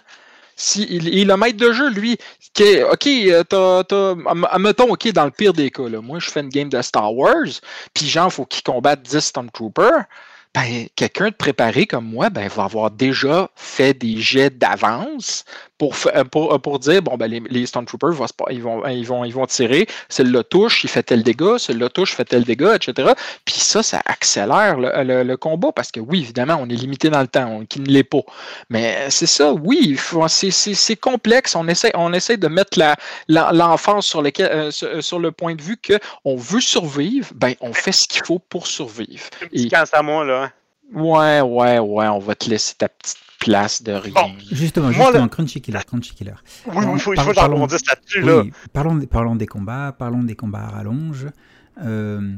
Si, 0.55 0.85
il, 0.89 1.17
est 1.17 1.25
le 1.25 1.37
maître 1.37 1.57
de 1.57 1.71
jeu, 1.71 1.89
lui. 1.89 2.17
OK, 2.91 3.07
euh, 3.07 3.43
t'as, 3.43 3.83
t'as, 3.83 4.15
mettons, 4.59 4.91
OK, 4.91 5.11
dans 5.11 5.25
le 5.25 5.31
pire 5.31 5.53
des 5.53 5.71
cas, 5.71 5.89
là, 5.89 6.01
moi, 6.01 6.19
je 6.19 6.29
fais 6.29 6.41
une 6.41 6.49
game 6.49 6.69
de 6.69 6.81
Star 6.81 7.13
Wars, 7.13 7.47
puis 7.93 8.07
genre, 8.07 8.31
faut 8.31 8.45
qu'il 8.45 8.63
combatte 8.63 9.01
10 9.01 9.19
Stormtroopers 9.19 10.05
ben, 10.53 10.87
quelqu'un 10.95 11.29
de 11.29 11.35
préparé 11.35 11.85
comme 11.85 12.05
moi 12.05 12.29
ben, 12.29 12.47
va 12.49 12.65
avoir 12.65 12.91
déjà 12.91 13.49
fait 13.55 13.93
des 13.93 14.17
jets 14.17 14.49
d'avance 14.49 15.45
pour, 15.77 15.95
euh, 16.13 16.23
pour, 16.25 16.53
euh, 16.53 16.59
pour, 16.59 16.77
dire 16.77 17.01
bon, 17.01 17.15
ben, 17.17 17.27
les, 17.27 17.41
les 17.49 17.65
Stormtroopers 17.65 18.11
vont, 18.11 18.25
ils, 18.49 18.61
vont, 18.61 18.85
ils, 18.87 19.05
vont, 19.05 19.23
ils 19.23 19.33
vont 19.33 19.45
tirer, 19.45 19.87
celle-là 20.09 20.43
touche, 20.43 20.83
il 20.83 20.89
fait 20.89 21.03
tel 21.03 21.23
dégât, 21.23 21.57
celle-là 21.57 21.89
touche, 21.89 22.13
fait 22.13 22.25
tel 22.25 22.43
dégât, 22.43 22.75
etc. 22.75 23.13
Puis 23.45 23.55
ça, 23.55 23.81
ça 23.81 24.01
accélère 24.05 24.77
le, 24.77 25.23
le, 25.23 25.37
combat 25.37 25.71
parce 25.71 25.91
que 25.91 25.99
oui, 25.99 26.19
évidemment, 26.19 26.57
on 26.59 26.69
est 26.69 26.75
limité 26.75 27.09
dans 27.09 27.21
le 27.21 27.27
temps, 27.27 27.47
on, 27.47 27.65
qui 27.65 27.79
ne 27.79 27.87
l'est 27.87 28.03
pas. 28.03 28.21
Mais 28.69 29.09
c'est 29.09 29.25
ça, 29.25 29.53
oui, 29.53 29.97
c'est 30.29 30.95
complexe. 30.97 31.55
On 31.55 31.67
essaie, 31.67 31.91
on 31.95 32.13
essaie 32.13 32.37
de 32.37 32.47
mettre 32.47 32.77
l'enfance 33.27 34.05
sur, 34.05 34.21
euh, 34.39 34.71
sur, 34.71 35.19
le 35.19 35.31
point 35.31 35.55
de 35.55 35.61
vue 35.61 35.77
qu'on 35.77 36.35
veut 36.35 36.61
survivre, 36.61 37.31
ben, 37.33 37.53
on 37.61 37.73
fait 37.73 37.91
ce 37.91 38.07
qu'il 38.07 38.23
faut 38.23 38.39
pour 38.39 38.67
survivre. 38.67 39.25
Et, 39.53 39.69
à 39.73 40.01
moi, 40.03 40.25
là. 40.25 40.40
Ouais, 40.93 41.41
ouais, 41.41 41.79
ouais, 41.79 42.07
on 42.07 42.19
va 42.19 42.35
te 42.35 42.49
laisser 42.49 42.75
ta 42.75 42.89
petite 42.89 43.17
place 43.39 43.81
de 43.81 43.93
rien. 43.93 44.13
justement, 44.51 44.91
justement, 44.91 45.27
Crunchy 45.27 45.61
Killer, 45.61 45.79
Crunchy 45.85 46.13
Killer. 46.13 46.35
Oui, 46.67 46.85
il 46.93 46.99
faut, 46.99 47.13
il 47.13 47.19
faut 47.19 47.33
parlons, 47.33 47.65
là-dessus, 47.65 48.21
là. 48.21 48.43
parlons, 48.71 48.99
parlons 49.05 49.35
des 49.35 49.47
combats, 49.47 49.95
parlons 49.97 50.23
des 50.23 50.35
combats 50.35 50.65
à 50.65 50.69
rallonge. 50.69 51.27
Euh, 51.81 52.35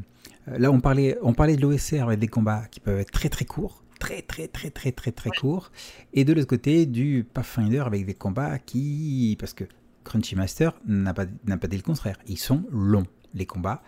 là, 0.48 0.72
on 0.72 0.80
parlait, 0.80 1.18
on 1.22 1.34
parlait 1.34 1.56
de 1.56 1.62
l'OSR 1.62 2.04
avec 2.04 2.20
des 2.20 2.28
combats 2.28 2.63
qui 2.72 2.80
peuvent 2.80 3.00
être 3.00 3.12
très 3.12 3.30
très 3.30 3.46
courts, 3.46 3.84
très 4.00 4.22
très 4.22 4.48
très 4.48 4.70
très 4.70 4.92
très 4.92 5.12
très 5.12 5.30
courts, 5.32 5.72
et 6.13 6.24
de 6.24 6.34
l'autre 6.34 6.48
côté 6.48 6.86
du 6.86 7.26
Pathfinder 7.34 7.80
avec 7.86 8.06
des 8.06 8.13
combats 8.13 8.60
qui, 8.60 9.36
parce 9.39 9.54
que 9.54 9.66
Crunchy 10.04 10.36
Master 10.36 10.74
n'a 10.86 11.13
pas, 11.13 11.26
n'a 11.46 11.58
pas 11.58 11.68
dit 11.68 11.78
le 11.78 11.84
contraire, 11.84 12.18
ils 12.28 12.38
sont 12.38 12.63
longs 12.72 13.08
les 13.34 13.46
combats. 13.46 13.82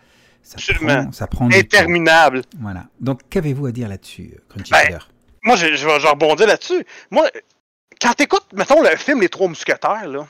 Ça 0.46 0.58
Prend, 0.76 1.12
ça 1.12 1.26
prend 1.26 1.50
interminable. 1.52 2.44
Voilà. 2.60 2.86
Donc, 3.00 3.22
qu'avez-vous 3.30 3.66
à 3.66 3.72
dire 3.72 3.90
là-dessus, 3.90 4.36
Crunchy 4.48 4.72
ben, 4.72 5.00
Moi, 5.44 5.56
je, 5.56 5.76
je, 5.76 5.88
vais 5.88 6.08
rebondir 6.08 6.46
là-dessus. 6.46 6.86
Moi, 7.10 7.28
quand 8.00 8.14
t'écoutes, 8.14 8.46
mettons, 8.54 8.82
le 8.84 8.96
film 8.96 9.22
Les 9.22 9.30
Trois 9.30 9.48
Mousquetaires, 9.48 10.08
là, 10.08 10.28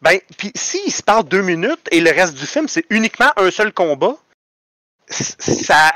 ben, 0.00 0.18
puis 0.38 0.52
s'il 0.54 0.92
se 0.92 1.02
parle 1.02 1.24
deux 1.24 1.42
minutes 1.42 1.88
et 1.90 2.00
le 2.00 2.10
reste 2.10 2.34
du 2.34 2.46
film, 2.46 2.68
c'est 2.68 2.84
uniquement 2.90 3.32
un 3.36 3.50
seul 3.50 3.72
combat, 3.72 4.16
ça, 5.08 5.92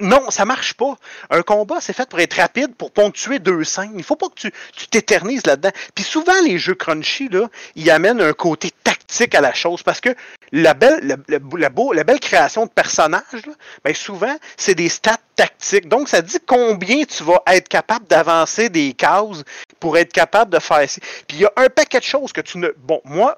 non, 0.00 0.30
ça 0.30 0.44
marche 0.44 0.74
pas. 0.74 0.96
Un 1.30 1.42
combat, 1.42 1.80
c'est 1.80 1.92
fait 1.92 2.08
pour 2.08 2.20
être 2.20 2.34
rapide, 2.34 2.74
pour 2.74 2.90
ponctuer 2.90 3.38
deux 3.38 3.64
scènes. 3.64 3.94
Il 3.96 4.04
faut 4.04 4.16
pas 4.16 4.28
que 4.28 4.34
tu, 4.34 4.52
tu 4.76 4.88
t'éternises 4.88 5.46
là-dedans. 5.46 5.70
Puis 5.94 6.04
souvent, 6.04 6.40
les 6.44 6.58
jeux 6.58 6.74
crunchy, 6.74 7.28
là, 7.28 7.48
ils 7.76 7.90
amènent 7.90 8.20
un 8.20 8.32
côté 8.32 8.70
tactique 8.84 9.34
à 9.34 9.40
la 9.40 9.54
chose 9.54 9.82
parce 9.82 10.00
que 10.00 10.14
la 10.52 10.74
belle, 10.74 11.16
la, 11.28 11.70
beau, 11.70 11.92
la 11.92 12.04
belle 12.04 12.20
création 12.20 12.66
de 12.66 12.70
personnages, 12.70 13.22
là, 13.32 13.52
ben 13.84 13.94
souvent, 13.94 14.36
c'est 14.56 14.74
des 14.74 14.88
stats 14.88 15.18
tactiques. 15.34 15.88
Donc, 15.88 16.08
ça 16.08 16.22
dit 16.22 16.38
combien 16.46 17.04
tu 17.04 17.22
vas 17.22 17.42
être 17.46 17.68
capable 17.68 18.06
d'avancer 18.06 18.68
des 18.68 18.92
cases 18.92 19.44
pour 19.80 19.96
être 19.96 20.12
capable 20.12 20.52
de 20.52 20.58
faire. 20.58 20.86
Puis 21.26 21.38
il 21.38 21.40
y 21.40 21.44
a 21.46 21.52
un 21.56 21.68
paquet 21.68 21.98
de 21.98 22.04
choses 22.04 22.32
que 22.32 22.40
tu 22.40 22.58
ne. 22.58 22.68
Bon, 22.78 23.00
moi, 23.04 23.34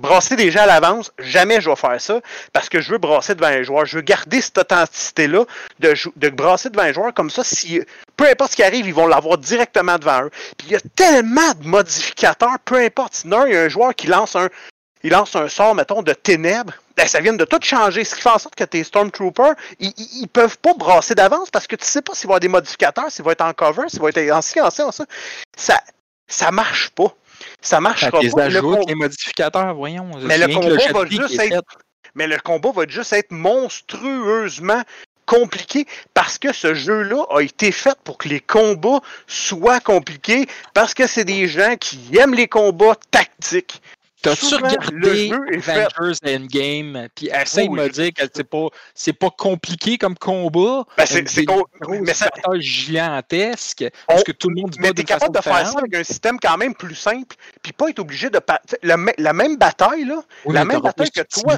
brasser 0.00 0.34
déjà 0.34 0.64
à 0.64 0.66
l'avance, 0.66 1.12
jamais 1.18 1.60
je 1.60 1.70
vais 1.70 1.76
faire 1.76 2.00
ça 2.00 2.20
parce 2.52 2.68
que 2.68 2.80
je 2.80 2.90
veux 2.90 2.98
brasser 2.98 3.34
devant 3.34 3.48
un 3.48 3.62
joueur. 3.62 3.86
Je 3.86 3.96
veux 3.96 4.02
garder 4.02 4.40
cette 4.40 4.58
authenticité-là 4.58 5.44
de, 5.78 5.94
de 6.16 6.28
brasser 6.30 6.70
devant 6.70 6.84
un 6.84 6.92
joueur 6.92 7.14
comme 7.14 7.30
ça. 7.30 7.44
Si, 7.44 7.80
peu 8.16 8.28
importe 8.28 8.52
ce 8.52 8.56
qui 8.56 8.62
arrive, 8.62 8.86
ils 8.86 8.94
vont 8.94 9.06
l'avoir 9.06 9.38
directement 9.38 9.98
devant 9.98 10.24
eux. 10.24 10.30
Puis 10.56 10.68
il 10.68 10.72
y 10.72 10.76
a 10.76 10.80
tellement 10.96 11.52
de 11.54 11.66
modificateurs, 11.66 12.58
peu 12.64 12.76
importe. 12.76 13.14
Sinon, 13.14 13.46
il 13.46 13.52
y 13.52 13.56
a 13.56 13.62
un 13.62 13.68
joueur 13.68 13.94
qui 13.94 14.06
lance 14.06 14.34
un, 14.36 14.48
il 15.02 15.10
lance 15.10 15.34
un 15.36 15.48
sort, 15.48 15.74
mettons, 15.74 16.02
de 16.02 16.12
ténèbres. 16.12 16.74
Ben, 16.96 17.06
ça 17.06 17.20
vient 17.20 17.32
de 17.32 17.44
tout 17.44 17.60
changer. 17.62 18.04
Ce 18.04 18.14
qui 18.14 18.22
fait 18.22 18.30
en 18.30 18.38
sorte 18.38 18.54
que 18.54 18.64
tes 18.64 18.84
Stormtroopers, 18.84 19.54
ils, 19.78 19.92
ils, 19.96 20.28
peuvent 20.28 20.58
pas 20.58 20.74
brasser 20.74 21.14
d'avance 21.14 21.50
parce 21.50 21.66
que 21.66 21.76
tu 21.76 21.86
sais 21.86 22.02
pas 22.02 22.14
s'il 22.14 22.26
va 22.26 22.32
y 22.32 22.34
avoir 22.34 22.40
des 22.40 22.48
modificateurs, 22.48 23.10
s'il 23.10 23.24
va 23.24 23.32
être 23.32 23.40
en 23.42 23.52
cover, 23.52 23.88
s'il 23.88 24.00
va 24.00 24.08
être 24.10 24.30
en 24.32 24.42
ci, 24.42 24.60
en 24.60 24.70
ça. 24.70 24.90
Ça, 25.56 25.80
ça 26.28 26.50
marche 26.50 26.90
pas. 26.90 27.14
Ça 27.62 27.80
marche 27.80 28.10
pas. 28.10 28.20
les 28.20 28.94
modificateurs, 28.94 29.74
voyons. 29.74 30.10
Mais 30.24 30.38
le 30.38 30.48
combat 30.48 30.92
va 30.92 31.06
juste 31.06 31.38
être. 31.38 31.62
Mais 32.14 32.26
le 32.26 32.38
combat 32.38 32.72
va 32.72 32.86
juste 32.88 33.12
être 33.12 33.30
monstrueusement 33.30 34.82
compliqué 35.26 35.86
parce 36.12 36.38
que 36.38 36.52
ce 36.52 36.74
jeu-là 36.74 37.24
a 37.30 37.40
été 37.40 37.70
fait 37.70 37.96
pour 38.02 38.18
que 38.18 38.28
les 38.28 38.40
combats 38.40 39.00
soient 39.28 39.78
compliqués 39.78 40.46
parce 40.74 40.92
que 40.92 41.06
c'est 41.06 41.24
des 41.24 41.46
gens 41.46 41.76
qui 41.76 42.00
aiment 42.18 42.34
les 42.34 42.48
combats 42.48 42.96
tactiques. 43.12 43.80
T'as-tu 44.22 44.54
regardé 44.54 45.32
Avengers 45.66 46.18
Endgame, 46.26 47.08
puis 47.14 47.28
essaye 47.28 47.68
de 47.68 47.74
me 47.74 47.88
dire 47.88 48.10
que 48.12 48.22
c'est 48.34 48.44
pas, 48.44 48.68
c'est 48.94 49.12
pas 49.12 49.30
compliqué 49.30 49.98
comme 49.98 50.16
combat? 50.16 50.84
Ben 50.96 51.06
c'est, 51.06 51.28
c'est 51.28 51.46
c'est 52.12 52.60
gigantesque, 52.60 53.84
parce 54.06 54.24
que 54.24 54.32
tout 54.32 54.50
le 54.50 54.60
monde 54.60 54.74
Mais 54.78 54.92
t'es 54.92 55.04
capable 55.04 55.34
de 55.34 55.42
faire 55.42 55.66
ça 55.66 55.78
avec 55.78 55.94
un 55.94 56.04
système 56.04 56.38
quand 56.38 56.56
même 56.56 56.74
plus 56.74 56.94
simple, 56.94 57.36
puis 57.62 57.72
pas 57.72 57.88
être 57.88 58.00
obligé 58.00 58.30
de... 58.30 58.40
La, 58.82 58.96
la 59.18 59.32
même 59.32 59.56
bataille, 59.56 60.04
là, 60.04 60.22
la 60.46 60.64
même 60.64 60.80
bataille 60.80 61.10
que 61.10 61.22
toi... 61.22 61.56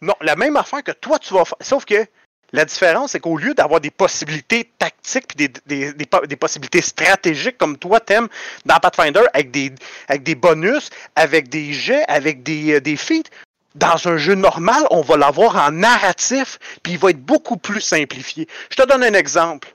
Non, 0.00 0.14
la 0.20 0.36
même 0.36 0.56
affaire 0.56 0.84
que 0.84 0.92
toi, 0.92 1.18
tu 1.18 1.34
vas 1.34 1.44
faire, 1.44 1.58
sauf 1.60 1.84
que 1.84 2.06
la 2.52 2.64
différence, 2.64 3.12
c'est 3.12 3.20
qu'au 3.20 3.36
lieu 3.36 3.54
d'avoir 3.54 3.80
des 3.80 3.90
possibilités 3.90 4.70
tactiques 4.78 5.38
et 5.38 5.48
des, 5.66 5.92
des, 5.92 6.36
possibilités 6.36 6.80
stratégiques 6.80 7.58
comme 7.58 7.76
toi 7.76 8.00
t'aimes 8.00 8.28
dans 8.64 8.76
Pathfinder 8.76 9.24
avec 9.34 9.50
des, 9.50 9.72
avec 10.08 10.22
des 10.22 10.34
bonus, 10.34 10.88
avec 11.14 11.48
des 11.48 11.72
jets, 11.72 12.04
avec 12.08 12.42
des, 12.42 12.74
euh, 12.74 12.80
des 12.80 12.96
feats, 12.96 13.28
dans 13.74 14.08
un 14.08 14.16
jeu 14.16 14.34
normal, 14.34 14.84
on 14.90 15.02
va 15.02 15.16
l'avoir 15.16 15.56
en 15.56 15.70
narratif, 15.70 16.58
puis 16.82 16.94
il 16.94 16.98
va 16.98 17.10
être 17.10 17.22
beaucoup 17.22 17.58
plus 17.58 17.80
simplifié. 17.80 18.48
Je 18.70 18.76
te 18.76 18.86
donne 18.88 19.04
un 19.04 19.14
exemple. 19.14 19.74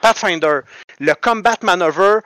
Pathfinder, 0.00 0.60
le 0.98 1.14
Combat 1.14 1.56
Maneuver, 1.62 2.18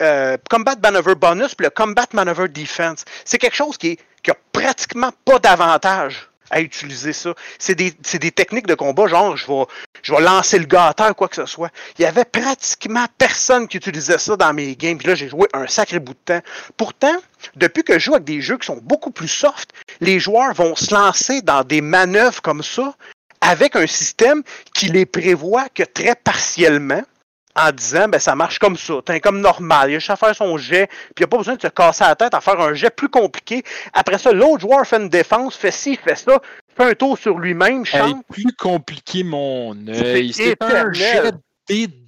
euh, 0.00 0.36
Combat 0.48 0.76
Maneuver 0.80 1.16
Bonus, 1.16 1.54
puis 1.56 1.64
le 1.64 1.70
Combat 1.70 2.06
Maneuver 2.12 2.48
Defense, 2.48 3.04
c'est 3.24 3.38
quelque 3.38 3.56
chose 3.56 3.76
qui, 3.76 3.98
qui 4.22 4.30
a 4.30 4.36
pratiquement 4.52 5.10
pas 5.24 5.40
d'avantage 5.40 6.28
à 6.54 6.60
utiliser 6.60 7.12
ça. 7.12 7.34
C'est 7.58 7.74
des, 7.74 7.90
des, 7.90 8.30
techniques 8.30 8.68
de 8.68 8.76
combat, 8.76 9.08
genre 9.08 9.36
je 9.36 9.44
vais, 9.48 9.64
je 10.02 10.14
vais 10.14 10.20
lancer 10.20 10.56
le 10.56 10.66
gâteur, 10.66 11.14
quoi 11.16 11.26
que 11.26 11.34
ce 11.34 11.46
soit. 11.46 11.70
Il 11.98 12.02
y 12.02 12.04
avait 12.04 12.24
pratiquement 12.24 13.06
personne 13.18 13.66
qui 13.66 13.76
utilisait 13.76 14.18
ça 14.18 14.36
dans 14.36 14.54
mes 14.54 14.76
games. 14.76 14.96
Puis 14.96 15.08
là, 15.08 15.16
j'ai 15.16 15.28
joué 15.28 15.48
un 15.52 15.66
sacré 15.66 15.98
bout 15.98 16.14
de 16.14 16.18
temps. 16.24 16.40
Pourtant, 16.76 17.16
depuis 17.56 17.82
que 17.82 17.94
je 17.94 18.04
joue 18.04 18.14
avec 18.14 18.24
des 18.24 18.40
jeux 18.40 18.56
qui 18.56 18.66
sont 18.66 18.78
beaucoup 18.80 19.10
plus 19.10 19.28
soft, 19.28 19.70
les 20.00 20.20
joueurs 20.20 20.54
vont 20.54 20.76
se 20.76 20.94
lancer 20.94 21.42
dans 21.42 21.64
des 21.64 21.80
manœuvres 21.80 22.40
comme 22.40 22.62
ça 22.62 22.94
avec 23.40 23.74
un 23.74 23.88
système 23.88 24.42
qui 24.74 24.86
les 24.86 25.06
prévoit 25.06 25.68
que 25.74 25.82
très 25.82 26.14
partiellement 26.14 27.02
en 27.56 27.70
disant 27.72 28.08
ben 28.08 28.18
ça 28.18 28.34
marche 28.34 28.58
comme 28.58 28.76
ça, 28.76 28.94
t'es 29.04 29.20
comme 29.20 29.40
normal, 29.40 29.90
il 29.90 29.96
a 29.96 29.98
juste 29.98 30.10
à 30.10 30.16
faire 30.16 30.34
son 30.34 30.56
jet, 30.56 30.86
puis 30.86 30.96
il 31.18 31.22
n'y 31.22 31.24
a 31.24 31.28
pas 31.28 31.38
besoin 31.38 31.56
de 31.56 31.62
se 31.62 31.68
casser 31.68 32.04
la 32.04 32.16
tête 32.16 32.34
à 32.34 32.40
faire 32.40 32.60
un 32.60 32.74
jet 32.74 32.90
plus 32.90 33.08
compliqué. 33.08 33.62
Après 33.92 34.18
ça, 34.18 34.32
l'autre 34.32 34.60
joueur 34.60 34.86
fait 34.86 34.96
une 34.96 35.08
défense, 35.08 35.56
fait 35.56 35.70
ci, 35.70 35.96
fait 35.96 36.16
ça, 36.16 36.40
fait 36.76 36.84
un 36.84 36.94
tour 36.94 37.18
sur 37.18 37.38
lui-même, 37.38 37.84
chante. 37.84 38.24
plus 38.30 38.52
compliqué 38.58 39.22
mon 39.22 39.76
œil. 39.88 40.32
C'est 40.32 40.60
un 40.62 40.92
jet 40.92 41.32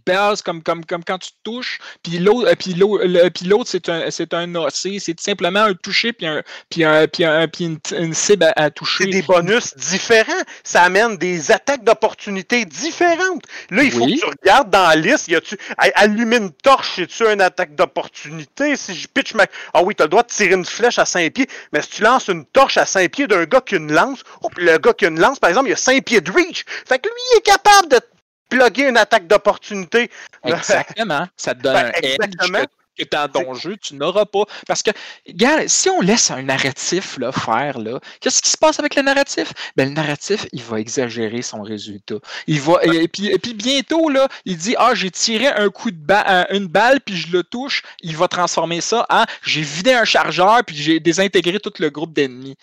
base 0.06 0.42
comme, 0.42 0.62
comme, 0.62 0.84
comme 0.84 1.04
quand 1.04 1.18
tu 1.18 1.30
touches, 1.42 1.78
puis 2.02 2.18
l'autre, 2.18 2.48
euh, 2.48 3.30
puis 3.30 3.44
l'autre, 3.46 3.68
c'est 3.68 3.88
un, 3.88 4.10
c'est 4.10 4.32
un 4.32 4.46
c'est 4.70 5.20
simplement 5.20 5.64
un 5.64 5.74
toucher 5.74 6.12
puis 6.12 6.26
un, 6.26 6.42
puis 6.70 6.84
un, 6.84 7.06
puis 7.08 7.24
un, 7.24 7.48
puis 7.48 7.78
une, 7.92 8.14
cible 8.14 8.52
à, 8.56 8.70
toucher. 8.70 9.04
C'est 9.04 9.10
des 9.10 9.22
bonus 9.22 9.76
différents. 9.76 10.32
Ça 10.64 10.82
amène 10.82 11.16
des 11.16 11.50
attaques 11.50 11.84
d'opportunités 11.84 12.64
différentes. 12.64 13.44
Là, 13.70 13.82
il 13.82 13.90
faut 13.90 14.06
que 14.06 14.18
tu 14.18 14.24
regardes 14.24 14.70
dans 14.70 14.88
la 14.88 14.96
liste. 14.96 15.28
Y 15.28 15.36
a-tu 15.36 15.56
allumer 15.76 16.36
une 16.36 16.52
torche, 16.52 16.92
c'est-tu 16.96 17.24
une 17.24 17.40
attaque 17.40 17.74
d'opportunité? 17.74 18.76
Si 18.76 18.94
je 18.94 19.08
pitch 19.08 19.34
ma, 19.34 19.46
ah 19.74 19.82
oui, 19.82 19.94
t'as 19.94 20.04
le 20.04 20.10
droit 20.10 20.22
de 20.22 20.28
tirer 20.28 20.54
une 20.54 20.64
flèche 20.64 20.98
à 20.98 21.04
5 21.04 21.32
pieds, 21.32 21.48
mais 21.72 21.82
si 21.82 21.90
tu 21.90 22.02
lances 22.02 22.28
une 22.28 22.44
torche 22.46 22.76
à 22.76 22.86
5 22.86 23.10
pieds 23.10 23.26
d'un 23.26 23.44
gars 23.44 23.60
qui 23.60 23.74
a 23.74 23.78
une 23.78 23.92
lance, 23.92 24.20
oh, 24.42 24.50
le 24.56 24.78
gars 24.78 24.92
qui 24.92 25.06
a 25.06 25.08
une 25.08 25.20
lance, 25.20 25.38
par 25.38 25.50
exemple, 25.50 25.68
il 25.68 25.72
a 25.72 25.76
5 25.76 26.04
pieds 26.04 26.20
de 26.20 26.30
reach. 26.30 26.64
Fait 26.86 26.98
que 26.98 27.08
lui, 27.08 27.14
il 27.32 27.38
est 27.38 27.42
capable 27.42 27.88
de 27.88 28.00
plugger 28.48 28.88
une 28.88 28.96
attaque 28.96 29.26
d'opportunité. 29.26 30.10
Exactement. 30.44 31.26
Ça 31.36 31.54
te 31.54 31.62
donne 31.62 31.74
ben, 31.74 31.92
un 32.40 32.54
edge 32.54 32.66
que, 32.96 33.04
dans 33.10 33.28
ton 33.28 33.54
jeu, 33.54 33.76
tu 33.76 33.94
n'auras 33.94 34.24
pas. 34.24 34.44
Parce 34.66 34.82
que, 34.82 34.90
regarde, 35.26 35.68
si 35.68 35.90
on 35.90 36.00
laisse 36.00 36.30
un 36.30 36.42
narratif 36.42 37.18
là, 37.18 37.30
faire, 37.30 37.78
là, 37.78 38.00
qu'est-ce 38.20 38.40
qui 38.40 38.50
se 38.50 38.56
passe 38.56 38.78
avec 38.78 38.94
le 38.94 39.02
narratif? 39.02 39.52
Ben, 39.76 39.88
le 39.88 39.94
narratif, 39.94 40.46
il 40.52 40.62
va 40.62 40.80
exagérer 40.80 41.42
son 41.42 41.62
résultat. 41.62 42.16
Il 42.46 42.60
va, 42.60 42.78
et, 42.84 43.08
puis, 43.08 43.26
et 43.26 43.38
puis 43.38 43.54
bientôt, 43.54 44.08
là, 44.08 44.28
il 44.44 44.56
dit 44.56 44.74
Ah, 44.78 44.94
j'ai 44.94 45.10
tiré 45.10 45.48
un 45.48 45.68
coup 45.68 45.90
de 45.90 46.54
une 46.54 46.66
balle, 46.66 47.00
puis 47.00 47.16
je 47.16 47.32
le 47.32 47.42
touche. 47.42 47.82
Il 48.00 48.16
va 48.16 48.28
transformer 48.28 48.80
ça 48.80 49.06
en 49.10 49.24
J'ai 49.42 49.62
vidé 49.62 49.92
un 49.92 50.04
chargeur, 50.04 50.64
puis 50.64 50.76
j'ai 50.76 51.00
désintégré 51.00 51.60
tout 51.60 51.72
le 51.78 51.90
groupe 51.90 52.12
d'ennemis 52.12 52.56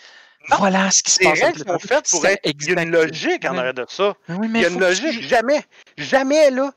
voilà 0.58 0.92
ce 0.92 1.04
qui 1.04 1.12
se 1.12 1.24
passe. 1.24 1.40
Les 1.40 1.46
règles 1.46 1.64
sont 1.66 1.80
faites 1.80 2.10
pour 2.10 2.26
être. 2.26 2.40
Il 2.44 2.74
y 2.74 2.78
a 2.78 2.82
une 2.82 2.92
logique 2.92 3.46
en 3.46 3.58
arrière 3.58 3.74
de 3.74 3.86
ça. 3.88 4.14
il 4.30 4.62
y 4.62 4.66
a 4.66 4.70
une 4.70 4.80
logique. 4.80 5.22
Jamais, 5.22 5.64
jamais, 5.98 6.50
là. 6.52 6.72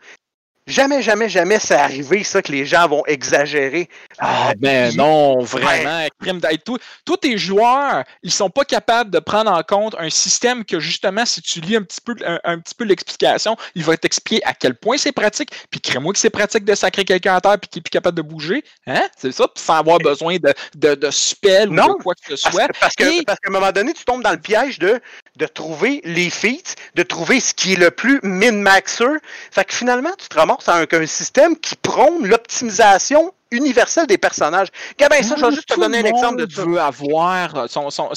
Jamais, 0.67 1.01
jamais, 1.01 1.29
jamais 1.29 1.61
c'est 1.61 1.77
arrivé 1.77 2.25
ça 2.25 2.43
que 2.43 2.51
les 2.51 2.67
gens 2.67 2.89
vont 2.89 3.05
exagérer. 3.07 3.89
Ah, 4.19 4.53
ben 4.59 4.93
non, 4.97 5.39
vraiment. 5.45 6.05
Crime 6.21 6.41
tous, 6.65 6.79
tous 7.05 7.17
tes 7.19 7.39
joueurs, 7.39 8.03
ils 8.25 8.33
sont 8.33 8.51
pas 8.51 8.65
capables 8.65 9.13
de 9.13 9.21
prendre 9.21 9.53
en 9.53 9.63
compte 9.63 9.95
un 9.97 10.11
système 10.11 10.65
que 10.65 10.81
justement, 10.81 11.25
si 11.25 11.41
tu 11.41 11.61
lis 11.61 11.77
un 11.77 11.83
petit 11.83 12.01
peu, 12.01 12.17
un, 12.43 12.59
petit 12.59 12.75
peu 12.75 12.83
l'explication, 12.83 13.57
il 13.77 13.85
va 13.85 13.97
t'expliquer 13.97 14.45
à 14.45 14.55
quel 14.55 14.75
point 14.75 14.97
c'est 14.97 15.13
pratique. 15.13 15.51
Puis 15.71 15.81
crée-moi 15.81 16.13
que 16.13 16.19
c'est 16.19 16.31
pratique 16.31 16.65
de 16.65 16.75
sacrer 16.75 17.05
quelqu'un 17.05 17.37
à 17.37 17.41
terre 17.41 17.61
puis 17.61 17.69
qui 17.69 17.79
est 17.79 17.83
plus 17.83 17.91
capable 17.91 18.17
de 18.17 18.23
bouger. 18.23 18.65
Hein? 18.89 19.07
C'est 19.17 19.31
ça, 19.31 19.47
sans 19.55 19.75
avoir 19.75 19.99
besoin 19.99 20.39
de, 20.39 20.53
de, 20.75 20.97
de 20.97 21.11
spell 21.13 21.71
ou 21.71 21.77
de 21.77 22.03
quoi 22.03 22.15
que 22.17 22.35
ce 22.35 22.51
soit. 22.51 22.67
Parce, 22.81 22.97
que, 22.97 23.23
parce 23.25 23.39
qu'à 23.39 23.51
un 23.51 23.53
moment 23.53 23.71
donné, 23.71 23.93
tu 23.93 24.05
tombes 24.05 24.25
dans 24.25 24.33
le 24.33 24.41
piège 24.41 24.81
de, 24.81 25.01
de 25.37 25.47
trouver 25.47 26.01
les 26.05 26.29
feats, 26.29 26.75
de 26.97 27.05
trouver 27.05 27.39
ce 27.39 27.55
qui 27.55 27.75
est 27.75 27.79
le 27.79 27.93
plus 27.93 28.19
min-maxer. 28.25 29.21
Fait 29.53 29.65
que 29.65 29.73
finalement, 29.73 30.11
tu 30.19 30.27
te 30.29 30.35
ramasses 30.35 30.56
avec 30.67 30.95
un 30.95 31.07
système 31.07 31.57
qui 31.57 31.77
prône 31.77 32.27
l'optimisation 32.27 33.33
universelle 33.51 34.07
des 34.07 34.19
personnages. 34.19 34.69
Gabin, 34.99 35.23
ça, 35.23 35.37
je 35.37 35.45
vais 35.45 35.53
juste 35.53 35.69
te 35.69 35.79
donner 35.79 35.99
un 35.99 36.05
exemple 36.05 36.45
de 36.45 36.53
ça. 36.53 36.65
veut 36.65 36.81
avoir 36.81 37.69
son, 37.69 37.91
son, 37.91 38.11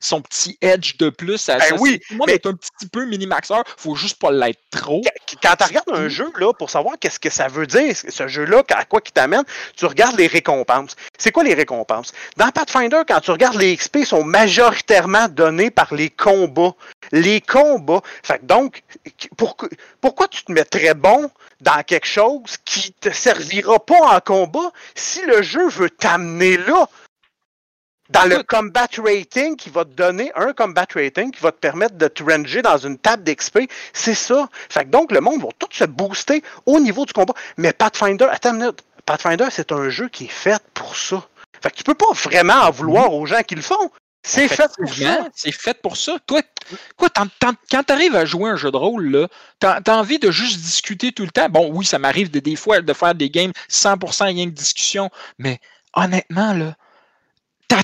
son, 0.00 0.22
petit 0.22 0.56
edge 0.60 0.96
de 0.98 1.10
plus. 1.10 1.46
Ben 1.46 1.58
oui, 1.78 1.98
tout 1.98 2.14
le 2.14 2.18
monde 2.18 2.30
est 2.30 2.46
un 2.46 2.54
petit 2.54 2.86
peu 2.90 3.04
mini-maxeur, 3.06 3.64
faut 3.76 3.94
juste 3.94 4.20
pas 4.20 4.30
l'être 4.30 4.60
trop. 4.70 5.02
Quand 5.42 5.54
tu 5.56 5.64
regardes 5.64 5.90
un 5.92 6.08
jeu, 6.08 6.30
là, 6.38 6.52
pour 6.52 6.70
savoir 6.70 6.94
qu'est-ce 6.98 7.18
que 7.18 7.30
ça 7.30 7.48
veut 7.48 7.66
dire, 7.66 7.94
ce 7.96 8.28
jeu-là, 8.28 8.62
à 8.70 8.84
quoi 8.84 9.00
qui 9.00 9.12
t'amène, 9.12 9.44
tu 9.76 9.86
regardes 9.86 10.16
les 10.16 10.26
récompenses. 10.28 10.96
C'est 11.18 11.32
quoi 11.32 11.42
les 11.42 11.54
récompenses? 11.54 12.12
Dans 12.36 12.50
Pathfinder, 12.50 13.02
quand 13.06 13.20
tu 13.20 13.30
regardes 13.30 13.56
les 13.56 13.76
XP, 13.76 14.04
sont 14.04 14.24
majoritairement 14.24 15.28
donnés 15.28 15.70
par 15.70 15.92
les 15.92 16.10
combats. 16.10 16.74
Les 17.12 17.40
combats. 17.40 18.00
Fait 18.22 18.44
donc, 18.44 18.82
pourquoi 20.00 20.28
tu 20.28 20.44
te 20.44 20.52
mettrais 20.52 20.94
bon 20.94 21.30
dans 21.60 21.82
quelque 21.84 22.06
chose 22.06 22.56
qui 22.64 22.92
te 22.92 23.10
servira 23.10 23.78
pas 23.78 24.16
en 24.16 24.20
combat 24.20 24.72
si 24.94 25.24
le 25.26 25.42
jeu 25.42 25.68
veut 25.68 25.90
t'amener 25.90 26.56
là? 26.56 26.88
Dans 28.08 28.28
le 28.28 28.42
combat 28.42 28.88
rating 28.98 29.56
qui 29.56 29.70
va 29.70 29.84
te 29.86 29.90
donner 29.90 30.32
un 30.34 30.52
combat 30.52 30.86
rating 30.94 31.30
qui 31.30 31.40
va 31.40 31.50
te 31.50 31.56
permettre 31.56 31.94
de 31.96 32.08
te 32.08 32.22
ranger 32.22 32.60
dans 32.60 32.76
une 32.76 32.98
table 32.98 33.22
d'XP, 33.24 33.60
c'est 33.94 34.14
ça. 34.14 34.48
Fait 34.68 34.84
que 34.84 34.90
donc 34.90 35.12
le 35.12 35.20
monde 35.20 35.40
va 35.40 35.48
tout 35.58 35.68
se 35.70 35.84
booster 35.84 36.42
au 36.66 36.78
niveau 36.78 37.06
du 37.06 37.14
combat. 37.14 37.32
Mais 37.56 37.72
Pathfinder, 37.72 38.26
attends 38.30 38.50
une 38.50 38.58
minute, 38.58 38.84
Pathfinder, 39.06 39.46
c'est 39.50 39.72
un 39.72 39.88
jeu 39.88 40.08
qui 40.08 40.24
est 40.24 40.28
fait 40.28 40.62
pour 40.74 40.94
ça. 40.96 41.26
Fait 41.62 41.70
que 41.70 41.76
tu 41.76 41.84
peux 41.84 41.94
pas 41.94 42.12
vraiment 42.12 42.54
en 42.54 42.70
vouloir 42.70 43.14
aux 43.14 43.24
gens 43.24 43.42
qui 43.42 43.54
le 43.54 43.62
font. 43.62 43.90
C'est 44.24 44.48
fait 44.48 44.70
pour 44.76 44.94
ça. 44.94 45.28
C'est 45.34 45.52
fait 45.52 45.80
pour 45.82 45.96
ça. 45.96 46.16
Toi, 46.26 46.42
quoi, 46.96 47.08
quand 47.10 47.82
tu 47.82 47.92
arrives 47.92 48.14
à 48.14 48.24
jouer 48.24 48.50
un 48.50 48.56
jeu 48.56 48.70
de 48.70 48.76
rôle, 48.76 49.28
tu 49.60 49.66
as, 49.66 49.82
envie 49.88 50.18
de 50.18 50.30
juste 50.30 50.60
discuter 50.60 51.12
tout 51.12 51.24
le 51.24 51.30
temps? 51.30 51.48
Bon, 51.48 51.70
oui, 51.72 51.84
ça 51.84 51.98
m'arrive 51.98 52.30
des 52.30 52.56
fois 52.56 52.80
de 52.80 52.92
faire 52.92 53.14
des 53.14 53.30
games 53.30 53.52
100% 53.68 54.24
rien 54.26 54.46
que 54.46 54.54
discussion, 54.54 55.10
mais 55.38 55.58
honnêtement, 55.94 56.52
là, 56.52 56.76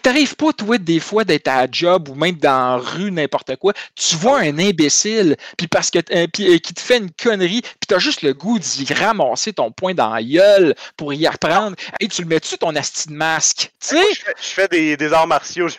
T'arrives 0.09 0.37
pas, 0.37 0.53
toi, 0.53 0.79
des 0.79 1.01
fois, 1.01 1.25
d'être 1.25 1.49
à 1.49 1.67
job 1.71 2.09
ou 2.09 2.15
même 2.15 2.37
dans 2.37 2.77
la 2.77 2.77
rue, 2.77 3.11
n'importe 3.11 3.57
quoi. 3.57 3.73
Tu 3.95 4.17
vois 4.17 4.41
un 4.41 4.59
imbécile, 4.59 5.37
puis 5.57 5.67
parce 5.67 5.91
que 5.91 5.99
euh, 5.99 6.27
euh, 6.41 6.59
qui 6.59 6.75
te 6.75 6.81
fait 6.81 6.99
une 6.99 7.11
connerie, 7.11 7.61
puis 7.61 7.87
t'as 7.87 7.99
juste 7.99 8.23
le 8.23 8.33
goût 8.33 8.59
d'y 8.59 8.93
ramasser 8.95 9.53
ton 9.53 9.71
poing 9.71 9.95
dans 9.95 10.11
la 10.11 10.23
gueule 10.23 10.75
pour 10.97 11.13
y 11.13 11.27
reprendre. 11.27 11.77
Et 12.01 12.09
tu 12.09 12.23
le 12.23 12.29
mets-tu 12.29 12.57
ton 12.57 12.75
asti 12.77 13.09
de 13.09 13.15
masque? 13.15 13.71
Tu 13.81 13.97
sais? 13.97 14.05
Je, 14.41 14.49
fais 14.49 14.69
des, 14.69 15.13
arts 15.13 15.27
martiaux, 15.27 15.69
je, 15.69 15.77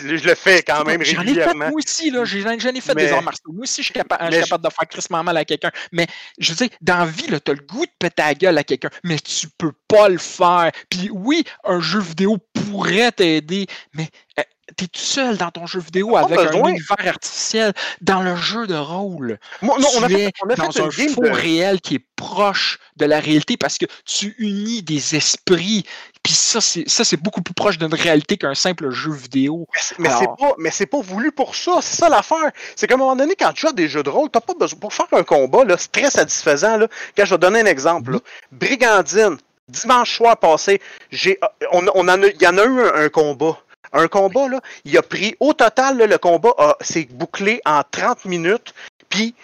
le 0.00 0.34
fais 0.34 0.62
quand 0.62 0.84
même 0.84 1.02
régulièrement. 1.02 1.24
J'en 1.24 1.40
ai 1.40 1.44
fait 1.44 1.54
moi 1.54 1.70
aussi, 1.74 2.10
là. 2.10 2.24
J'en 2.24 2.70
ai 2.70 2.80
fait 2.80 2.94
des 2.94 3.12
arts 3.12 3.22
martiaux. 3.22 3.52
Moi 3.52 3.64
aussi, 3.64 3.82
je 3.82 3.86
suis 3.86 3.94
capable, 3.94 4.30
de 4.30 4.68
faire 4.70 4.88
crissement 4.88 5.22
mal 5.22 5.36
à 5.36 5.44
quelqu'un. 5.44 5.70
Mais 5.92 6.06
je 6.38 6.52
veux 6.52 6.56
dire, 6.56 6.68
dans 6.80 6.98
la 6.98 7.06
vie, 7.06 7.26
t'as 7.44 7.52
le 7.52 7.60
goût 7.60 7.84
de 7.84 7.92
péter 7.98 8.22
la 8.22 8.34
gueule 8.34 8.58
à 8.58 8.64
quelqu'un, 8.64 8.90
mais 9.02 9.18
tu 9.18 9.48
peux 9.58 9.72
pas 9.88 10.08
le 10.08 10.18
faire. 10.18 10.70
Puis 10.88 11.10
oui, 11.12 11.44
un 11.64 11.80
jeu 11.80 12.00
vidéo 12.00 12.38
pourrait 12.74 13.12
t'aider, 13.12 13.66
mais 13.92 14.08
euh, 14.38 14.42
tu 14.76 14.84
es 14.84 14.88
tout 14.88 14.98
seul 14.98 15.36
dans 15.36 15.50
ton 15.50 15.66
jeu 15.66 15.78
vidéo 15.78 16.16
avec 16.16 16.38
un 16.38 16.52
univers 16.52 17.06
artificiel. 17.06 17.72
Dans 18.00 18.22
le 18.22 18.34
jeu 18.34 18.66
de 18.66 18.74
rôle, 18.74 19.38
Moi, 19.62 19.76
non, 19.78 19.86
on 19.96 20.02
a 20.02 20.08
fait, 20.08 20.32
on 20.42 20.48
a 20.48 20.56
dans 20.56 20.82
un 20.82 20.90
fond 20.90 21.32
réel 21.32 21.80
qui 21.80 21.96
est 21.96 22.04
proche 22.16 22.78
de 22.96 23.04
la 23.04 23.20
réalité 23.20 23.56
parce 23.56 23.78
que 23.78 23.86
tu 24.04 24.34
unis 24.38 24.82
des 24.82 25.14
esprits. 25.14 25.84
Puis 26.24 26.32
ça, 26.32 26.60
c'est 26.60 27.22
beaucoup 27.22 27.42
plus 27.42 27.54
proche 27.54 27.78
d'une 27.78 27.94
réalité 27.94 28.36
qu'un 28.38 28.54
simple 28.54 28.90
jeu 28.90 29.12
vidéo. 29.12 29.68
Mais, 29.98 30.08
c'est 30.18 30.26
pas, 30.26 30.54
mais 30.58 30.70
c'est 30.70 30.86
pas 30.86 31.00
voulu 31.00 31.30
pour 31.30 31.54
ça. 31.54 31.78
C'est 31.80 31.96
ça 31.96 32.08
l'affaire. 32.08 32.50
C'est 32.74 32.86
qu'à 32.88 32.94
un 32.94 32.98
moment 32.98 33.14
donné, 33.14 33.34
quand 33.38 33.52
tu 33.52 33.68
à 33.68 33.72
des 33.72 33.88
jeux 33.88 34.02
de 34.02 34.10
rôle, 34.10 34.30
t'as 34.30 34.40
pas 34.40 34.54
besoin. 34.54 34.80
Pour 34.80 34.92
faire 34.92 35.06
un 35.12 35.22
combat, 35.22 35.64
là, 35.64 35.76
c'est 35.78 35.92
très 35.92 36.10
satisfaisant. 36.10 36.78
Là. 36.78 36.88
Quand 37.16 37.24
je 37.24 37.34
vais 37.34 37.38
donner 37.38 37.60
un 37.60 37.66
exemple. 37.66 38.12
Là. 38.12 38.18
Mm-hmm. 38.18 38.58
Brigandine, 38.58 39.36
dimanche 39.68 40.16
soir 40.16 40.36
passé, 40.36 40.80
j'ai, 41.10 41.38
il 41.72 41.84
y 41.84 42.46
en 42.46 42.58
a 42.58 42.64
eu 42.64 42.80
un, 42.80 43.08
combat. 43.08 43.58
Un 43.92 44.08
combat, 44.08 44.48
là, 44.48 44.60
il 44.84 44.96
a 44.98 45.02
pris, 45.02 45.36
au 45.40 45.52
total, 45.52 45.98
le 45.98 46.18
combat 46.18 46.76
s'est 46.80 47.08
bouclé 47.10 47.60
en 47.64 47.82
30 47.88 48.24
minutes, 48.24 48.74
puis 49.08 49.34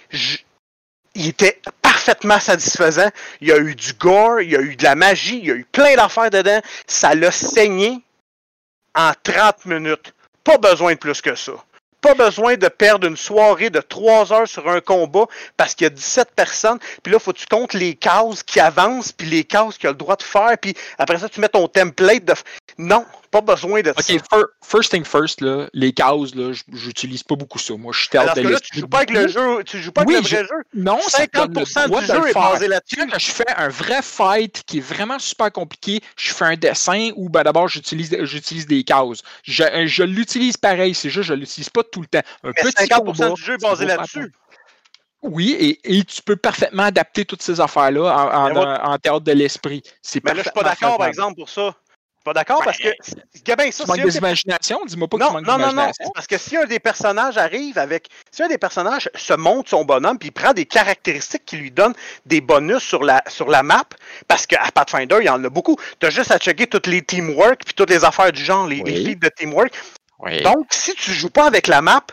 il 1.14 1.28
était 1.28 1.60
parfaitement 1.82 2.40
satisfaisant. 2.40 3.10
Il 3.40 3.48
y 3.48 3.52
a 3.52 3.58
eu 3.58 3.74
du 3.74 3.92
gore, 3.94 4.40
il 4.40 4.50
y 4.50 4.56
a 4.56 4.60
eu 4.60 4.76
de 4.76 4.82
la 4.82 4.94
magie, 4.94 5.38
il 5.38 5.46
y 5.46 5.50
a 5.50 5.54
eu 5.54 5.64
plein 5.64 5.94
d'affaires 5.96 6.30
dedans. 6.30 6.60
Ça 6.86 7.14
l'a 7.14 7.30
saigné 7.30 8.02
en 8.94 9.12
30 9.22 9.66
minutes. 9.66 10.12
Pas 10.44 10.58
besoin 10.58 10.94
de 10.94 10.98
plus 10.98 11.20
que 11.20 11.34
ça 11.34 11.52
pas 12.00 12.14
besoin 12.14 12.56
de 12.56 12.68
perdre 12.68 13.06
une 13.06 13.16
soirée 13.16 13.70
de 13.70 13.80
3 13.80 14.32
heures 14.32 14.48
sur 14.48 14.68
un 14.68 14.80
combat 14.80 15.26
parce 15.56 15.74
qu'il 15.74 15.84
y 15.84 15.86
a 15.86 15.90
17 15.90 16.30
personnes. 16.34 16.78
Puis 17.02 17.12
là, 17.12 17.18
faut 17.18 17.32
que 17.32 17.38
tu 17.38 17.46
comptes 17.46 17.74
les 17.74 17.94
cases 17.94 18.42
qui 18.42 18.60
avancent, 18.60 19.12
puis 19.12 19.26
les 19.26 19.44
cases 19.44 19.78
qu'il 19.78 19.88
a 19.88 19.92
le 19.92 19.98
droit 19.98 20.16
de 20.16 20.22
faire. 20.22 20.56
Puis 20.60 20.74
après 20.98 21.18
ça, 21.18 21.28
tu 21.28 21.40
mets 21.40 21.48
ton 21.48 21.68
template 21.68 22.24
de. 22.24 22.34
Non, 22.78 23.04
pas 23.30 23.40
besoin 23.40 23.80
de 23.80 23.92
ça. 23.96 24.14
OK, 24.14 24.44
first 24.62 24.90
thing 24.90 25.04
first, 25.04 25.40
là, 25.40 25.68
les 25.72 25.92
cases, 25.92 26.34
là, 26.34 26.52
j'utilise 26.72 27.22
pas 27.22 27.36
beaucoup 27.36 27.58
ça. 27.58 27.74
Moi, 27.76 27.92
je 27.92 28.00
suis 28.00 28.18
Alors 28.18 28.34
que 28.34 28.40
là, 28.40 28.58
tu 28.60 28.80
joues 28.80 28.88
pas 28.88 28.98
avec 28.98 29.10
le 29.10 29.28
jeu, 29.28 29.62
tu 29.64 29.80
joues 29.80 29.92
pas 29.92 30.02
avec 30.02 30.16
le 30.16 30.22
vrai 30.22 30.44
jeu. 30.44 30.62
Non, 30.74 30.98
50% 30.98 32.00
du 32.00 32.06
jeu 32.06 32.28
est 32.28 32.34
basé 32.34 32.68
là-dessus. 32.68 33.08
je 33.18 33.30
fais 33.30 33.50
un 33.56 33.68
vrai 33.68 34.02
fight 34.02 34.62
qui 34.66 34.78
est 34.78 34.82
vraiment 34.82 35.18
super 35.18 35.52
compliqué, 35.52 36.00
je 36.16 36.32
fais 36.32 36.44
un 36.44 36.56
dessin 36.56 37.10
où 37.16 37.28
ben, 37.28 37.42
d'abord 37.42 37.68
j'utilise 37.68 38.16
j'utilise 38.24 38.66
des 38.66 38.84
cases. 38.84 39.22
Je, 39.44 39.86
je 39.86 40.02
l'utilise 40.02 40.56
pareil, 40.56 40.94
c'est 40.94 41.10
juste 41.10 41.28
je 41.28 41.34
l'utilise 41.34 41.70
pas 41.70 41.82
tout 41.84 42.00
le 42.00 42.06
temps. 42.06 42.22
Un 42.42 42.48
Mais 42.48 42.70
petit 42.70 42.84
50% 42.84 43.34
du 43.34 43.42
jeu 43.42 43.54
est 43.54 43.62
basé 43.62 43.86
là-dessus. 43.86 44.32
Oui, 45.22 45.50
et, 45.58 45.98
et, 45.98 46.02
tu 46.04 46.22
peux 46.22 46.36
parfaitement 46.36 46.84
adapter 46.84 47.26
toutes 47.26 47.42
ces 47.42 47.60
affaires-là 47.60 48.04
en, 48.04 48.56
en, 48.56 48.92
en, 48.92 48.98
théâtre 48.98 49.20
de 49.20 49.32
l'esprit. 49.32 49.82
Mais 50.24 50.32
là, 50.32 50.38
je 50.38 50.42
suis 50.44 50.50
pas 50.52 50.62
d'accord, 50.62 50.96
par 50.96 51.08
exemple, 51.08 51.36
pour 51.36 51.50
ça. 51.50 51.74
Pas 52.24 52.34
d'accord? 52.34 52.62
parce 52.64 52.78
que. 52.78 52.88
Gabin, 53.44 53.70
ça, 53.70 53.84
tu 53.84 53.90
manques 53.90 54.06
d'imagination? 54.08 54.80
Dis-moi 54.84 55.08
pas 55.08 55.18
que 55.18 55.24
tu 55.24 55.32
manques 55.32 55.46
non, 55.46 55.58
non, 55.58 55.72
non, 55.72 55.90
parce 56.14 56.26
que 56.26 56.36
si 56.36 56.56
un 56.56 56.64
des 56.64 56.78
personnages 56.78 57.38
arrive 57.38 57.78
avec. 57.78 58.08
Si 58.30 58.42
un 58.42 58.48
des 58.48 58.58
personnages 58.58 59.08
se 59.14 59.32
monte 59.32 59.68
son 59.68 59.84
bonhomme 59.84 60.18
puis 60.18 60.28
il 60.28 60.32
prend 60.32 60.52
des 60.52 60.66
caractéristiques 60.66 61.44
qui 61.46 61.56
lui 61.56 61.70
donnent 61.70 61.94
des 62.26 62.40
bonus 62.40 62.82
sur 62.82 63.02
la, 63.02 63.22
sur 63.26 63.48
la 63.48 63.62
map, 63.62 63.84
parce 64.28 64.46
qu'à 64.46 64.62
Pathfinder, 64.74 65.16
il 65.20 65.26
y 65.26 65.30
en 65.30 65.42
a 65.42 65.48
beaucoup. 65.48 65.76
Tu 65.98 66.06
as 66.06 66.10
juste 66.10 66.30
à 66.30 66.38
checker 66.38 66.66
toutes 66.66 66.86
les 66.86 67.02
teamwork 67.02 67.64
puis 67.64 67.74
toutes 67.74 67.90
les 67.90 68.04
affaires 68.04 68.32
du 68.32 68.44
genre, 68.44 68.66
les, 68.66 68.82
oui. 68.82 69.16
de 69.16 69.28
teamwork. 69.28 69.74
Donc, 70.42 70.66
si 70.70 70.94
tu 70.94 71.12
joues 71.12 71.30
pas 71.30 71.46
avec 71.46 71.66
la 71.66 71.80
map 71.80 72.04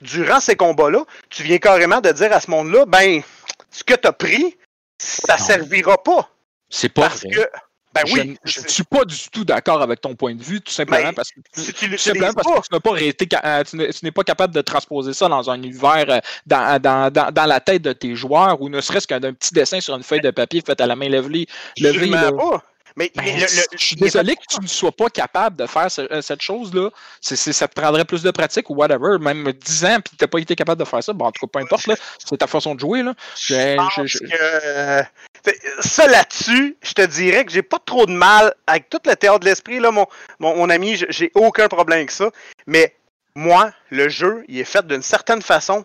durant 0.00 0.40
ces 0.40 0.56
combats-là, 0.56 1.04
tu 1.30 1.44
viens 1.44 1.58
carrément 1.58 2.00
de 2.00 2.10
dire 2.10 2.32
à 2.32 2.40
ce 2.40 2.50
monde-là, 2.50 2.84
ben, 2.86 3.22
ce 3.70 3.84
que 3.84 3.94
tu 3.94 4.08
as 4.08 4.12
pris, 4.12 4.56
ça 4.98 5.36
non. 5.38 5.44
servira 5.44 6.02
pas. 6.02 6.28
C'est 6.68 6.88
pas 6.88 7.02
parce 7.02 7.22
que 7.22 7.48
ben 7.94 8.02
oui, 8.12 8.36
je 8.44 8.60
ne 8.60 8.68
suis 8.68 8.82
pas 8.82 9.04
du 9.04 9.16
tout 9.30 9.44
d'accord 9.44 9.80
avec 9.80 10.00
ton 10.00 10.16
point 10.16 10.34
de 10.34 10.42
vue, 10.42 10.60
tout 10.60 10.72
simplement 10.72 11.12
parce 11.12 11.30
que, 11.30 11.40
tu, 11.52 12.12
n'as 12.12 12.80
pas 12.80 12.90
réussi, 12.90 13.14
euh, 13.44 13.62
tu 13.64 14.04
n'es 14.04 14.10
pas 14.10 14.24
capable 14.24 14.52
de 14.52 14.60
transposer 14.60 15.12
ça 15.12 15.28
dans 15.28 15.48
un 15.48 15.62
univers, 15.62 16.04
euh, 16.08 16.18
dans, 16.44 16.80
dans, 16.82 17.12
dans, 17.12 17.32
dans 17.32 17.46
la 17.46 17.60
tête 17.60 17.82
de 17.82 17.92
tes 17.92 18.16
joueurs, 18.16 18.60
ou 18.60 18.68
ne 18.68 18.80
serait-ce 18.80 19.06
qu'un 19.06 19.20
petit 19.20 19.54
dessin 19.54 19.80
sur 19.80 19.94
une 19.94 20.02
feuille 20.02 20.22
de 20.22 20.30
papier 20.32 20.60
fait 20.66 20.80
à 20.80 20.86
la 20.86 20.96
main 20.96 21.08
levée. 21.08 21.46
levée. 21.78 22.10
Mais, 22.96 23.10
ben, 23.16 23.24
je 23.26 23.84
suis 23.84 23.96
désolé 23.96 24.36
que 24.36 24.44
tu 24.48 24.60
ne 24.60 24.68
sois 24.68 24.92
pas 24.92 25.08
capable 25.08 25.56
de 25.56 25.66
faire 25.66 25.88
euh, 25.98 26.22
cette 26.22 26.40
chose-là. 26.40 26.90
ça 27.20 27.68
te 27.68 27.74
prendrait 27.74 28.04
plus 28.04 28.22
de 28.22 28.30
pratique 28.30 28.70
ou 28.70 28.74
whatever. 28.74 29.18
Même 29.20 29.52
10 29.52 29.84
ans, 29.84 29.98
puis 30.04 30.16
tu 30.16 30.24
n'as 30.24 30.28
pas 30.28 30.38
été 30.38 30.54
capable 30.54 30.78
de 30.78 30.84
faire 30.84 31.02
ça. 31.02 31.12
Bon, 31.12 31.26
en 31.26 31.32
tout 31.32 31.46
cas, 31.46 31.58
peu 31.58 31.64
importe, 31.64 31.90
c'est 32.18 32.36
ta 32.36 32.46
façon 32.46 32.74
de 32.74 32.80
jouer. 32.80 33.02
Là. 33.02 33.14
Je, 33.36 33.76
pense 33.76 33.94
que, 33.96 35.02
ça 35.80 36.06
là-dessus, 36.06 36.76
je 36.82 36.92
te 36.92 37.02
dirais 37.02 37.44
que 37.44 37.52
j'ai 37.52 37.62
pas 37.62 37.78
trop 37.84 38.06
de 38.06 38.12
mal 38.12 38.54
avec 38.66 38.88
tout 38.88 39.00
le 39.04 39.14
théâtre 39.14 39.40
de 39.40 39.44
l'esprit. 39.46 39.80
Là, 39.80 39.90
mon, 39.90 40.06
mon, 40.38 40.56
mon 40.56 40.70
ami, 40.70 40.96
j'ai 41.08 41.30
aucun 41.34 41.68
problème 41.68 41.98
avec 41.98 42.10
ça. 42.10 42.30
Mais 42.66 42.94
moi, 43.34 43.72
le 43.90 44.08
jeu, 44.08 44.44
il 44.48 44.58
est 44.58 44.64
fait 44.64 44.86
d'une 44.86 45.02
certaine 45.02 45.42
façon 45.42 45.84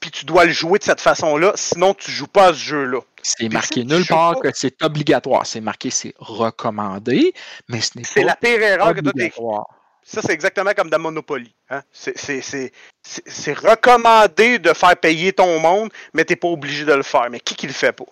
puis 0.00 0.10
tu 0.10 0.24
dois 0.24 0.44
le 0.44 0.52
jouer 0.52 0.78
de 0.78 0.84
cette 0.84 1.00
façon-là, 1.00 1.52
sinon 1.56 1.94
tu 1.94 2.10
joues 2.10 2.26
pas 2.26 2.48
à 2.48 2.54
ce 2.54 2.58
jeu-là. 2.58 3.00
C'est 3.22 3.48
marqué 3.48 3.84
nulle 3.84 4.06
part 4.06 4.38
que 4.38 4.48
c'est 4.54 4.80
obligatoire. 4.82 5.46
C'est 5.46 5.60
marqué 5.60 5.90
c'est 5.90 6.14
recommandé, 6.18 7.32
mais 7.68 7.80
ce 7.80 7.92
n'est 7.96 8.02
pas. 8.02 8.10
C'est 8.12 8.22
la 8.22 8.36
pire 8.36 8.62
erreur 8.62 8.94
que 8.94 9.00
tu 9.00 9.08
as 9.08 9.62
Ça, 10.04 10.22
c'est 10.22 10.32
exactement 10.32 10.72
comme 10.76 10.90
dans 10.90 11.00
Monopoly. 11.00 11.52
Hein? 11.70 11.82
C'est 11.92 13.54
recommandé 13.54 14.58
de 14.58 14.72
faire 14.72 14.96
payer 14.96 15.32
ton 15.32 15.58
monde, 15.58 15.90
mais 16.14 16.24
tu 16.24 16.32
n'es 16.32 16.36
pas 16.36 16.48
obligé 16.48 16.84
de 16.84 16.92
le 16.92 17.02
faire. 17.02 17.28
Mais 17.30 17.40
qui 17.40 17.56
qui 17.56 17.66
le 17.66 17.72
fait 17.72 17.92
pas? 17.92 18.04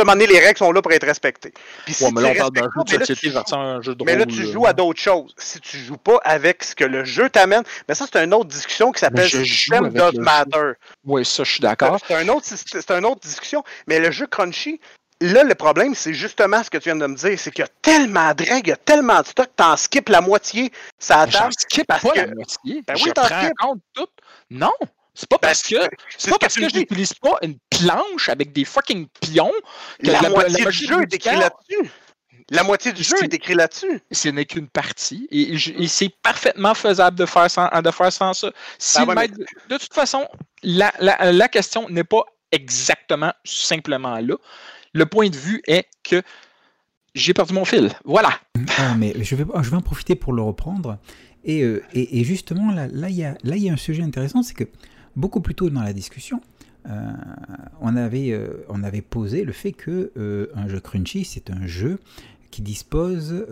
À 0.00 0.02
un 0.02 0.04
moment 0.04 0.12
donné, 0.12 0.26
les 0.26 0.38
règles 0.38 0.58
sont 0.58 0.72
là 0.72 0.82
pour 0.82 0.92
être 0.92 1.06
respectées. 1.06 1.52
Puis 1.84 1.94
si 1.94 2.04
ouais, 2.04 2.10
mais 2.14 2.22
là, 2.22 2.28
on 2.32 2.34
parle 2.34 2.52
d'un 2.52 2.62
jeu 2.62 2.98
de 2.98 3.04
société 3.04 3.36
un 3.52 3.82
jeu 3.82 3.94
de. 3.94 4.04
Mais 4.04 4.16
là, 4.16 4.26
tu 4.26 4.50
joues 4.50 4.66
à 4.66 4.72
d'autres 4.72 5.00
choses. 5.00 5.34
Si 5.38 5.60
tu 5.60 5.78
joues 5.78 5.96
pas 5.96 6.20
avec 6.24 6.64
ce 6.64 6.74
que 6.74 6.84
le 6.84 7.04
jeu 7.04 7.30
t'amène, 7.30 7.62
mais 7.88 7.94
ça, 7.94 8.06
c'est 8.10 8.22
une 8.22 8.34
autre 8.34 8.48
discussion 8.48 8.92
qui 8.92 9.00
s'appelle 9.00 9.28
System 9.28 9.90
Does 9.90 10.18
Matter. 10.18 10.72
Oui, 11.04 11.24
ça, 11.24 11.44
je 11.44 11.52
suis 11.52 11.60
d'accord. 11.60 11.98
C'est 12.06 12.14
un 12.14 12.28
autre, 12.28 12.46
une 12.90 13.04
autre 13.04 13.20
discussion. 13.20 13.62
Mais 13.86 13.98
le 13.98 14.10
jeu 14.10 14.26
Crunchy, 14.26 14.80
Là, 15.20 15.44
le 15.44 15.54
problème, 15.54 15.94
c'est 15.94 16.12
justement 16.12 16.62
ce 16.62 16.70
que 16.70 16.76
tu 16.76 16.84
viens 16.84 16.96
de 16.96 17.06
me 17.06 17.14
dire, 17.14 17.38
c'est 17.38 17.50
qu'il 17.50 17.62
y 17.62 17.64
a 17.64 17.70
tellement 17.80 18.34
de 18.34 18.42
règles, 18.42 18.66
il 18.66 18.70
y 18.70 18.72
a 18.72 18.76
tellement 18.76 19.20
de 19.20 19.26
stock, 19.26 19.48
t'en 19.54 19.76
skips 19.76 20.08
la 20.08 20.20
moitié, 20.20 20.72
ça 20.98 21.20
attend. 21.20 21.48
skip 21.56 21.86
pas 21.86 21.98
que... 22.00 22.18
la 22.18 22.26
moitié. 22.34 22.82
Ben 22.86 22.94
oui, 23.02 23.12
t'en 23.14 23.22
compte 23.58 23.80
tout. 23.94 24.08
Non, 24.50 24.72
c'est 25.14 25.28
pas 25.28 25.36
ben, 25.36 25.48
parce 25.48 25.62
que 25.62 25.76
c'est 26.16 26.30
pas 26.30 26.38
parce 26.38 26.54
que, 26.54 26.68
je 26.68 26.76
n'utilise 26.76 27.14
pas 27.14 27.38
une 27.42 27.56
planche 27.70 28.28
avec 28.28 28.52
des 28.52 28.64
fucking 28.64 29.06
pions 29.20 29.52
que 30.02 30.10
la, 30.10 30.28
moitié 30.28 30.64
du 30.64 30.72
jeu 30.72 31.02
est 31.02 31.14
écrit 31.14 31.36
là-dessus. 31.36 31.90
La 32.50 32.62
moitié 32.62 32.92
du 32.92 33.02
jeu 33.02 33.16
est 33.22 33.32
écrit 33.32 33.54
là-dessus. 33.54 34.02
Ce 34.10 34.28
n'est 34.28 34.44
qu'une 34.44 34.68
partie. 34.68 35.26
Et, 35.30 35.56
c'est 35.88 36.10
parfaitement 36.22 36.74
faisable 36.74 37.16
de 37.16 37.24
faire 37.24 37.50
sans, 37.50 37.68
de 37.80 37.90
faire 37.90 38.12
sans 38.12 38.34
ça. 38.34 38.50
Ben 39.06 39.28
de 39.28 39.76
toute 39.78 39.94
façon, 39.94 40.28
la, 40.62 40.92
la, 40.98 41.32
la 41.32 41.48
question 41.48 41.88
n'est 41.88 42.04
pas 42.04 42.24
exactement 42.52 43.32
simplement 43.44 44.18
là 44.18 44.36
le 44.94 45.06
point 45.06 45.28
de 45.28 45.36
vue 45.36 45.60
est 45.66 45.86
que 46.02 46.22
j'ai 47.14 47.34
perdu 47.34 47.52
mon 47.52 47.64
fil. 47.64 47.90
Voilà. 48.04 48.30
Ah, 48.78 48.94
mais 48.96 49.12
je 49.20 49.36
vais, 49.36 49.44
je 49.62 49.70
vais 49.70 49.76
en 49.76 49.82
profiter 49.82 50.14
pour 50.14 50.32
le 50.32 50.42
reprendre. 50.42 50.98
Et, 51.44 51.62
euh, 51.62 51.84
et, 51.92 52.24
justement, 52.24 52.72
là, 52.72 52.86
là, 52.90 53.10
il 53.10 53.16
y 53.16 53.24
a, 53.24 53.36
là, 53.42 53.56
il 53.56 53.62
y 53.62 53.68
a 53.68 53.72
un 53.72 53.76
sujet 53.76 54.02
intéressant, 54.02 54.42
c'est 54.42 54.54
que 54.54 54.64
beaucoup 55.16 55.40
plus 55.40 55.54
tôt 55.54 55.70
dans 55.70 55.82
la 55.82 55.92
discussion, 55.92 56.40
euh, 56.86 57.12
on, 57.80 57.96
avait, 57.96 58.32
euh, 58.32 58.64
on 58.68 58.82
avait 58.82 59.02
posé 59.02 59.44
le 59.44 59.52
fait 59.52 59.72
que 59.72 60.12
un 60.54 60.68
jeu 60.68 60.80
crunchy, 60.80 61.24
c'est 61.24 61.50
un 61.50 61.66
jeu 61.66 61.98
qui 62.50 62.62
dispose, 62.62 63.46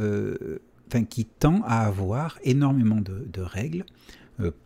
enfin, 0.89 1.05
qui 1.05 1.25
tend 1.25 1.63
à 1.65 1.81
avoir 1.81 2.39
énormément 2.45 3.01
de, 3.01 3.41
règles 3.41 3.85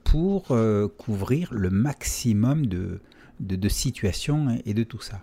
pour 0.05 0.57
couvrir 0.99 1.53
le 1.53 1.71
maximum 1.71 2.67
de, 2.67 3.01
de, 3.41 3.69
situations 3.69 4.59
et 4.65 4.75
de 4.75 4.83
tout 4.83 5.01
ça. 5.01 5.23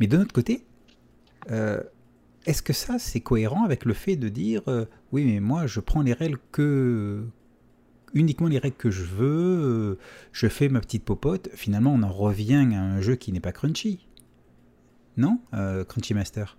Mais 0.00 0.06
de 0.06 0.16
notre 0.16 0.32
côté, 0.32 0.64
euh, 1.50 1.80
est-ce 2.46 2.62
que 2.62 2.72
ça, 2.72 2.98
c'est 2.98 3.20
cohérent 3.20 3.64
avec 3.64 3.84
le 3.84 3.94
fait 3.94 4.16
de 4.16 4.28
dire 4.28 4.62
euh, 4.68 4.84
oui, 5.12 5.24
mais 5.24 5.40
moi, 5.40 5.66
je 5.66 5.80
prends 5.80 6.02
les 6.02 6.12
règles 6.12 6.38
que 6.52 7.24
uniquement 8.14 8.48
les 8.48 8.58
règles 8.58 8.76
que 8.76 8.90
je 8.90 9.04
veux, 9.04 9.96
euh, 9.96 9.98
je 10.32 10.48
fais 10.48 10.68
ma 10.68 10.80
petite 10.80 11.04
popote. 11.04 11.48
Finalement, 11.54 11.92
on 11.92 12.02
en 12.02 12.12
revient 12.12 12.54
à 12.74 12.80
un 12.80 13.00
jeu 13.00 13.16
qui 13.16 13.32
n'est 13.32 13.40
pas 13.40 13.52
crunchy, 13.52 14.06
non, 15.16 15.40
Crunchy 15.88 16.14
Master? 16.14 16.56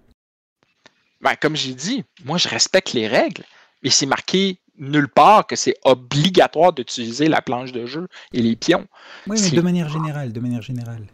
Ben, 1.21 1.35
comme 1.35 1.55
j'ai 1.55 1.73
dit, 1.73 2.03
moi, 2.25 2.37
je 2.37 2.49
respecte 2.49 2.93
les 2.93 3.07
règles, 3.07 3.43
mais 3.83 3.89
c'est 3.89 4.05
marqué 4.05 4.59
nulle 4.77 5.07
part 5.07 5.47
que 5.47 5.55
c'est 5.55 5.75
obligatoire 5.83 6.73
d'utiliser 6.73 7.27
la 7.27 7.41
planche 7.41 7.71
de 7.71 7.85
jeu 7.85 8.07
et 8.33 8.41
les 8.41 8.55
pions. 8.55 8.87
Oui, 9.27 9.39
mais 9.41 9.49
de 9.49 9.61
manière 9.61 9.89
générale, 9.89 10.33
de 10.33 10.39
manière 10.39 10.61
générale 10.61 11.05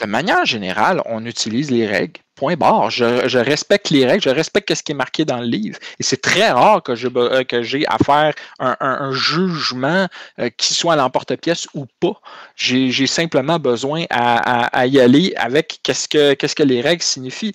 de 0.00 0.06
manière 0.06 0.44
générale, 0.44 1.00
on 1.06 1.24
utilise 1.24 1.70
les 1.70 1.86
règles. 1.86 2.20
Point 2.34 2.56
barre. 2.56 2.90
Je, 2.90 3.38
respecte 3.38 3.90
les 3.90 4.04
règles, 4.04 4.22
je 4.22 4.30
respecte 4.30 4.74
ce 4.74 4.82
qui 4.82 4.90
est 4.90 4.96
marqué 4.96 5.24
dans 5.24 5.38
le 5.38 5.46
livre. 5.46 5.78
Et 6.00 6.02
c'est 6.02 6.20
très 6.20 6.50
rare 6.50 6.82
que, 6.82 6.92
euh, 6.92 7.62
j'ai 7.62 7.86
à 7.86 7.98
faire 7.98 8.34
un, 8.58 9.12
jugement 9.12 10.08
euh, 10.40 10.50
qui 10.56 10.74
soit 10.74 10.94
à 10.94 10.96
l'emporte-pièce 10.96 11.68
ou 11.74 11.86
pas. 12.00 12.20
J'ai 12.56 13.06
simplement 13.06 13.60
besoin 13.60 14.04
à, 14.10 14.86
y 14.86 14.98
aller 14.98 15.32
avec 15.36 15.78
qu'est-ce 15.84 16.08
que, 16.08 16.34
qu'est-ce 16.34 16.56
que 16.56 16.64
les 16.64 16.80
règles 16.80 17.02
signifient. 17.02 17.54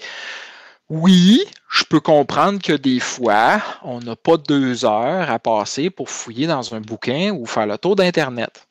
Oui, 0.89 1.43
je 1.69 1.83
peux 1.83 1.99
comprendre 1.99 2.59
que 2.61 2.73
des 2.73 3.01
fois, 3.01 3.61
on 3.83 3.99
n'a 3.99 4.15
pas 4.15 4.37
deux 4.37 4.85
heures 4.85 5.29
à 5.29 5.39
passer 5.39 5.89
pour 5.89 6.09
fouiller 6.09 6.47
dans 6.47 6.73
un 6.73 6.79
bouquin 6.79 7.31
ou 7.31 7.45
faire 7.45 7.67
le 7.67 7.77
tour 7.77 7.95
d'Internet 7.95 8.68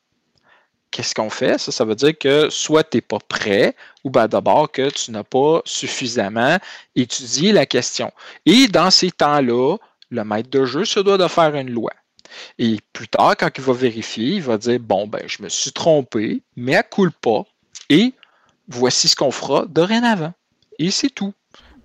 qu'est-ce 0.91 1.15
qu'on 1.15 1.29
fait? 1.29 1.57
Ça, 1.57 1.71
ça 1.71 1.85
veut 1.85 1.95
dire 1.95 2.17
que 2.17 2.49
soit 2.49 2.83
tu 2.83 2.97
n'es 2.97 3.01
pas 3.01 3.19
prêt, 3.27 3.75
ou 4.03 4.09
ben 4.09 4.27
d'abord 4.27 4.71
que 4.71 4.89
tu 4.89 5.11
n'as 5.11 5.23
pas 5.23 5.61
suffisamment 5.65 6.57
étudié 6.95 7.51
la 7.51 7.65
question. 7.65 8.11
Et 8.45 8.67
dans 8.67 8.91
ces 8.91 9.11
temps-là, 9.11 9.77
le 10.09 10.23
maître 10.23 10.49
de 10.49 10.65
jeu 10.65 10.85
se 10.85 10.99
doit 10.99 11.17
de 11.17 11.27
faire 11.27 11.55
une 11.55 11.69
loi. 11.69 11.91
Et 12.57 12.77
plus 12.93 13.07
tard, 13.07 13.35
quand 13.37 13.49
il 13.55 13.63
va 13.63 13.73
vérifier, 13.73 14.35
il 14.35 14.41
va 14.41 14.57
dire 14.57 14.79
Bon, 14.79 15.07
ben, 15.07 15.23
je 15.27 15.41
me 15.41 15.49
suis 15.49 15.71
trompé, 15.71 16.41
mais 16.55 16.75
à 16.75 16.83
coule 16.83 17.11
pas, 17.11 17.43
et 17.89 18.13
voici 18.67 19.07
ce 19.07 19.15
qu'on 19.15 19.31
fera 19.31 19.65
dorénavant. 19.65 20.33
Et 20.77 20.91
c'est 20.91 21.09
tout. 21.09 21.33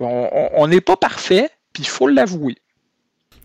On 0.00 0.66
n'est 0.66 0.80
pas 0.80 0.96
parfait, 0.96 1.50
puis 1.72 1.82
il 1.82 1.88
faut 1.88 2.08
l'avouer. 2.08 2.58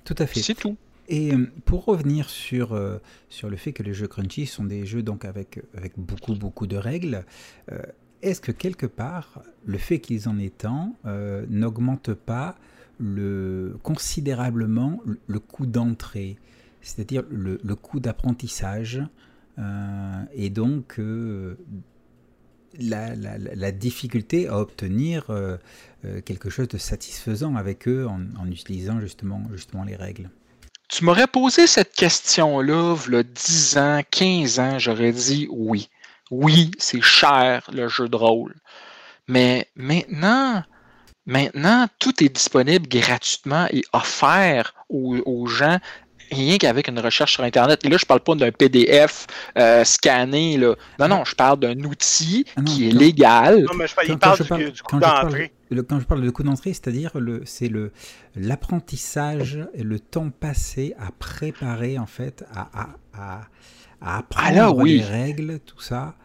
Tout 0.04 0.16
à 0.18 0.26
fait. 0.26 0.42
C'est 0.42 0.56
tout. 0.56 0.76
Et 1.10 1.34
euh, 1.34 1.52
pour 1.66 1.86
revenir 1.86 2.30
sur, 2.30 2.74
euh, 2.74 3.00
sur 3.30 3.50
le 3.50 3.58
fait 3.58 3.74
que 3.74 3.82
les 3.82 3.94
jeux 3.94 4.08
crunchy 4.08 4.46
sont 4.46 4.64
des 4.64 4.86
jeux 4.86 5.02
donc 5.02 5.26
avec, 5.26 5.60
avec 5.76 5.94
beaucoup 5.98 6.36
beaucoup 6.36 6.68
de 6.68 6.78
règles, 6.78 7.26
euh, 7.72 7.82
est-ce 8.22 8.40
que 8.40 8.52
quelque 8.52 8.86
part 8.86 9.42
le 9.66 9.80
fait 9.80 10.00
qu'ils 10.00 10.30
en 10.30 10.38
aient 10.38 10.52
tant 10.52 10.96
n'augmente 11.50 12.14
pas 12.14 12.58
le, 13.00 13.78
considérablement 13.82 15.02
le, 15.26 15.40
coût 15.40 15.66
d'entrée, 15.66 16.38
c'est-à-dire 16.82 17.24
le, 17.30 17.58
coût 17.76 18.02
d'apprentissage 18.02 19.02
et 20.34 20.50
donc 20.50 21.00
la, 22.78 23.16
la, 23.16 23.38
la, 23.38 23.72
difficulté 23.72 24.50
à 24.50 24.60
obtenir 24.60 25.32
quelque 26.26 26.50
chose 26.50 26.68
de 26.68 26.78
satisfaisant 26.78 27.56
avec 27.56 27.88
eux 27.88 28.06
en, 28.06 28.20
en 28.38 28.48
utilisant 28.52 29.00
justement, 29.00 29.44
justement 29.54 29.86
les 29.86 29.96
règles? 29.96 30.30
Tu 30.90 31.06
m'aurais 31.06 31.28
posé 31.28 31.68
cette 31.68 31.94
question-là, 31.94 32.96
il 33.08 33.14
y 33.14 33.18
a 33.18 33.24
10 33.24 33.78
ans, 33.78 34.02
15 34.10 34.60
ans, 34.60 34.80
j'aurais 34.80 35.12
dit 35.12 35.48
oui. 35.52 35.90
Oui, 36.32 36.72
c'est 36.78 37.02
cher 37.02 37.64
le 37.72 37.88
jeu 37.88 38.10
de 38.10 38.16
rôle. 38.16 38.56
Mais 39.28 39.68
maintenant, 39.76 40.64
maintenant, 41.26 41.88
tout 42.00 42.24
est 42.24 42.30
disponible 42.30 42.88
gratuitement 42.88 43.68
et 43.72 43.84
offert 43.94 44.74
aux, 44.90 45.46
gens 45.48 45.78
rien 46.32 46.58
qu'avec 46.58 46.88
une 46.88 47.00
recherche 47.00 47.34
sur 47.34 47.44
Internet. 47.44 47.84
Et 47.84 47.90
là, 47.90 47.98
je 47.98 48.06
ne 48.06 48.08
parle 48.08 48.20
pas 48.20 48.36
d'un 48.36 48.52
PDF 48.52 49.26
euh, 49.58 49.84
scanné. 49.84 50.58
Là. 50.58 50.76
Non, 51.00 51.08
non, 51.08 51.26
je 51.26 51.36
parle 51.36 51.60
d'un 51.60 51.80
outil 51.84 52.46
ah 52.56 52.62
qui 52.62 52.90
est 52.90 52.92
légal. 52.92 53.64
Non, 53.64 53.74
mais 53.76 53.88
je, 53.88 53.96
il 54.08 54.18
parle 54.18 54.40
du, 54.40 54.72
du 54.72 54.82
coup 54.84 55.00
d'entrée 55.00 55.52
quand 55.72 56.00
je 56.00 56.06
parle 56.06 56.22
de 56.22 56.30
coup 56.30 56.44
d'entrée, 56.44 56.74
c'est-à-dire 56.74 57.20
le, 57.20 57.42
c'est 57.46 57.70
le 57.70 57.92
l'apprentissage 58.36 59.68
le 59.78 60.00
temps 60.00 60.30
passé 60.30 60.96
à 61.00 61.12
préparer 61.12 61.98
en 62.00 62.06
fait, 62.08 62.44
à, 62.54 62.70
à, 62.74 62.90
à, 63.14 63.42
à 64.02 64.18
apprendre 64.20 64.84
les 64.84 65.02
règles, 65.02 65.60
tout 65.66 65.80
ça, 65.82 66.16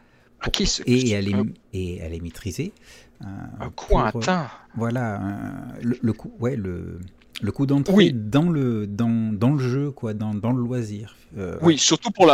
et, 0.87 1.17
à 1.17 1.21
les, 1.21 1.35
et 1.73 2.03
à 2.03 2.09
les 2.09 2.21
maîtriser. 2.21 2.73
Euh, 3.23 3.27
quoi 3.77 4.05
euh, 4.15 4.19
attends. 4.19 4.47
Voilà, 4.77 5.21
le, 5.83 5.97
le, 6.01 6.13
coup, 6.13 6.33
ouais, 6.41 6.57
le, 6.57 6.99
le 7.41 7.53
coup 7.53 7.67
d'entrée 7.67 8.11
dans 8.11 8.49
le 8.51 8.87
dans, 8.87 9.33
dans 9.33 9.53
le 9.53 9.59
jeu, 9.59 9.91
quoi, 9.91 10.15
dans, 10.15 10.35
dans 10.35 10.53
le 10.53 10.61
loisir. 10.61 11.17
Euh, 11.39 11.57
oui, 11.63 11.79
surtout 11.79 12.11
pour 12.11 12.27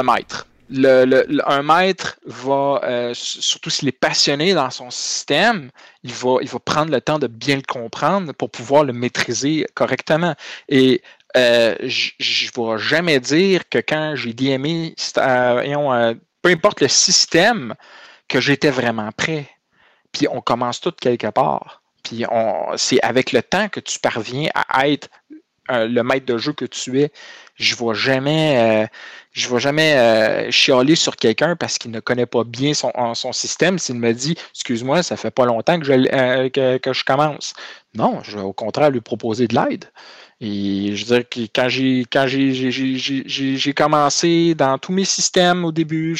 un 0.72 1.62
maître 1.62 2.18
va, 2.24 2.80
euh, 2.84 3.12
surtout 3.14 3.70
s'il 3.70 3.88
est 3.88 3.92
passionné 3.92 4.54
dans 4.54 4.70
son 4.70 4.90
système, 4.90 5.70
il 6.02 6.12
va, 6.12 6.38
il 6.42 6.48
va 6.48 6.58
prendre 6.58 6.92
le 6.92 7.00
temps 7.00 7.18
de 7.18 7.26
bien 7.26 7.56
le 7.56 7.62
comprendre 7.62 8.32
pour 8.32 8.50
pouvoir 8.50 8.84
le 8.84 8.92
maîtriser 8.92 9.66
correctement. 9.74 10.34
Et 10.68 11.02
euh, 11.36 11.74
je 11.82 12.12
ne 12.56 12.72
vais 12.72 12.78
jamais 12.78 13.20
dire 13.20 13.68
que 13.68 13.78
quand 13.78 14.14
j'ai 14.14 14.32
DMé, 14.32 14.94
euh, 15.18 16.14
peu 16.42 16.50
importe 16.50 16.80
le 16.80 16.88
système, 16.88 17.74
que 18.28 18.40
j'étais 18.40 18.70
vraiment 18.70 19.10
prêt. 19.10 19.48
Puis 20.12 20.28
on 20.30 20.40
commence 20.40 20.80
tout 20.80 20.92
quelque 20.92 21.26
part. 21.26 21.82
Puis 22.04 22.24
c'est 22.76 23.02
avec 23.02 23.32
le 23.32 23.42
temps 23.42 23.68
que 23.68 23.80
tu 23.80 23.98
parviens 23.98 24.48
à 24.54 24.88
être 24.88 25.08
le 25.68 26.02
maître 26.02 26.26
de 26.26 26.38
jeu 26.38 26.52
que 26.52 26.64
tu 26.64 27.00
es. 27.00 27.12
Je 27.60 27.74
ne 27.74 27.88
vais 27.88 27.94
jamais 27.94 28.88
je 29.32 29.48
ne 29.48 29.54
vais 29.54 29.60
jamais 29.60 29.94
euh, 29.96 30.50
chialer 30.50 30.96
sur 30.96 31.14
quelqu'un 31.14 31.54
parce 31.54 31.78
qu'il 31.78 31.92
ne 31.92 32.00
connaît 32.00 32.26
pas 32.26 32.42
bien 32.42 32.74
son, 32.74 32.92
son 33.14 33.32
système 33.32 33.78
s'il 33.78 33.94
me 33.96 34.12
dit 34.12 34.36
Excuse-moi, 34.54 35.02
ça 35.04 35.16
fait 35.16 35.30
pas 35.30 35.44
longtemps 35.44 35.78
que 35.78 35.86
je, 35.86 35.92
euh, 35.92 36.48
que, 36.48 36.92
je 36.92 37.04
commence. 37.04 37.54
Non, 37.94 38.20
je 38.24 38.36
vais 38.38 38.42
au 38.42 38.52
contraire 38.52 38.90
lui 38.90 39.00
proposer 39.00 39.46
de 39.46 39.54
l'aide. 39.54 39.84
Et 40.40 40.96
je 40.96 41.04
veux 41.04 41.16
dire 41.16 41.28
que 41.28 41.40
quand 41.54 41.68
j'ai 41.68 42.06
quand 42.10 42.26
j'ai 42.26 43.74
commencé 43.74 44.54
dans 44.54 44.78
tous 44.78 44.92
mes 44.92 45.04
systèmes 45.04 45.64
au 45.64 45.70
début, 45.70 46.16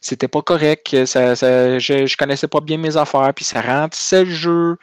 c'était 0.00 0.28
pas 0.28 0.42
correct. 0.42 1.06
Ça, 1.06 1.34
je, 1.34 1.78
je 2.06 2.16
connaissais 2.16 2.48
pas 2.48 2.60
bien 2.60 2.78
mes 2.78 2.96
affaires, 2.96 3.32
puis 3.34 3.44
ça 3.44 3.62
remplissait 3.62 4.24
le 4.24 4.30
jeu. 4.30 4.76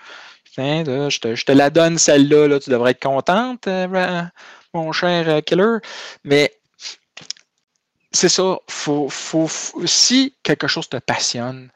je, 0.58 1.20
te, 1.20 1.36
je 1.36 1.46
te 1.46 1.52
la 1.52 1.70
donne 1.70 1.98
celle-là, 1.98 2.48
là, 2.48 2.60
tu 2.60 2.70
devrais 2.70 2.92
être 2.92 3.04
contente, 3.04 3.68
euh, 3.68 3.88
mon 4.74 4.92
cher 4.92 5.44
Killer. 5.44 5.78
Mais 6.24 6.54
c'est 8.12 8.30
ça. 8.30 8.60
Si 9.86 10.36
quelque 10.44 10.68
chose 10.68 10.90
te 10.90 10.98
passionne, 10.98 11.70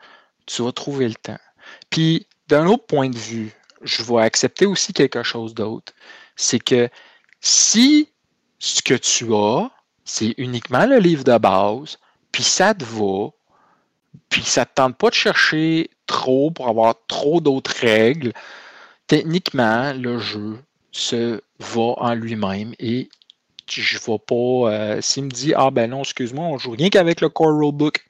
tu 0.45 0.61
vas 0.63 0.71
trouver 0.71 1.07
le 1.07 1.15
temps. 1.15 1.39
Puis, 1.89 2.27
d'un 2.47 2.67
autre 2.67 2.85
point 2.85 3.09
de 3.09 3.17
vue, 3.17 3.53
je 3.81 4.03
vais 4.03 4.21
accepter 4.21 4.65
aussi 4.65 4.93
quelque 4.93 5.23
chose 5.23 5.53
d'autre. 5.53 5.93
C'est 6.35 6.59
que 6.59 6.89
si 7.41 8.09
ce 8.59 8.81
que 8.81 8.93
tu 8.95 9.33
as, 9.33 9.71
c'est 10.03 10.33
uniquement 10.37 10.85
le 10.85 10.97
livre 10.97 11.23
de 11.23 11.37
base, 11.37 11.97
puis 12.31 12.43
ça 12.43 12.73
te 12.73 12.83
va, 12.83 13.29
puis 14.29 14.43
ça 14.43 14.61
ne 14.61 14.65
te 14.65 14.73
tente 14.75 14.97
pas 14.97 15.09
de 15.09 15.15
chercher 15.15 15.89
trop 16.05 16.51
pour 16.51 16.67
avoir 16.67 16.95
trop 17.07 17.41
d'autres 17.41 17.73
règles, 17.79 18.33
techniquement, 19.07 19.93
le 19.93 20.19
jeu 20.19 20.59
se 20.91 21.41
va 21.59 21.93
en 21.97 22.13
lui-même 22.13 22.73
et 22.79 23.09
je 23.69 23.97
ne 23.97 24.01
vois 24.01 24.19
pas. 24.19 24.71
Euh, 24.71 25.01
s'il 25.01 25.25
me 25.25 25.29
dit 25.29 25.53
Ah 25.55 25.71
ben 25.71 25.89
non, 25.89 26.01
excuse-moi, 26.01 26.45
on 26.45 26.57
joue 26.57 26.71
rien 26.71 26.89
qu'avec 26.89 27.21
le 27.21 27.29
core 27.29 27.57
rulebook. 27.57 28.05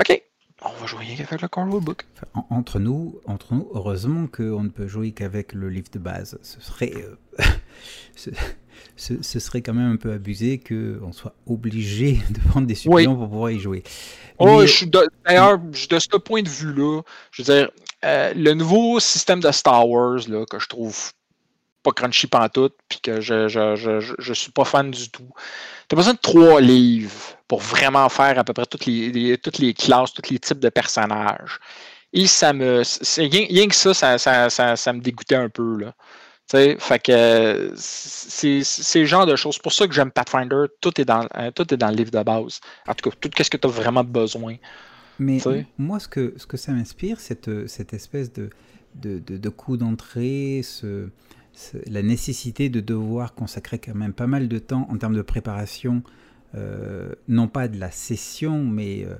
OK, 0.00 0.22
on 0.62 0.72
va 0.72 0.86
jouer 0.86 1.00
rien 1.00 1.16
qu'avec 1.16 1.40
le 1.40 1.48
core 1.48 1.64
rulebook. 1.70 2.04
entre 2.50 2.78
nous, 2.78 3.20
entre 3.26 3.54
nous, 3.54 3.68
heureusement 3.74 4.26
qu'on 4.26 4.64
ne 4.64 4.68
peut 4.68 4.86
jouer 4.86 5.12
qu'avec 5.12 5.52
le 5.52 5.68
livre 5.68 5.90
de 5.92 5.98
base. 5.98 6.38
Ce 6.42 6.60
serait. 6.60 6.92
Euh, 6.96 7.44
ce, 8.96 9.38
serait 9.38 9.62
quand 9.62 9.74
même 9.74 9.92
un 9.92 9.96
peu 9.96 10.12
abusé 10.12 10.58
qu'on 10.58 11.12
soit 11.12 11.34
obligé 11.46 12.20
de 12.30 12.40
prendre 12.48 12.66
des 12.66 12.74
suppléments 12.74 13.16
pour 13.16 13.28
pouvoir 13.28 13.50
y 13.50 13.60
jouer. 13.60 13.82
Oh, 14.38 14.64
d'ailleurs, 15.24 15.58
de 15.58 15.98
ce 15.98 16.16
point 16.16 16.42
de 16.42 16.48
vue-là, 16.48 17.02
je 17.30 17.42
veux 17.42 17.54
dire, 17.54 17.70
euh, 18.04 18.32
le 18.34 18.54
nouveau 18.54 18.98
système 18.98 19.40
de 19.40 19.50
Star 19.52 19.88
Wars 19.88 20.28
là, 20.28 20.44
que 20.46 20.58
je 20.58 20.68
trouve 20.68 21.12
pas 21.82 21.92
crunchy 21.92 22.26
pantoute, 22.26 22.74
puis 22.88 23.00
que 23.00 23.20
je, 23.20 23.48
je, 23.48 24.14
je, 24.18 24.32
suis 24.32 24.52
pas 24.52 24.64
fan 24.64 24.90
du 24.90 25.10
tout. 25.10 25.28
Tu 25.88 25.94
as 25.94 25.96
besoin 25.96 26.14
de 26.14 26.18
trois 26.18 26.60
livres 26.60 27.36
pour 27.48 27.60
vraiment 27.60 28.08
faire 28.08 28.38
à 28.38 28.44
peu 28.44 28.52
près 28.52 28.66
toutes 28.66 28.86
les, 28.86 29.38
toutes 29.38 29.58
les 29.58 29.74
classes, 29.74 30.12
tous 30.12 30.30
les 30.30 30.38
types 30.38 30.60
de 30.60 30.68
personnages. 30.68 31.58
Et 32.12 32.26
ça 32.26 32.52
me. 32.52 32.82
Rien, 33.16 33.68
que 33.68 33.74
ça 33.74 34.18
ça, 34.18 34.48
ça, 34.50 34.76
ça 34.76 34.92
me 34.92 35.00
dégoûtait 35.00 35.34
un 35.34 35.48
peu. 35.48 35.78
Là 35.78 35.94
fait 36.78 36.98
que 36.98 37.72
c'est 37.76 38.98
le 39.00 39.04
genre 39.04 39.26
de 39.26 39.36
choses. 39.36 39.54
C'est 39.54 39.62
pour 39.62 39.72
ça 39.72 39.86
que 39.86 39.94
j'aime 39.94 40.10
Pathfinder. 40.10 40.64
Tout 40.80 41.00
est, 41.00 41.04
dans, 41.04 41.26
euh, 41.36 41.50
tout 41.50 41.72
est 41.72 41.76
dans 41.76 41.88
le 41.88 41.96
livre 41.96 42.10
de 42.10 42.22
base. 42.22 42.60
En 42.86 42.94
tout 42.94 43.10
cas, 43.10 43.16
tout 43.20 43.30
ce 43.42 43.50
que 43.50 43.56
tu 43.56 43.66
as 43.66 43.70
vraiment 43.70 44.04
besoin. 44.04 44.56
Mais 45.18 45.38
moi, 45.78 46.00
ce 46.00 46.08
que, 46.08 46.34
ce 46.36 46.46
que 46.46 46.56
ça 46.56 46.72
m'inspire, 46.72 47.20
cette, 47.20 47.68
cette 47.68 47.92
espèce 47.92 48.32
de, 48.32 48.50
de, 48.94 49.18
de, 49.18 49.48
coup 49.48 49.76
d'entrée, 49.76 50.62
ce, 50.64 51.08
la 51.86 52.02
nécessité 52.02 52.68
de 52.68 52.80
devoir 52.80 53.34
consacrer 53.34 53.78
quand 53.78 53.94
même 53.94 54.12
pas 54.12 54.26
mal 54.26 54.48
de 54.48 54.58
temps 54.58 54.86
en 54.90 54.96
termes 54.98 55.14
de 55.14 55.22
préparation, 55.22 56.02
euh, 56.54 57.12
non 57.28 57.48
pas 57.48 57.68
de 57.68 57.78
la 57.78 57.90
session, 57.90 58.64
mais 58.64 59.04
euh, 59.04 59.16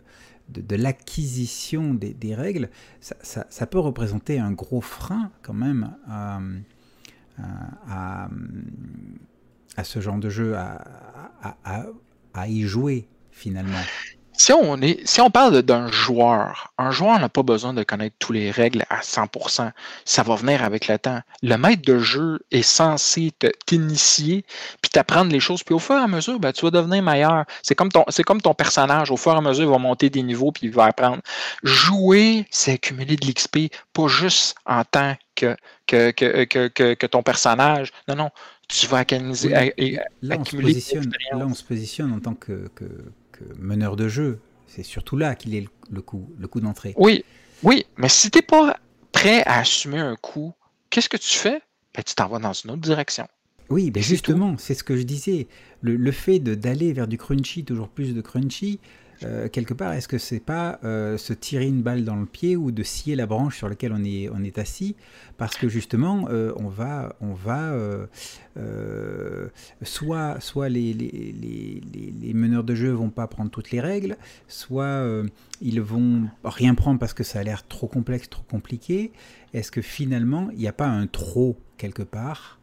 de, 0.49 0.77
l'acquisition 0.77 1.95
des, 1.95 2.35
règles, 2.35 2.69
ça, 3.01 3.67
peut 3.67 3.79
représenter 3.79 4.39
un 4.39 4.53
gros 4.53 4.81
frein 4.81 5.31
quand 5.43 5.55
même 5.55 5.95
à 6.07 6.41
à, 7.89 9.85
ce 9.85 10.01
genre 10.01 10.19
de 10.19 10.29
jeu, 10.29 10.55
à 10.55 12.49
y 12.49 12.63
jouer 12.63 13.09
finalement. 13.31 13.81
Si 14.43 14.53
on, 14.53 14.77
est, 14.83 14.99
si 15.07 15.21
on 15.21 15.31
parle 15.31 15.63
d'un 15.63 15.87
joueur, 15.87 16.73
un 16.77 16.91
joueur 16.91 17.21
n'a 17.21 17.29
pas 17.29 17.45
besoin 17.45 17.73
de 17.75 17.85
connaître 17.85 18.17
toutes 18.19 18.35
les 18.35 18.51
règles 18.51 18.85
à 18.91 18.99
100%. 18.99 19.71
Ça 20.05 20.23
va 20.25 20.35
venir 20.35 20.65
avec 20.65 20.89
le 20.89 20.99
temps. 20.99 21.21
Le 21.45 21.55
maître 21.55 21.83
de 21.83 22.01
jeu 22.01 22.41
est 22.51 22.63
censé 22.63 23.31
t'initier, 23.67 24.45
puis 24.83 24.91
t'apprendre 24.91 25.31
les 25.31 25.39
choses, 25.39 25.63
puis 25.63 25.77
au 25.77 25.79
fur 25.79 25.95
et 25.95 26.03
à 26.03 26.09
mesure, 26.09 26.41
ben, 26.41 26.51
tu 26.51 26.65
vas 26.65 26.73
devenir 26.73 27.05
meilleur. 27.05 27.45
C'est 27.63 27.77
comme, 27.77 27.93
ton, 27.93 28.05
comme 28.27 28.41
ton 28.41 28.53
personnage. 28.53 29.13
Au 29.13 29.17
fur 29.17 29.33
et 29.33 29.37
à 29.37 29.41
mesure, 29.41 29.63
il 29.63 29.71
va 29.71 29.79
monter 29.79 30.11
des 30.11 30.25
niveaux, 30.25 30.51
puis 30.51 30.67
il 30.67 30.73
va 30.73 30.87
apprendre. 30.87 31.23
Jouer, 31.63 32.45
c'est 32.51 32.73
accumuler 32.73 33.15
de 33.15 33.25
l'XP, 33.25 33.73
pas 33.93 34.09
juste 34.09 34.57
en 34.67 34.83
tant 34.83 35.15
que, 35.37 35.57
que, 35.87 36.11
que, 36.11 36.67
que, 36.95 37.07
ton 37.07 37.23
personnage. 37.23 37.93
Non, 38.09 38.17
non, 38.17 38.31
tu 38.67 38.89
vas 38.89 38.99
accumuler, 38.99 40.01
là, 40.21 40.37
on 40.37 40.45
se 40.45 40.57
positionne, 40.57 41.13
là, 41.31 41.47
on 41.47 41.55
se 41.55 41.63
positionne 41.63 42.13
en 42.13 42.19
tant 42.19 42.35
que 42.35 42.69
meneur 43.59 43.97
de 43.97 44.09
jeu. 44.09 44.41
C'est 44.67 44.83
surtout 44.83 45.17
là 45.17 45.35
qu'il 45.35 45.55
est 45.55 45.67
le 45.91 46.03
coup, 46.03 46.31
le 46.39 46.49
coup 46.49 46.61
d'entrée. 46.61 46.95
Oui, 46.97 47.25
oui, 47.63 47.85
mais 47.97 48.09
si 48.09 48.31
tu 48.31 48.39
n'es 48.39 48.43
pas 48.43 48.79
prêt 49.13 49.43
à 49.45 49.61
assumer 49.61 49.99
un 49.99 50.17
coup, 50.17 50.53
qu'est-ce 50.91 51.09
que 51.09 51.17
tu 51.17 51.37
fais? 51.37 51.61
Ben, 51.95 52.03
tu 52.03 52.15
t'en 52.15 52.29
vas 52.29 52.39
dans 52.39 52.53
une 52.53 52.71
autre 52.71 52.81
direction. 52.81 53.27
Oui, 53.69 53.91
ben 53.91 54.03
justement, 54.03 54.57
c'est 54.59 54.75
ce 54.75 54.85
que 54.85 54.97
je 54.97 55.03
disais. 55.03 55.47
Le, 55.81 55.97
le 55.97 56.13
fait 56.13 56.39
d'aller 56.39 56.93
vers 56.93 57.09
du 57.09 57.19
crunchy, 57.19 57.65
toujours 57.65 57.89
plus 57.89 58.15
de 58.15 58.21
crunchy, 58.21 58.81
euh, 59.25 59.49
quelque 59.49 59.75
part, 59.75 59.93
est-ce 59.93 60.09
que 60.09 60.19
c'est 60.19 60.41
pas 60.41 60.79
euh, 60.85 61.17
se 61.19 61.33
tirer 61.33 61.67
une 61.67 61.83
balle 61.83 62.05
dans 62.05 62.17
le 62.17 62.27
pied 62.27 62.57
ou 62.57 62.71
de 62.71 62.83
scier 62.83 63.17
la 63.17 63.27
branche 63.27 63.57
sur 63.57 63.69
laquelle 63.69 63.93
on 63.93 64.05
est, 64.05 64.59
assis? 64.59 64.97
Parce 65.39 65.57
que 65.57 65.69
justement, 65.69 66.27
euh, 66.31 66.53
on 66.57 66.69
va, 66.69 67.17
on 67.21 67.33
va 67.33 67.73
soit, 69.83 70.41
soit 70.41 70.69
les, 70.69 70.93
les, 70.93 71.11
les, 71.11 72.15
les, 72.21 72.35
meneurs 72.35 72.65
de 72.65 72.75
jeu 72.75 72.91
vont 72.91 73.11
pas 73.11 73.27
prendre 73.27 73.51
toutes 73.51 73.71
les 73.71 73.81
règles, 73.81 74.17
soit 74.49 75.05
ils 75.61 75.81
vont 75.81 76.29
rien 76.45 76.75
prendre 76.75 76.99
parce 76.99 77.15
que 77.15 77.25
ça 77.25 77.41
a 77.41 77.43
l'air 77.43 77.67
trop 77.67 77.89
complexe, 77.89 78.29
trop 78.29 78.45
compliqué. 78.49 79.13
Est-ce 79.55 79.71
que 79.71 79.83
finalement, 79.83 80.49
il 80.53 80.59
n'y 80.59 80.69
a 80.69 80.73
pas 80.73 80.87
un 80.87 81.07
trop 81.07 81.59
quelque 81.77 82.03
part 82.03 82.59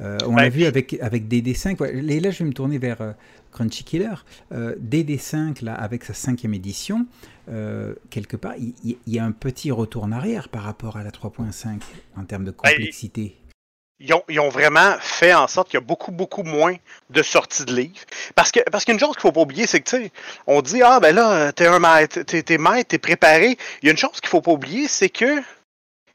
on 0.00 0.36
l'a 0.36 0.48
vu 0.48 0.64
avec, 0.64 0.96
avec 1.00 1.28
DD5. 1.28 2.08
Et 2.08 2.20
là, 2.20 2.30
je 2.30 2.38
vais 2.40 2.44
me 2.44 2.52
tourner 2.52 2.78
vers, 2.78 3.14
Crunchy 3.52 3.84
Killer, 3.84 4.14
euh, 4.52 4.74
DD5, 4.76 5.64
là, 5.64 5.74
avec 5.74 6.04
sa 6.04 6.14
cinquième 6.14 6.54
édition, 6.54 7.06
euh, 7.48 7.94
quelque 8.10 8.36
part, 8.36 8.54
il, 8.56 8.96
y, 9.06 9.18
a 9.18 9.24
un 9.24 9.32
petit 9.32 9.70
retour 9.70 10.04
en 10.04 10.12
arrière 10.12 10.48
par 10.48 10.62
rapport 10.62 10.96
à 10.96 11.04
la 11.04 11.10
3.5 11.10 11.80
en 12.16 12.24
termes 12.24 12.44
de 12.44 12.50
ben, 12.50 12.56
complexité. 12.56 13.36
Ils 14.00 14.12
ont, 14.14 14.24
ils 14.28 14.40
ont, 14.40 14.48
vraiment 14.48 14.96
fait 14.98 15.32
en 15.32 15.46
sorte 15.46 15.68
qu'il 15.68 15.78
y 15.78 15.82
a 15.82 15.86
beaucoup, 15.86 16.10
beaucoup 16.10 16.42
moins 16.42 16.74
de 17.10 17.22
sorties 17.22 17.64
de 17.64 17.76
livres. 17.76 18.00
Parce 18.34 18.50
que 18.50 18.58
parce 18.70 18.84
qu'une 18.84 18.98
chose 18.98 19.10
qu'il 19.10 19.18
ne 19.18 19.22
faut 19.22 19.32
pas 19.32 19.42
oublier, 19.42 19.68
c'est 19.68 19.80
que, 19.80 19.88
tu 19.88 20.04
sais, 20.04 20.12
on 20.48 20.60
dit, 20.60 20.82
ah, 20.82 20.98
ben 20.98 21.14
là, 21.14 21.52
t'es 21.52 21.66
un 21.66 21.78
maître, 21.78 22.22
t'es, 22.22 22.58
maître, 22.58 22.88
t'es 22.88 22.98
préparé. 22.98 23.56
Il 23.80 23.86
y 23.86 23.88
a 23.88 23.92
une 23.92 23.98
chose 23.98 24.20
qu'il 24.20 24.26
ne 24.26 24.30
faut 24.30 24.40
pas 24.40 24.50
oublier, 24.50 24.88
c'est 24.88 25.10
que 25.10 25.40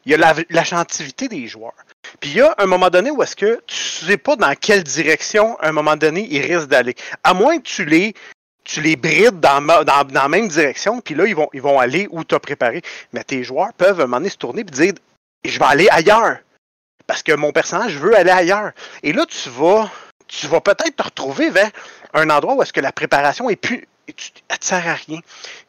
il 0.05 0.11
y 0.11 0.13
a 0.13 0.17
la, 0.17 0.35
la 0.49 0.85
des 1.29 1.47
joueurs. 1.47 1.73
Puis 2.19 2.31
il 2.31 2.35
y 2.37 2.41
a 2.41 2.53
un 2.57 2.65
moment 2.65 2.89
donné 2.89 3.11
où 3.11 3.21
est-ce 3.21 3.35
que 3.35 3.61
tu 3.67 3.75
sais 3.75 4.17
pas 4.17 4.35
dans 4.35 4.53
quelle 4.55 4.83
direction, 4.83 5.57
à 5.59 5.69
un 5.69 5.71
moment 5.71 5.95
donné, 5.95 6.27
ils 6.29 6.41
risquent 6.41 6.69
d'aller. 6.69 6.95
À 7.23 7.33
moins 7.33 7.57
que 7.57 7.63
tu 7.63 7.85
les, 7.85 8.13
tu 8.63 8.81
les 8.81 8.95
brides 8.95 9.39
dans, 9.39 9.65
la 10.13 10.27
même 10.27 10.47
direction, 10.47 11.01
puis 11.01 11.15
là, 11.15 11.25
ils 11.25 11.35
vont, 11.35 11.49
ils 11.53 11.61
vont 11.61 11.79
aller 11.79 12.07
où 12.11 12.23
tu 12.23 12.35
as 12.35 12.39
préparé. 12.39 12.81
Mais 13.13 13.23
tes 13.23 13.43
joueurs 13.43 13.73
peuvent 13.73 13.99
à 13.99 14.03
un 14.03 14.07
moment 14.07 14.17
donné 14.17 14.29
se 14.29 14.37
tourner 14.37 14.61
et 14.61 14.63
dire 14.65 14.93
Je 15.45 15.59
vais 15.59 15.65
aller 15.65 15.87
ailleurs. 15.89 16.37
Parce 17.05 17.23
que 17.23 17.31
mon 17.31 17.51
personnage 17.51 17.95
veut 17.97 18.15
aller 18.15 18.31
ailleurs. 18.31 18.71
Et 19.01 19.13
là, 19.13 19.25
tu 19.25 19.49
vas, 19.49 19.89
tu 20.27 20.47
vas 20.47 20.59
peut-être 20.59 20.95
te 20.95 21.03
retrouver 21.03 21.49
vers 21.49 21.71
un 22.13 22.29
endroit 22.29 22.55
où 22.55 22.61
est-ce 22.61 22.73
que 22.73 22.81
la 22.81 22.91
préparation 22.91 23.49
est 23.49 23.55
plus. 23.55 23.87
Elle 24.07 24.15
ne 24.49 24.65
sert 24.65 24.87
à 24.87 24.93
rien 24.93 25.19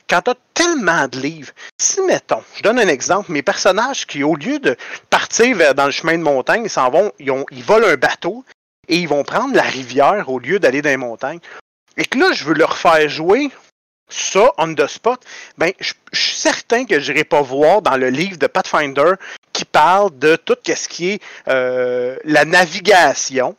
quand 0.08 0.22
tu 0.22 0.30
as 0.30 0.36
tellement 0.54 1.06
de 1.06 1.20
livres, 1.20 1.52
si, 1.80 2.00
mettons, 2.02 2.42
je 2.56 2.62
donne 2.62 2.78
un 2.78 2.88
exemple, 2.88 3.30
mes 3.30 3.42
personnages 3.42 4.06
qui, 4.06 4.22
au 4.22 4.34
lieu 4.34 4.58
de 4.58 4.76
partir 5.10 5.56
vers, 5.56 5.74
dans 5.74 5.86
le 5.86 5.90
chemin 5.90 6.16
de 6.16 6.22
montagne, 6.22 6.62
ils 6.64 6.70
s'en 6.70 6.90
vont, 6.90 7.12
ils, 7.18 7.30
ont, 7.30 7.44
ils 7.50 7.62
volent 7.62 7.86
un 7.86 7.96
bateau 7.96 8.44
et 8.88 8.96
ils 8.96 9.08
vont 9.08 9.22
prendre 9.22 9.54
la 9.54 9.62
rivière 9.62 10.28
au 10.30 10.38
lieu 10.38 10.58
d'aller 10.58 10.82
dans 10.82 10.90
les 10.90 10.96
montagnes. 10.96 11.40
Et 11.96 12.04
que 12.04 12.18
là, 12.18 12.32
je 12.32 12.44
veux 12.44 12.54
leur 12.54 12.78
faire 12.78 13.08
jouer 13.08 13.50
ça 14.08 14.50
on 14.56 14.74
the 14.74 14.86
spot, 14.86 15.22
ben, 15.58 15.70
je, 15.80 15.92
suis 16.14 16.36
certain 16.36 16.86
que 16.86 16.98
je 16.98 17.12
n'irai 17.12 17.24
pas 17.24 17.42
voir 17.42 17.82
dans 17.82 17.98
le 17.98 18.08
livre 18.08 18.38
de 18.38 18.46
Pathfinder 18.46 19.12
qui 19.52 19.66
parle 19.66 20.18
de 20.18 20.36
tout 20.36 20.56
ce 20.64 20.88
qui 20.88 21.10
est 21.10 21.22
euh, 21.48 22.16
la 22.24 22.46
navigation. 22.46 23.54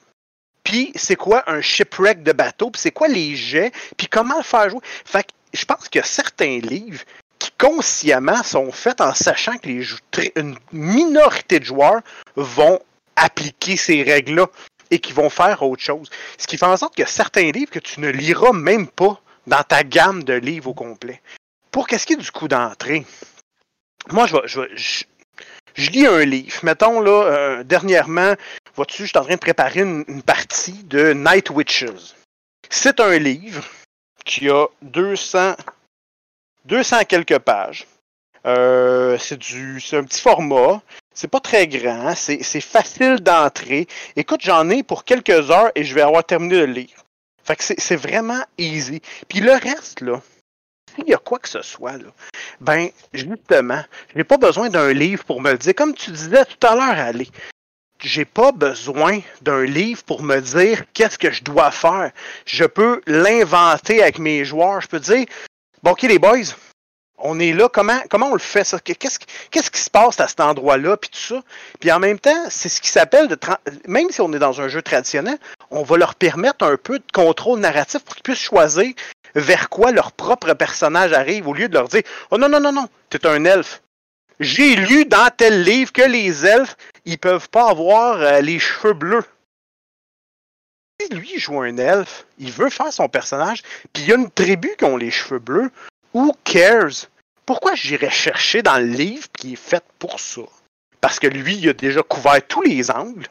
Puis 0.70 0.92
c'est 0.94 1.16
quoi 1.16 1.44
un 1.48 1.62
shipwreck 1.62 2.22
de 2.22 2.32
bateau, 2.32 2.70
puis 2.70 2.80
c'est 2.80 2.92
quoi 2.92 3.08
les 3.08 3.36
jets, 3.36 3.72
puis 3.98 4.06
comment 4.06 4.38
le 4.38 4.44
faire 4.44 4.70
jouer? 4.70 4.82
Fait 5.04 5.24
que 5.24 5.30
je 5.52 5.66
pense 5.66 5.90
qu'il 5.90 5.98
y 5.98 6.04
a 6.04 6.06
certains 6.06 6.60
livres 6.60 7.02
qui 7.40 7.50
consciemment 7.58 8.44
sont 8.44 8.72
faits 8.72 9.02
en 9.02 9.16
sachant 9.16 9.58
que 9.58 9.68
les, 9.68 10.32
une 10.36 10.56
minorité 10.72 11.60
de 11.60 11.66
joueurs 11.66 12.02
vont 12.36 12.80
appliquer 13.16 13.78
ces 13.78 14.04
règles-là 14.04 14.46
et 14.92 15.00
qui 15.00 15.12
vont 15.12 15.32
faire 15.32 15.64
autre 15.64 15.82
chose. 15.82 16.08
Ce 16.38 16.46
qui 16.46 16.56
fait 16.56 16.68
en 16.68 16.78
sorte 16.78 16.94
qu'il 16.94 17.02
y 17.02 17.08
a 17.08 17.12
certains 17.12 17.50
livres 17.50 17.72
que 17.72 17.80
tu 17.80 18.00
ne 18.00 18.10
liras 18.10 18.54
même 18.54 18.86
pas 18.86 19.20
dans 19.48 19.64
ta 19.64 19.84
gamme 19.84 20.24
de 20.24 20.34
livres 20.34 20.70
au 20.70 20.74
complet. 20.76 21.20
Pour 21.72 21.88
qu'est-ce 21.88 22.06
qui 22.06 22.14
est 22.14 22.18
du 22.18 22.30
coup 22.30 22.48
d'entrée, 22.48 23.08
moi, 24.12 24.28
je, 24.28 24.36
je, 24.46 24.62
je, 25.74 25.90
lis 25.90 26.06
un 26.06 26.26
livre. 26.26 26.60
Mettons, 26.62 27.00
là, 27.00 27.24
euh, 27.24 27.64
dernièrement, 27.64 28.36
vois-tu, 28.80 29.04
je 29.04 29.10
suis 29.10 29.18
en 29.18 29.26
train 29.26 29.36
de 29.36 29.40
préparer 29.40 29.82
une, 29.82 30.24
partie 30.24 30.86
de 30.86 31.12
Night 31.12 31.50
Witches. 31.50 32.16
C'est 32.70 33.02
un 33.02 33.18
livre 33.18 33.66
qui 34.24 34.50
a 34.50 34.68
200, 34.84 35.56
200 36.64 37.04
quelques 37.04 37.40
pages. 37.40 37.86
Euh, 38.46 39.18
c'est 39.18 39.38
du, 39.38 39.82
c'est 39.82 39.98
un 39.98 40.06
petit 40.06 40.22
format. 40.22 40.82
C'est 41.14 41.28
pas 41.28 41.42
très 41.42 41.68
grand. 41.68 42.16
C'est, 42.16 42.62
facile 42.62 43.18
d'entrer. 43.20 43.86
Écoute, 44.16 44.40
j'en 44.44 44.70
ai 44.70 44.82
pour 44.82 45.04
quelques 45.04 45.52
heures 45.52 45.74
et 45.76 45.84
je 45.84 45.94
vais 45.94 46.02
avoir 46.02 46.24
terminé 46.24 46.62
de 46.62 46.64
lire. 46.64 47.04
Fait 47.44 47.58
que 47.58 47.64
c'est, 47.66 47.96
vraiment 47.98 48.42
easy. 48.58 49.02
Puis 49.28 49.42
le 49.42 49.52
reste, 49.52 50.00
là, 50.00 50.22
il 51.00 51.10
y 51.10 51.14
a 51.14 51.18
quoi 51.18 51.40
que 51.40 51.50
ce 51.50 51.62
soit, 51.62 51.98
là. 51.98 52.14
Ben, 52.62 52.88
justement, 53.12 53.84
j'ai 54.16 54.24
pas 54.24 54.38
besoin 54.38 54.70
d'un 54.70 54.94
livre 54.94 55.26
pour 55.26 55.42
me 55.42 55.52
le 55.52 55.58
dire. 55.58 55.76
Comme 55.76 55.94
tu 55.94 56.12
disais 56.12 56.46
tout 56.46 56.66
à 56.66 56.76
l'heure, 56.76 57.06
Ali, 57.06 57.30
j'ai 58.08 58.26
pas 58.26 58.52
besoin 58.52 59.20
d'un 59.42 59.64
livre 59.64 60.04
pour 60.04 60.24
me 60.24 60.40
dire 60.40 60.84
qu'est-ce 60.94 61.18
que 61.18 61.32
je 61.32 61.44
dois 61.44 61.72
faire. 61.72 62.12
Je 62.46 62.66
peux 62.66 63.02
l'inventer 63.08 64.02
avec 64.02 64.20
mes 64.20 64.46
joueurs. 64.46 64.82
Je 64.82 64.88
peux 64.88 65.00
dire, 65.00 65.26
bon, 65.84 65.92
ok 65.92 66.04
les 66.04 66.20
boys, 66.20 66.54
on 67.22 67.40
est 67.40 67.54
là, 67.54 67.70
comment, 67.70 68.00
comment 68.10 68.28
on 68.28 68.34
le 68.34 68.40
fait 68.40 68.64
ça? 68.64 68.80
Qu'est-ce, 68.80 69.20
qu'est-ce 69.52 69.72
qui 69.72 69.82
se 69.82 69.90
passe 69.90 70.20
à 70.20 70.28
cet 70.28 70.40
endroit-là, 70.40 70.98
puis 70.98 71.10
tout 71.10 71.36
ça? 71.36 71.44
Puis 71.80 71.92
en 71.92 72.00
même 72.00 72.20
temps, 72.20 72.46
c'est 72.50 72.70
ce 72.70 72.82
qui 72.82 72.90
s'appelle, 72.90 73.28
de 73.28 73.38
même 73.88 74.10
si 74.10 74.22
on 74.22 74.32
est 74.34 74.40
dans 74.40 74.62
un 74.62 74.68
jeu 74.68 74.82
traditionnel, 74.82 75.38
on 75.72 75.84
va 75.84 75.98
leur 75.98 76.16
permettre 76.16 76.66
un 76.66 76.78
peu 76.78 77.00
de 77.00 77.12
contrôle 77.14 77.60
narratif 77.60 78.04
pour 78.04 78.16
qu'ils 78.16 78.24
puissent 78.24 78.40
choisir 78.40 78.94
vers 79.36 79.70
quoi 79.70 79.92
leur 79.92 80.12
propre 80.12 80.54
personnage 80.54 81.14
arrive, 81.14 81.48
au 81.48 81.54
lieu 81.54 81.68
de 81.68 81.74
leur 81.74 81.88
dire, 81.88 82.04
oh 82.32 82.38
non, 82.38 82.50
non, 82.50 82.60
non, 82.60 82.72
non, 82.72 82.88
t'es 83.10 83.26
un 83.28 83.46
elfe. 83.46 83.82
J'ai 84.40 84.76
lu 84.76 85.06
dans 85.06 85.30
tel 85.36 85.64
livre 85.64 85.92
que 85.92 86.02
les 86.02 86.46
elfes, 86.46 86.78
ils 87.06 87.18
peuvent 87.18 87.50
pas 87.50 87.70
avoir 87.70 88.22
euh, 88.22 88.42
les 88.42 88.60
cheveux 88.60 88.94
bleus. 88.94 89.26
Si 91.02 91.10
lui 91.14 91.40
joue 91.40 91.62
un 91.62 91.78
elfe, 91.78 92.26
il 92.38 92.52
veut 92.52 92.70
faire 92.70 92.94
son 92.94 93.10
personnage, 93.10 93.64
puis 93.94 94.04
il 94.04 94.10
y 94.10 94.12
a 94.14 94.16
une 94.16 94.32
tribu 94.32 94.70
qui 94.78 94.86
ont 94.86 94.98
les 94.98 95.12
cheveux 95.12 95.40
bleus, 95.40 95.72
Who 96.14 96.36
cares? 96.44 97.08
Pourquoi 97.46 97.76
j'irais 97.76 98.10
chercher 98.10 98.64
dans 98.64 98.78
le 98.78 98.88
livre 98.88 99.28
qui 99.38 99.54
est 99.54 99.58
fait 99.58 99.84
pour 100.00 100.20
ça? 100.20 100.42
Parce 101.02 101.20
que 101.20 101.28
lui, 101.28 101.56
il 101.56 101.70
a 101.70 101.74
déjà 101.74 102.02
couvert 102.02 102.46
tous 102.48 102.62
les 102.62 102.90
angles. 102.92 103.28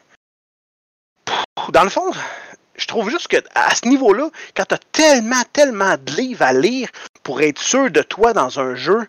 Dans 1.71 1.83
le 1.83 1.89
fond, 1.89 2.11
je 2.75 2.87
trouve 2.87 3.09
juste 3.09 3.27
que 3.27 3.37
à 3.53 3.75
ce 3.75 3.87
niveau-là, 3.87 4.29
quand 4.55 4.65
tu 4.65 4.75
as 4.75 4.79
tellement, 4.91 5.43
tellement 5.51 5.95
de 5.97 6.11
livres 6.13 6.43
à 6.43 6.53
lire 6.53 6.89
pour 7.23 7.41
être 7.41 7.59
sûr 7.59 7.91
de 7.91 8.01
toi 8.01 8.33
dans 8.33 8.59
un 8.59 8.75
jeu, 8.75 9.07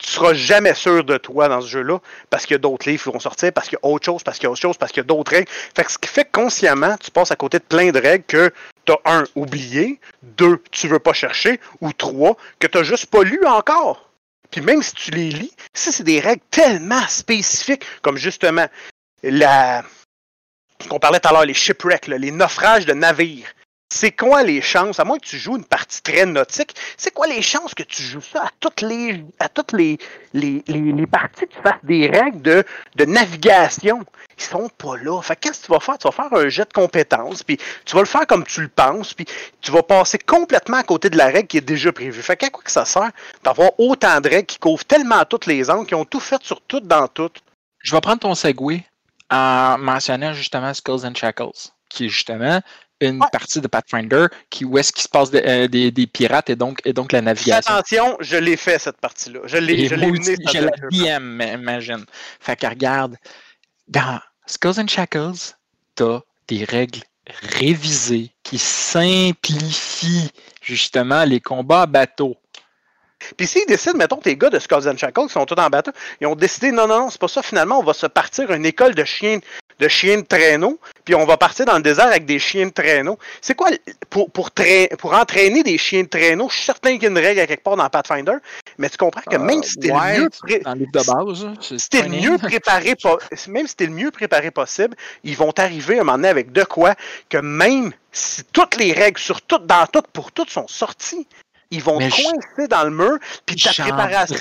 tu 0.00 0.10
seras 0.10 0.32
jamais 0.32 0.74
sûr 0.74 1.04
de 1.04 1.16
toi 1.18 1.48
dans 1.48 1.60
ce 1.60 1.68
jeu-là 1.68 1.98
parce 2.30 2.46
qu'il 2.46 2.54
y 2.54 2.56
a 2.56 2.58
d'autres 2.58 2.88
livres 2.88 3.02
qui 3.02 3.10
vont 3.10 3.20
sortir, 3.20 3.52
parce 3.52 3.68
qu'il 3.68 3.78
y 3.82 3.86
a 3.86 3.90
autre 3.90 4.06
chose, 4.06 4.22
parce 4.22 4.38
qu'il 4.38 4.44
y 4.44 4.46
a 4.46 4.50
autre 4.50 4.60
chose, 4.60 4.76
parce 4.78 4.92
qu'il 4.92 5.02
y 5.02 5.04
a 5.04 5.06
d'autres 5.06 5.30
règles. 5.30 5.50
Fait 5.76 5.84
que 5.84 5.92
ce 5.92 5.98
qui 5.98 6.08
fait 6.08 6.24
que 6.24 6.32
consciemment, 6.32 6.96
tu 6.98 7.10
passes 7.10 7.30
à 7.30 7.36
côté 7.36 7.58
de 7.58 7.64
plein 7.64 7.90
de 7.90 8.00
règles 8.00 8.24
que 8.24 8.50
tu 8.86 8.92
as 8.92 8.98
un, 9.04 9.24
oublié, 9.34 10.00
deux, 10.22 10.62
tu 10.70 10.88
veux 10.88 10.98
pas 10.98 11.12
chercher, 11.12 11.60
ou 11.80 11.92
trois, 11.92 12.36
que 12.58 12.66
tu 12.66 12.82
juste 12.84 13.06
pas 13.06 13.22
lu 13.22 13.44
encore. 13.46 14.08
Puis 14.50 14.62
même 14.62 14.82
si 14.82 14.94
tu 14.94 15.10
les 15.10 15.30
lis, 15.30 15.54
si 15.74 15.92
c'est 15.92 16.02
des 16.02 16.20
règles 16.20 16.42
tellement 16.50 17.06
spécifiques, 17.08 17.84
comme 18.02 18.16
justement 18.16 18.66
la. 19.22 19.84
Ce 20.82 20.88
qu'on 20.88 20.98
parlait 20.98 21.20
tout 21.20 21.28
à 21.28 21.32
l'heure, 21.32 21.44
les 21.44 21.54
shipwrecks, 21.54 22.06
les 22.06 22.30
naufrages 22.30 22.86
de 22.86 22.94
navires 22.94 23.52
c'est 23.92 24.12
quoi 24.12 24.42
les 24.42 24.62
chances, 24.62 25.00
à 25.00 25.04
moins 25.04 25.18
que 25.18 25.26
tu 25.26 25.36
joues 25.36 25.56
une 25.56 25.64
partie 25.64 26.00
très 26.00 26.24
nautique, 26.24 26.74
c'est 26.96 27.12
quoi 27.12 27.26
les 27.26 27.42
chances 27.42 27.74
que 27.74 27.82
tu 27.82 28.02
joues 28.02 28.20
ça 28.20 28.44
à 28.44 28.50
toutes 28.60 28.82
les 28.82 29.24
parties 31.10 31.46
que 31.46 31.54
tu 31.54 31.62
fasses 31.62 31.84
des 31.84 32.08
règles 32.08 32.40
de, 32.40 32.64
de 32.94 33.04
navigation? 33.04 34.04
Ils 34.38 34.44
sont 34.44 34.68
pas 34.68 34.96
là. 34.96 35.20
Fait 35.20 35.36
qu'est-ce 35.36 35.62
que 35.62 35.66
tu 35.66 35.72
vas 35.72 35.80
faire? 35.80 35.98
Tu 35.98 36.06
vas 36.06 36.12
faire 36.12 36.32
un 36.32 36.48
jet 36.48 36.66
de 36.66 36.72
compétences, 36.72 37.42
puis 37.42 37.58
tu 37.84 37.94
vas 37.94 38.00
le 38.00 38.06
faire 38.06 38.26
comme 38.26 38.44
tu 38.44 38.62
le 38.62 38.68
penses, 38.68 39.12
puis 39.12 39.26
tu 39.60 39.72
vas 39.72 39.82
passer 39.82 40.18
complètement 40.18 40.78
à 40.78 40.82
côté 40.84 41.10
de 41.10 41.18
la 41.18 41.26
règle 41.26 41.48
qui 41.48 41.58
est 41.58 41.60
déjà 41.60 41.92
prévue. 41.92 42.22
Fait 42.22 42.36
qu'à 42.36 42.48
quoi 42.48 42.62
que 42.62 42.70
ça 42.70 42.84
sert 42.84 43.10
d'avoir 43.42 43.72
autant 43.78 44.20
de 44.20 44.28
règles 44.28 44.46
qui 44.46 44.58
couvrent 44.58 44.84
tellement 44.84 45.24
toutes 45.24 45.46
les 45.46 45.68
angles, 45.68 45.86
qui 45.86 45.94
ont 45.94 46.04
tout 46.04 46.20
fait 46.20 46.42
sur 46.42 46.60
tout 46.62 46.80
dans 46.80 47.08
tout? 47.08 47.30
Je 47.82 47.94
vais 47.94 48.00
prendre 48.00 48.20
ton 48.20 48.34
segway 48.34 48.84
en 49.30 49.78
mentionnant 49.78 50.32
justement 50.32 50.72
Skulls 50.72 51.04
and 51.06 51.14
Shackles, 51.14 51.70
qui 51.88 52.06
est 52.06 52.08
justement 52.08 52.60
une 53.00 53.20
partie 53.32 53.60
de 53.60 53.66
Pathfinder 53.66 54.26
qui, 54.50 54.64
où 54.64 54.78
est-ce 54.78 54.92
qu'il 54.92 55.02
se 55.02 55.08
passe 55.08 55.30
euh, 55.34 55.68
des, 55.68 55.90
des, 55.90 56.06
pirates 56.06 56.50
et 56.50 56.56
donc, 56.56 56.80
et 56.84 56.92
donc 56.92 57.12
la 57.12 57.22
navigation. 57.22 57.74
Attention, 57.74 58.16
je 58.20 58.36
l'ai 58.36 58.56
fait 58.56 58.78
cette 58.78 58.98
partie-là. 58.98 59.40
Je 59.44 59.56
l'ai 59.56 59.88
Je 59.88 59.94
la 59.94 60.70
DM, 60.90 61.42
imagine. 61.60 62.04
Fait 62.40 62.56
que 62.56 62.66
regarde, 62.66 63.16
dans 63.88 64.20
Skulls 64.46 64.80
and 64.80 64.88
Shackles, 64.88 65.54
t'as 65.94 66.20
des 66.48 66.64
règles 66.64 67.00
révisées 67.42 68.32
qui 68.42 68.58
simplifient 68.58 70.30
justement 70.62 71.24
les 71.24 71.40
combats 71.40 71.82
à 71.82 71.86
bateau. 71.86 72.36
Puis 73.36 73.46
s'ils 73.46 73.66
décident, 73.66 73.98
mettons, 73.98 74.16
tes 74.16 74.36
gars 74.36 74.50
de 74.50 74.58
Skulls 74.58 74.88
and 74.88 74.96
Shackles 74.96 75.26
qui 75.26 75.32
sont 75.32 75.44
tous 75.44 75.60
en 75.60 75.68
bateau, 75.68 75.92
ils 76.20 76.26
ont 76.26 76.34
décidé, 76.34 76.72
non, 76.72 76.86
non, 76.86 77.00
non, 77.00 77.10
c'est 77.10 77.20
pas 77.20 77.28
ça, 77.28 77.42
finalement, 77.42 77.78
on 77.78 77.82
va 77.82 77.92
se 77.92 78.06
partir 78.06 78.50
une 78.50 78.64
école 78.64 78.94
de 78.94 79.04
chiens 79.04 79.38
de 79.80 79.88
chiens 79.88 80.18
de 80.18 80.26
traîneau, 80.26 80.78
puis 81.04 81.14
on 81.14 81.24
va 81.24 81.36
partir 81.36 81.64
dans 81.64 81.76
le 81.76 81.82
désert 81.82 82.06
avec 82.06 82.26
des 82.26 82.38
chiens 82.38 82.66
de 82.66 82.70
traîneau. 82.70 83.18
C'est 83.40 83.54
quoi 83.54 83.70
pour, 84.10 84.30
pour, 84.30 84.50
pour 84.98 85.14
entraîner 85.14 85.62
des 85.62 85.78
chiens 85.78 86.02
de 86.02 86.08
traîneau? 86.08 86.48
Je 86.50 86.56
suis 86.56 86.64
certain 86.64 86.92
qu'il 86.92 87.04
y 87.04 87.06
a 87.06 87.10
une 87.10 87.18
règle 87.18 87.40
à 87.40 87.46
quelque 87.46 87.64
part 87.64 87.76
dans 87.76 87.88
Pathfinder, 87.88 88.36
mais 88.78 88.90
tu 88.90 88.98
comprends 88.98 89.22
que 89.22 89.36
même 89.36 89.62
si 89.62 89.76
t'es 89.76 89.88
le 89.88 90.20
mieux 90.20 90.28
le 92.02 92.08
mieux 92.08 92.38
préparé 92.38 92.94
même 93.48 93.66
si 93.66 93.76
t'es 93.76 93.86
le 93.86 93.92
mieux 93.92 94.10
préparé 94.10 94.50
possible, 94.50 94.94
ils 95.24 95.36
vont 95.36 95.52
arriver 95.56 95.98
à 95.98 96.02
un 96.02 96.04
moment 96.04 96.18
donné 96.18 96.28
avec 96.28 96.52
de 96.52 96.64
quoi 96.64 96.94
que 97.28 97.38
même 97.38 97.92
si 98.12 98.44
toutes 98.52 98.76
les 98.76 98.92
règles 98.92 99.20
sur 99.20 99.40
toutes, 99.42 99.66
dans 99.66 99.86
toutes, 99.86 100.08
pour 100.08 100.32
toutes 100.32 100.50
sont 100.50 100.68
sorties, 100.68 101.26
ils 101.70 101.82
vont 101.82 101.98
coincer 101.98 102.68
dans 102.68 102.84
le 102.84 102.90
mur, 102.90 103.18
puis 103.46 103.56
ta 103.56 103.72
préparation 103.72 104.36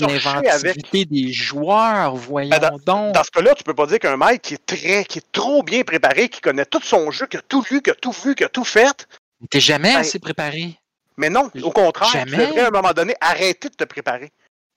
l'inventivité 0.00 1.04
des 1.04 1.32
joueurs, 1.32 2.14
voyons 2.14 2.50
ben, 2.50 2.70
donc. 2.86 3.14
Dans 3.14 3.24
ce 3.24 3.30
cas-là, 3.30 3.54
tu 3.54 3.64
peux 3.64 3.74
pas 3.74 3.86
dire 3.86 3.98
qu'un 3.98 4.16
mec 4.16 4.42
qui 4.42 4.54
est 4.54 4.66
très, 4.66 5.04
qui 5.04 5.18
est 5.18 5.32
trop 5.32 5.62
bien 5.62 5.82
préparé, 5.82 6.28
qui 6.28 6.40
connaît 6.40 6.64
tout 6.64 6.82
son 6.82 7.10
jeu, 7.10 7.26
qui 7.26 7.36
a 7.36 7.42
tout 7.42 7.64
lu, 7.70 7.82
qui 7.82 7.90
a 7.90 7.94
tout 7.94 8.12
vu, 8.12 8.34
qui 8.34 8.44
a 8.44 8.48
tout 8.48 8.64
fait. 8.64 9.08
T'es 9.50 9.60
jamais 9.60 9.94
ben, 9.94 10.00
assez 10.00 10.18
préparé. 10.18 10.76
Mais 11.16 11.28
non, 11.28 11.50
au 11.62 11.70
contraire, 11.70 12.08
jamais. 12.10 12.30
tu 12.30 12.36
devrais 12.36 12.60
à 12.60 12.68
un 12.68 12.70
moment 12.70 12.92
donné 12.92 13.14
arrêter 13.20 13.68
de 13.68 13.74
te 13.74 13.84
préparer. 13.84 14.30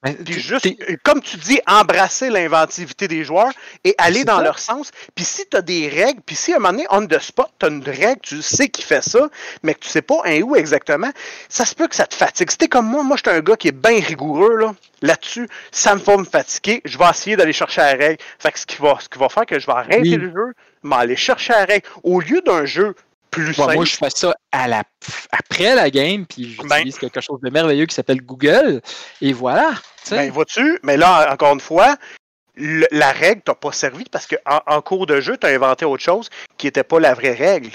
Puis 0.04 0.39
juste, 0.39 0.68
comme 1.04 1.22
tu 1.22 1.38
dis, 1.38 1.60
embrasser 1.66 2.30
l'inventivité 2.30 3.08
des 3.08 3.24
joueurs 3.24 3.51
et 3.84 3.95
aller 3.97 4.26
dans 4.26 4.41
leur 4.41 4.60
sens. 4.60 4.91
Puis 5.16 5.24
si 5.24 5.47
tu 5.49 5.56
as 5.56 5.62
des 5.62 5.88
règles, 5.88 6.22
puis 6.26 6.36
si 6.36 6.54
à 6.54 6.58
un 6.58 6.60
moment 6.60 6.74
donné, 6.74 6.86
on 6.89 7.06
the 7.06 7.20
spot, 7.20 7.49
tu 7.60 7.66
as 7.66 7.70
une 7.70 7.84
règle, 7.84 8.20
tu 8.22 8.41
sais 8.41 8.68
qui 8.68 8.82
fait 8.82 9.04
ça, 9.04 9.30
mais 9.64 9.74
que 9.74 9.80
tu 9.80 9.89
sais 9.89 10.01
pas 10.01 10.22
un 10.26 10.41
où 10.41 10.56
exactement, 10.56 11.12
ça 11.47 11.66
se 11.66 11.74
peut 11.74 11.88
que 11.88 11.95
ça 11.95 12.06
te 12.06 12.16
fatigue. 12.16 12.51
Si 12.51 12.58
t'es 12.58 12.68
comme 12.68 12.88
moi, 12.88 13.04
moi, 13.04 13.16
je 13.18 13.30
suis 13.30 13.38
un 13.38 13.41
gars 13.41 13.56
qui 13.56 13.70
est 13.70 13.72
bien 13.72 13.99
rigoureux 14.01 14.58
là, 14.58 14.76
là-dessus, 15.01 15.47
ça 15.72 15.95
me 15.95 16.01
va 16.01 16.18
me 16.18 16.26
fatiguer, 16.26 16.82
je 16.86 16.97
vais 16.97 17.10
essayer 17.10 17.36
d'aller 17.36 17.54
chercher 17.54 17.82
la 17.82 17.91
règle. 17.91 18.18
Fait 18.39 18.51
que 18.51 18.60
ce 18.60 18.66
qui 18.66 18.82
va, 18.82 18.97
ce 18.99 19.08
qui 19.08 19.20
va 19.20 19.30
faire 19.30 19.45
que 19.45 19.60
je 19.60 19.66
vais 19.66 19.74
arrêter 19.74 20.18
le 20.18 20.32
jeu, 20.32 20.54
mais 20.84 20.95
aller 20.97 21.16
chercher 21.16 21.54
la 21.54 21.66
règle. 21.66 21.88
Au 22.04 22.20
lieu 22.20 22.41
d'un 22.41 22.66
jeu 22.66 22.95
moi, 23.57 23.86
je 23.86 23.95
fais 23.95 24.09
ça 24.09 24.34
à 24.51 24.67
la, 24.67 24.84
après 25.31 25.75
la 25.75 25.89
game, 25.89 26.25
puis 26.25 26.57
ben. 26.63 26.77
j'utilise 26.77 26.97
quelque 26.97 27.21
chose 27.21 27.39
de 27.41 27.49
merveilleux 27.49 27.86
qui 27.86 27.95
s'appelle 27.95 28.21
Google, 28.21 28.81
et 29.21 29.34
voilà. 29.34 29.71
Ben, 30.09 30.31
vois-tu, 30.31 30.79
mais 30.84 30.97
là, 30.97 31.31
encore 31.31 31.53
une 31.53 31.59
fois, 31.59 31.97
la 32.55 33.11
règle 33.11 33.41
t'a 33.41 33.55
pas 33.55 33.71
servi 33.71 34.05
parce 34.11 34.27
qu'en 34.27 34.61
en 34.67 34.81
cours 34.81 35.05
de 35.05 35.19
jeu, 35.21 35.38
tu 35.38 35.47
as 35.47 35.49
inventé 35.51 35.86
autre 35.86 36.03
chose 36.03 36.29
qui 36.57 36.67
n'était 36.67 36.84
pas 36.84 36.99
la 36.99 37.13
vraie 37.13 37.34
règle 37.34 37.71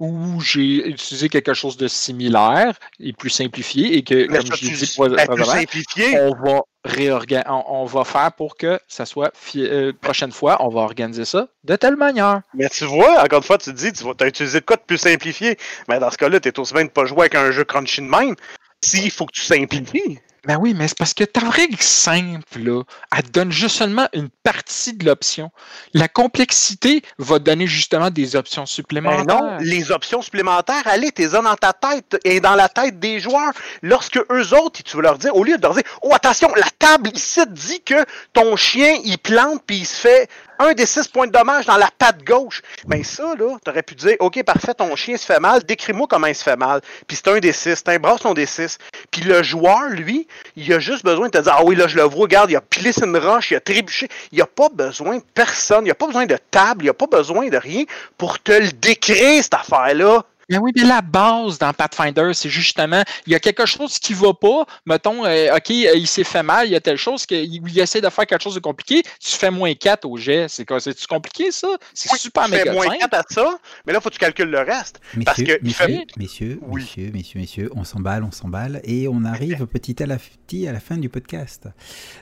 où 0.00 0.40
j'ai 0.40 0.88
utilisé 0.88 1.28
quelque 1.28 1.52
chose 1.52 1.76
de 1.76 1.86
similaire 1.86 2.78
et 2.98 3.12
plus 3.12 3.28
simplifié 3.28 3.98
et 3.98 4.02
que, 4.02 4.26
comme 4.26 5.44
je 5.44 5.94
dis 5.94 6.16
on 6.16 6.34
va 6.42 6.62
réorganiser, 6.84 7.46
on, 7.48 7.84
va 7.84 8.04
faire 8.04 8.32
pour 8.32 8.56
que 8.56 8.80
ça 8.88 9.04
soit 9.04 9.30
euh, 9.56 9.92
prochaine 10.00 10.32
fois, 10.32 10.56
on 10.64 10.68
va 10.68 10.80
organiser 10.80 11.26
ça 11.26 11.48
de 11.64 11.76
telle 11.76 11.96
manière. 11.96 12.40
Mais 12.54 12.70
tu 12.70 12.86
vois, 12.86 13.22
encore 13.22 13.40
une 13.40 13.44
fois, 13.44 13.58
tu 13.58 13.74
te 13.74 13.76
dis, 13.76 13.92
tu 13.92 14.04
as 14.18 14.26
utilisé 14.26 14.60
de 14.60 14.64
quoi 14.64 14.76
de 14.76 14.82
plus 14.82 14.96
simplifié? 14.96 15.58
Mais 15.88 15.98
dans 15.98 16.10
ce 16.10 16.16
cas-là, 16.16 16.40
tu 16.40 16.48
es 16.48 16.58
aussi 16.58 16.72
bien 16.72 16.84
de 16.84 16.90
pas 16.90 17.04
jouer 17.04 17.20
avec 17.20 17.34
un 17.34 17.50
jeu 17.50 17.64
crunchy 17.64 18.00
de 18.00 18.06
même. 18.06 18.34
S'il 18.82 19.10
faut 19.10 19.26
que 19.26 19.32
tu 19.32 19.42
simplifies. 19.42 20.18
Ben 20.46 20.56
oui, 20.58 20.74
mais 20.74 20.88
c'est 20.88 20.96
parce 20.96 21.12
que 21.12 21.24
ta 21.24 21.48
règle 21.48 21.76
simple, 21.80 22.58
là, 22.58 22.82
elle 23.16 23.30
donne 23.30 23.52
juste 23.52 23.76
seulement 23.76 24.08
une 24.14 24.30
partie 24.42 24.94
de 24.94 25.04
l'option. 25.04 25.50
La 25.92 26.08
complexité 26.08 27.02
va 27.18 27.38
donner 27.38 27.66
justement 27.66 28.10
des 28.10 28.36
options 28.36 28.64
supplémentaires. 28.64 29.24
Ben 29.26 29.34
non, 29.34 29.58
les 29.60 29.92
options 29.92 30.22
supplémentaires, 30.22 30.82
allez, 30.86 31.12
t'es 31.12 31.28
dans 31.28 31.54
ta 31.56 31.72
tête 31.72 32.18
et 32.24 32.40
dans 32.40 32.54
la 32.54 32.68
tête 32.68 32.98
des 32.98 33.20
joueurs. 33.20 33.52
Lorsque 33.82 34.18
eux 34.30 34.54
autres, 34.54 34.82
tu 34.82 34.96
veux 34.96 35.02
leur 35.02 35.18
dire, 35.18 35.36
au 35.36 35.44
lieu 35.44 35.56
de 35.56 35.62
leur 35.62 35.74
dire, 35.74 35.84
oh 36.02 36.10
attention, 36.14 36.48
la 36.54 36.68
table 36.78 37.10
ici 37.14 37.40
dit 37.50 37.82
que 37.82 38.04
ton 38.32 38.56
chien, 38.56 38.96
il 39.04 39.18
plante 39.18 39.62
puis 39.66 39.78
il 39.78 39.86
se 39.86 39.96
fait 39.96 40.28
un 40.60 40.74
des 40.74 40.86
six 40.86 41.08
points 41.08 41.26
de 41.26 41.32
dommage 41.32 41.66
dans 41.66 41.76
la 41.76 41.90
patte 41.98 42.22
gauche. 42.22 42.62
Ben 42.86 43.02
ça, 43.02 43.34
là, 43.38 43.56
t'aurais 43.64 43.82
pu 43.82 43.94
dire, 43.94 44.16
OK, 44.20 44.42
parfait, 44.44 44.74
ton 44.74 44.94
chien 44.94 45.16
se 45.16 45.24
fait 45.24 45.40
mal, 45.40 45.64
décris-moi 45.64 46.06
comment 46.08 46.26
il 46.26 46.34
se 46.34 46.44
fait 46.44 46.56
mal. 46.56 46.80
Puis 47.06 47.16
c'est 47.16 47.28
un 47.28 47.38
des 47.38 47.52
six, 47.52 47.76
c'est 47.76 47.88
un 47.88 47.98
brasse 47.98 48.20
des 48.34 48.46
six. 48.46 48.78
Puis 49.10 49.22
le 49.22 49.42
joueur, 49.42 49.88
lui, 49.88 50.28
il 50.56 50.72
a 50.72 50.78
juste 50.78 51.04
besoin 51.04 51.26
de 51.26 51.32
te 51.32 51.38
dire, 51.38 51.54
ah 51.56 51.64
oui, 51.64 51.74
là, 51.74 51.88
je 51.88 51.96
le 51.96 52.02
vois, 52.02 52.22
regarde, 52.22 52.50
il 52.50 52.56
a 52.56 52.60
pilé 52.60 52.92
une 53.02 53.16
roche, 53.16 53.50
il 53.50 53.56
a 53.56 53.60
trébuché. 53.60 54.08
Il 54.32 54.40
a 54.42 54.46
pas 54.46 54.68
besoin 54.68 55.16
de 55.16 55.24
personne, 55.34 55.86
il 55.86 55.90
a 55.90 55.94
pas 55.94 56.06
besoin 56.06 56.26
de 56.26 56.36
table, 56.50 56.84
il 56.84 56.90
a 56.90 56.94
pas 56.94 57.06
besoin 57.06 57.48
de 57.48 57.56
rien 57.56 57.84
pour 58.18 58.38
te 58.38 58.52
le 58.52 58.70
décrire, 58.72 59.42
cette 59.42 59.54
affaire-là. 59.54 60.24
Mais 60.50 60.58
oui, 60.58 60.72
mais 60.74 60.82
la 60.82 61.00
base 61.00 61.58
dans 61.58 61.72
Pathfinder, 61.72 62.32
c'est 62.34 62.48
justement, 62.48 63.02
il 63.26 63.32
y 63.32 63.36
a 63.36 63.40
quelque 63.40 63.66
chose 63.66 63.98
qui 64.00 64.12
ne 64.14 64.18
va 64.18 64.34
pas. 64.34 64.66
Mettons, 64.84 65.24
euh, 65.24 65.54
OK, 65.56 65.70
euh, 65.70 65.94
il 65.94 66.08
s'est 66.08 66.24
fait 66.24 66.42
mal, 66.42 66.66
il 66.66 66.72
y 66.72 66.76
a 66.76 66.80
telle 66.80 66.96
chose 66.96 67.24
qu'il 67.24 67.78
essaie 67.78 68.00
de 68.00 68.08
faire 68.08 68.26
quelque 68.26 68.42
chose 68.42 68.56
de 68.56 68.60
compliqué. 68.60 69.02
Tu 69.20 69.36
fais 69.36 69.50
moins 69.50 69.72
4 69.74 70.04
au 70.06 70.16
jet. 70.16 70.46
C'est 70.48 70.66
compliqué, 71.06 71.52
ça? 71.52 71.68
C'est 71.94 72.16
super 72.16 72.46
tu 72.46 72.52
fais 72.52 72.72
moins 72.72 72.88
4 72.88 73.14
à 73.14 73.22
ça, 73.28 73.58
mais 73.86 73.92
là, 73.92 74.00
il 74.00 74.02
faut 74.02 74.08
que 74.08 74.14
tu 74.14 74.20
calcules 74.20 74.50
le 74.50 74.58
reste. 74.58 75.00
Messieurs, 75.14 75.24
parce 75.24 75.38
que 75.38 75.64
messieurs, 75.64 76.06
messieurs, 76.16 76.60
messieurs, 76.66 77.10
messieurs, 77.12 77.40
messieurs, 77.40 77.70
on 77.76 77.84
s'emballe, 77.84 78.24
on 78.24 78.32
s'emballe, 78.32 78.80
et 78.82 79.06
on 79.06 79.24
arrive 79.24 79.66
petit 79.66 80.02
à 80.02 80.06
petit 80.06 80.66
à 80.66 80.72
la 80.72 80.80
fin 80.80 80.96
du 80.96 81.08
podcast. 81.08 81.68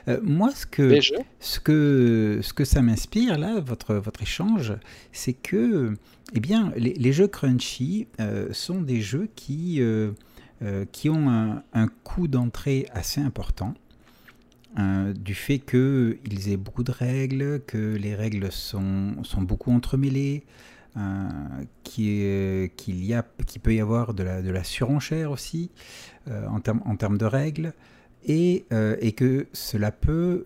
Euh, 0.07 0.19
moi, 0.21 0.51
ce 0.51 0.67
que, 0.67 0.99
ce 1.39 1.59
que, 1.59 2.39
ce 2.43 2.53
que 2.53 2.63
ça 2.63 2.81
m'inspire, 2.83 3.39
là, 3.39 3.59
votre, 3.59 3.95
votre 3.95 4.21
échange, 4.21 4.73
c'est 5.11 5.33
que 5.33 5.95
eh 6.35 6.39
bien, 6.39 6.71
les, 6.75 7.13
jeux 7.13 7.27
crunchy 7.27 8.07
euh, 8.19 8.53
sont 8.53 8.81
des 8.81 9.01
jeux 9.01 9.29
qui, 9.35 9.81
euh, 9.81 10.11
euh, 10.61 10.85
qui 10.91 11.09
ont 11.09 11.29
un, 11.29 11.87
coût 12.03 12.27
d'entrée 12.27 12.87
assez 12.93 13.21
important. 13.21 13.73
du 14.77 15.33
fait 15.33 15.59
qu'ils 15.59 16.49
aient 16.49 16.57
beaucoup 16.57 16.83
de 16.83 16.91
règles, 16.91 17.61
que 17.65 17.95
les 17.95 18.15
règles 18.15 18.51
sont, 18.51 19.23
sont 19.23 19.41
beaucoup 19.41 19.71
entremêlées, 19.71 20.43
qu'il 21.83 22.69
qui 23.47 23.59
peut 23.59 23.73
y 23.73 23.81
avoir 23.81 24.13
de 24.13 24.23
la, 24.23 24.41
de 24.41 24.51
la 24.51 24.63
surenchère 24.63 25.31
aussi 25.31 25.71
en, 26.29 26.59
termes, 26.59 26.81
en 26.85 26.93
de 26.93 27.25
règles, 27.25 27.73
et, 28.25 28.65
et 29.01 29.13
que 29.13 29.47
cela 29.53 29.91
peut 29.91 30.43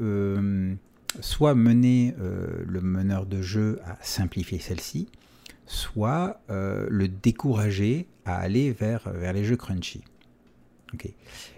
soit 1.19 1.55
mener 1.55 2.15
le 2.19 2.81
meneur 2.81 3.25
de 3.25 3.41
jeu 3.41 3.79
à 3.85 3.97
simplifier 4.01 4.59
celle-ci, 4.59 5.09
soit 5.65 6.41
euh, 6.49 6.87
le 6.89 7.07
décourager 7.07 8.07
à 8.25 8.37
aller 8.37 8.71
vers, 8.71 9.09
vers 9.11 9.33
les 9.33 9.43
jeux 9.43 9.57
crunchy. 9.57 10.01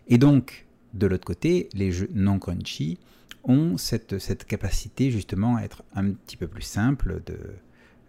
Et 0.07 0.17
donc, 0.17 0.65
de 0.93 1.07
l'autre 1.07 1.25
côté, 1.25 1.67
les 1.73 1.91
jeux 1.91 2.09
non 2.13 2.39
crunchy 2.39 2.97
ont 3.43 3.77
cette, 3.77 4.17
cette, 4.17 4.45
capacité 4.45 5.11
justement 5.11 5.57
à 5.57 5.63
être 5.63 5.83
un 5.93 6.11
petit 6.11 6.37
peu 6.37 6.47
plus 6.47 6.61
simple, 6.61 7.21
de, 7.25 7.37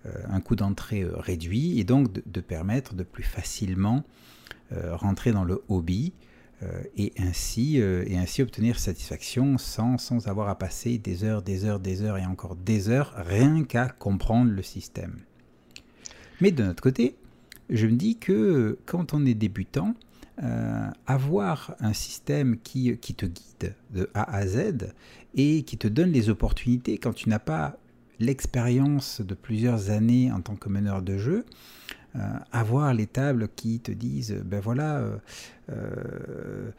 euh, 0.07 0.11
un 0.29 0.41
coût 0.41 0.55
d'entrée 0.55 1.03
euh, 1.03 1.17
réduit, 1.17 1.81
et 1.81 1.85
donc 1.85 2.13
de, 2.13 2.41
permettre 2.41 2.95
de 2.95 3.03
plus 3.03 3.25
facilement 3.25 4.05
rentrer 4.73 5.31
dans 5.31 5.45
le 5.45 5.63
hobby 5.69 6.13
et, 6.97 7.13
ainsi, 7.21 7.77
et 7.77 8.19
ainsi 8.19 8.43
obtenir 8.43 8.81
satisfaction 8.81 9.59
sans, 9.59 9.97
sans 9.97 10.27
avoir 10.27 10.49
à 10.49 10.59
passer 10.59 10.99
des 10.99 11.23
heures, 11.23 11.41
des 11.43 11.65
heures, 11.65 11.79
des 11.79 12.03
heures 12.03 12.19
et 12.19 12.27
encore 12.27 12.57
des 12.57 12.89
heures 12.89 13.15
rien 13.17 13.63
qu'à 13.63 13.89
comprendre 13.89 14.51
le 14.51 14.63
système. 14.63 15.21
Mais 16.41 16.51
de 16.51 16.63
notre 16.63 16.83
côté, 16.83 17.17
je 17.71 17.87
me 17.87 17.97
dis 17.97 18.17
que 18.17 18.79
quand 18.87 19.15
on 19.15 19.25
est 19.25 19.35
débutant, 19.35 19.95
euh, 20.43 20.91
avoir 21.07 21.75
un 21.81 21.95
système 21.95 22.59
qui, 22.59 22.95
qui, 22.99 23.15
te 23.15 23.25
guide 23.25 23.75
de 23.95 24.11
A 24.13 24.37
à 24.37 24.47
Z 24.47 24.93
et 25.35 25.63
qui 25.63 25.79
te 25.79 25.89
donne 25.89 26.13
les 26.13 26.29
opportunités 26.29 26.99
quand 26.99 27.15
tu 27.15 27.31
n'as 27.31 27.39
pas 27.39 27.79
l'expérience 28.19 29.23
de 29.23 29.35
plusieurs 29.35 29.89
années 29.89 30.31
en 30.31 30.43
tant 30.43 30.55
que 30.55 30.69
meneur 30.69 31.01
de 31.01 31.17
jeu, 31.17 31.47
euh, 32.17 32.19
avoir 32.53 32.93
les 32.93 33.07
tables 33.07 33.49
qui 33.57 33.81
te 33.81 33.93
disent, 33.93 34.43
ben 34.45 34.61
voilà, 34.61 35.03
euh, 35.71 36.71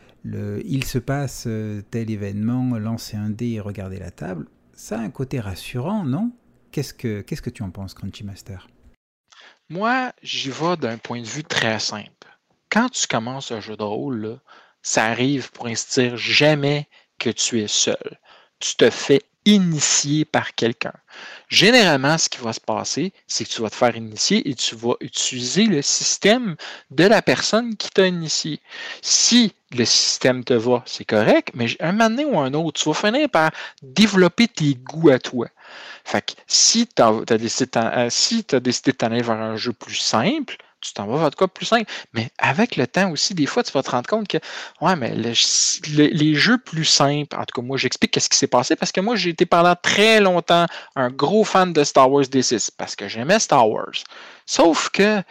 il 0.64 0.84
se 0.84 1.00
passe 1.00 1.48
tel 1.90 2.12
événement, 2.12 2.78
lancez 2.78 3.18
un 3.18 3.32
dé 3.32 3.54
et 3.54 3.60
regardez 3.60 3.98
la 3.98 4.12
table, 4.12 4.46
ça 4.74 5.00
a 5.00 5.02
un 5.02 5.10
côté 5.10 5.40
rassurant, 5.40 6.06
non? 6.06 6.32
Qu'est-ce 6.72 6.94
que 6.94 7.22
Qu'est-ce 7.22 7.42
que 7.42 7.50
tu 7.50 7.64
en 7.64 7.72
penses, 7.72 7.96
Crunchy 7.96 8.24
Master 8.24 8.68
moi, 9.70 10.14
j'y 10.22 10.50
vais 10.50 10.78
d'un 10.78 10.98
point 10.98 11.22
de 11.22 11.28
vue 11.28 11.44
très 11.44 11.80
simple. 11.80 12.10
Quand 12.70 12.90
tu 12.90 13.08
commences 13.08 13.52
un 13.52 13.60
jeu 13.60 13.76
de 13.76 13.84
rôle, 13.84 14.40
ça 14.82 15.06
arrive, 15.06 15.52
pour 15.52 15.68
ainsi 15.68 16.00
dire, 16.00 16.18
jamais 16.18 16.88
que 17.20 17.30
tu 17.30 17.62
es 17.62 17.68
seul. 17.68 18.20
Tu 18.60 18.76
te 18.76 18.90
fais 18.90 19.22
initier 19.48 20.26
par 20.26 20.54
quelqu'un. 20.56 20.92
Généralement, 21.48 22.18
ce 22.18 22.28
qui 22.28 22.40
va 22.40 22.52
se 22.52 22.60
passer, 22.60 23.14
c'est 23.28 23.46
que 23.46 23.50
tu 23.50 23.62
vas 23.62 23.70
te 23.70 23.76
faire 23.76 23.96
initier 23.96 24.48
et 24.50 24.54
tu 24.54 24.76
vas 24.76 24.96
utiliser 25.00 25.66
le 25.66 25.82
système 25.82 26.58
de 26.92 27.06
la 27.06 27.22
personne 27.22 27.78
qui 27.78 27.90
t'a 27.90 28.06
initié. 28.06 28.60
Si 29.02 29.54
le 29.72 29.86
système 29.86 30.44
te 30.44 30.54
va, 30.54 30.84
c'est 30.86 31.06
correct, 31.06 31.52
mais 31.54 31.68
un 31.80 31.94
moment 31.94 32.10
donné 32.10 32.26
ou 32.26 32.38
un 32.38 32.54
autre, 32.54 32.82
tu 32.82 32.90
vas 32.90 32.94
finir 32.94 33.30
par 33.30 33.52
développer 33.82 34.50
tes 34.50 34.76
goûts 34.76 35.10
à 35.10 35.20
toi. 35.20 35.48
Fait 36.04 36.22
que 36.22 36.34
si 36.46 36.86
tu 36.86 37.02
as, 37.02 37.38
décidé 37.38 37.66
de 38.60 38.92
t'aller 38.92 39.22
vers 39.22 39.40
un 39.40 39.56
jeu 39.56 39.72
plus 39.72 39.96
simple, 39.96 40.58
tu 40.88 40.94
t'en 40.94 41.06
vas 41.08 41.18
vers 41.18 41.32
quoi 41.36 41.48
plus 41.48 41.66
simple. 41.66 41.92
Mais 42.14 42.30
avec 42.38 42.76
le 42.76 42.88
temps 42.88 43.12
aussi, 43.12 43.34
des 43.34 43.46
fois, 43.46 43.64
tu 43.64 43.72
vas 43.72 43.84
te 43.84 43.92
rendre 43.92 44.08
compte 44.08 44.28
que, 44.28 44.38
ouais, 44.82 44.96
mais 44.96 45.14
les 45.16 46.36
jeux 46.36 46.58
plus 46.58 46.86
simples, 46.86 47.36
en 47.36 47.46
tout 47.46 47.62
cas, 47.62 47.66
moi, 47.66 47.78
j'explique 47.78 48.12
qu'est-ce 48.12 48.30
qui 48.30 48.38
s'est 48.38 48.48
passé 48.48 48.76
parce 48.76 48.92
que 48.92 49.02
moi, 49.02 49.16
j'ai 49.16 49.30
été 49.32 49.46
pendant 49.46 49.76
très 49.76 50.20
longtemps 50.20 50.66
un 50.96 51.10
gros 51.10 51.44
fan 51.44 51.74
de 51.74 51.84
Star 51.84 52.12
Wars 52.12 52.24
D6 52.24 52.70
parce 52.78 52.96
que 52.96 53.08
j'aimais 53.08 53.40
Star 53.40 53.70
Wars. 53.70 54.04
Sauf 54.46 54.90
que, 54.90 55.22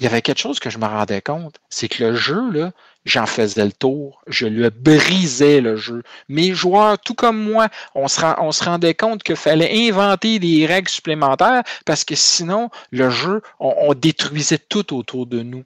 il 0.00 0.04
y 0.04 0.06
avait 0.06 0.22
quelque 0.22 0.40
chose 0.40 0.58
que 0.58 0.70
je 0.70 0.78
me 0.78 0.86
rendais 0.86 1.20
compte, 1.20 1.60
c'est 1.68 1.88
que 1.88 2.02
le 2.02 2.14
jeu, 2.16 2.50
là, 2.50 2.72
j'en 3.04 3.26
faisais 3.26 3.64
le 3.64 3.72
tour, 3.72 4.22
je 4.26 4.46
lui 4.46 4.68
brisais 4.70 5.60
le 5.60 5.76
jeu. 5.76 6.02
Mes 6.28 6.54
joueurs, 6.54 6.98
tout 6.98 7.14
comme 7.14 7.42
moi, 7.42 7.68
on 7.94 8.08
se, 8.08 8.20
on 8.40 8.50
rendait 8.64 8.94
compte 8.94 9.22
qu'il 9.22 9.36
fallait 9.36 9.88
inventer 9.88 10.38
des 10.38 10.66
règles 10.66 10.88
supplémentaires 10.88 11.62
parce 11.84 12.04
que 12.04 12.14
sinon, 12.14 12.70
le 12.90 13.10
jeu, 13.10 13.42
on, 13.58 13.92
détruisait 13.94 14.58
tout 14.58 14.96
autour 14.96 15.26
de 15.26 15.42
nous. 15.42 15.64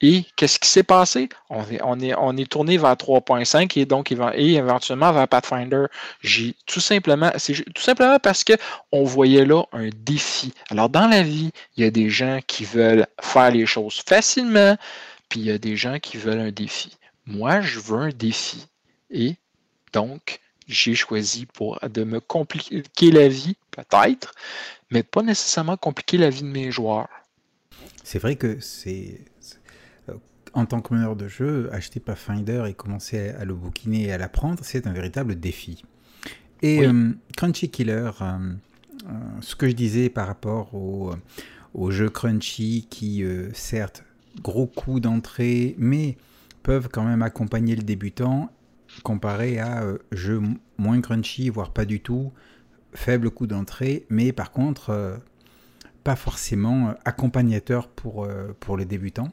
Et 0.00 0.24
qu'est-ce 0.36 0.60
qui 0.60 0.68
s'est 0.68 0.84
passé? 0.84 1.28
On 1.50 1.62
est, 1.64 1.80
on 1.82 1.98
est, 1.98 2.14
on 2.14 2.32
tourné 2.44 2.78
vers 2.78 2.92
3.5 2.92 3.76
et 3.76 3.84
donc 3.84 4.12
et 4.12 4.54
éventuellement 4.54 5.10
vers 5.10 5.26
Pathfinder. 5.26 5.86
J'ai 6.20 6.54
tout 6.66 6.78
simplement, 6.78 7.32
c'est 7.36 7.54
tout 7.74 7.82
simplement 7.82 8.20
parce 8.20 8.44
qu'on 8.44 9.02
voyait 9.02 9.44
là 9.44 9.64
un 9.72 9.88
défi. 9.92 10.52
Alors, 10.70 10.88
dans 10.88 11.08
la 11.08 11.24
vie, 11.24 11.50
il 11.76 11.82
y 11.82 11.86
a 11.86 11.90
des 11.90 12.10
gens 12.10 12.38
qui 12.46 12.64
veulent 12.64 13.08
faire 13.20 13.50
les 13.50 13.66
choses 13.66 14.00
facilement, 14.06 14.76
puis 15.28 15.40
il 15.40 15.46
y 15.46 15.50
a 15.50 15.58
des 15.58 15.76
gens 15.76 15.98
qui 15.98 16.16
veulent 16.16 16.40
un 16.40 16.52
défi. 16.52 16.96
Moi, 17.26 17.60
je 17.60 17.78
veux 17.78 17.98
un 17.98 18.08
défi. 18.10 18.66
Et 19.10 19.36
donc, 19.92 20.40
j'ai 20.66 20.94
choisi 20.94 21.46
pour, 21.46 21.78
de 21.80 22.04
me 22.04 22.20
compliquer 22.20 23.10
la 23.10 23.28
vie, 23.28 23.56
peut-être, 23.70 24.34
mais 24.90 25.02
pas 25.02 25.22
nécessairement 25.22 25.76
compliquer 25.76 26.18
la 26.18 26.30
vie 26.30 26.42
de 26.42 26.48
mes 26.48 26.70
joueurs. 26.70 27.08
C'est 28.04 28.18
vrai 28.18 28.36
que 28.36 28.60
c'est. 28.60 29.20
Euh, 30.08 30.14
en 30.54 30.66
tant 30.66 30.80
que 30.80 30.94
meneur 30.94 31.16
de 31.16 31.28
jeu, 31.28 31.68
acheter 31.72 32.00
Pathfinder 32.00 32.64
et 32.68 32.74
commencer 32.74 33.30
à 33.30 33.44
le 33.44 33.54
bouquiner 33.54 34.04
et 34.04 34.12
à 34.12 34.18
l'apprendre, 34.18 34.60
c'est 34.62 34.86
un 34.86 34.92
véritable 34.92 35.38
défi. 35.38 35.84
Et 36.62 36.86
euh, 36.86 37.12
Crunchy 37.36 37.70
Killer, 37.70 38.10
euh, 38.20 38.54
ce 39.40 39.54
que 39.54 39.68
je 39.68 39.74
disais 39.74 40.08
par 40.08 40.26
rapport 40.26 40.74
au, 40.74 41.14
au 41.74 41.90
jeu 41.90 42.08
Crunchy 42.08 42.86
qui, 42.90 43.24
certes, 43.52 44.04
gros 44.42 44.66
coûts 44.66 45.00
d'entrée, 45.00 45.74
mais 45.78 46.16
peuvent 46.62 46.88
quand 46.92 47.04
même 47.04 47.22
accompagner 47.22 47.76
le 47.76 47.82
débutant 47.82 48.50
comparé 49.02 49.58
à 49.58 49.82
euh, 49.82 49.98
jeux 50.12 50.40
moins 50.76 51.00
crunchy, 51.00 51.48
voire 51.48 51.70
pas 51.70 51.84
du 51.84 52.00
tout, 52.00 52.32
faible 52.94 53.30
coût 53.30 53.46
d'entrée, 53.46 54.06
mais 54.10 54.32
par 54.32 54.50
contre 54.50 54.90
euh, 54.90 55.16
pas 56.04 56.16
forcément 56.16 56.88
euh, 56.88 56.92
accompagnateur 57.04 57.88
pour, 57.88 58.28
pour 58.60 58.76
les 58.76 58.84
débutants. 58.84 59.30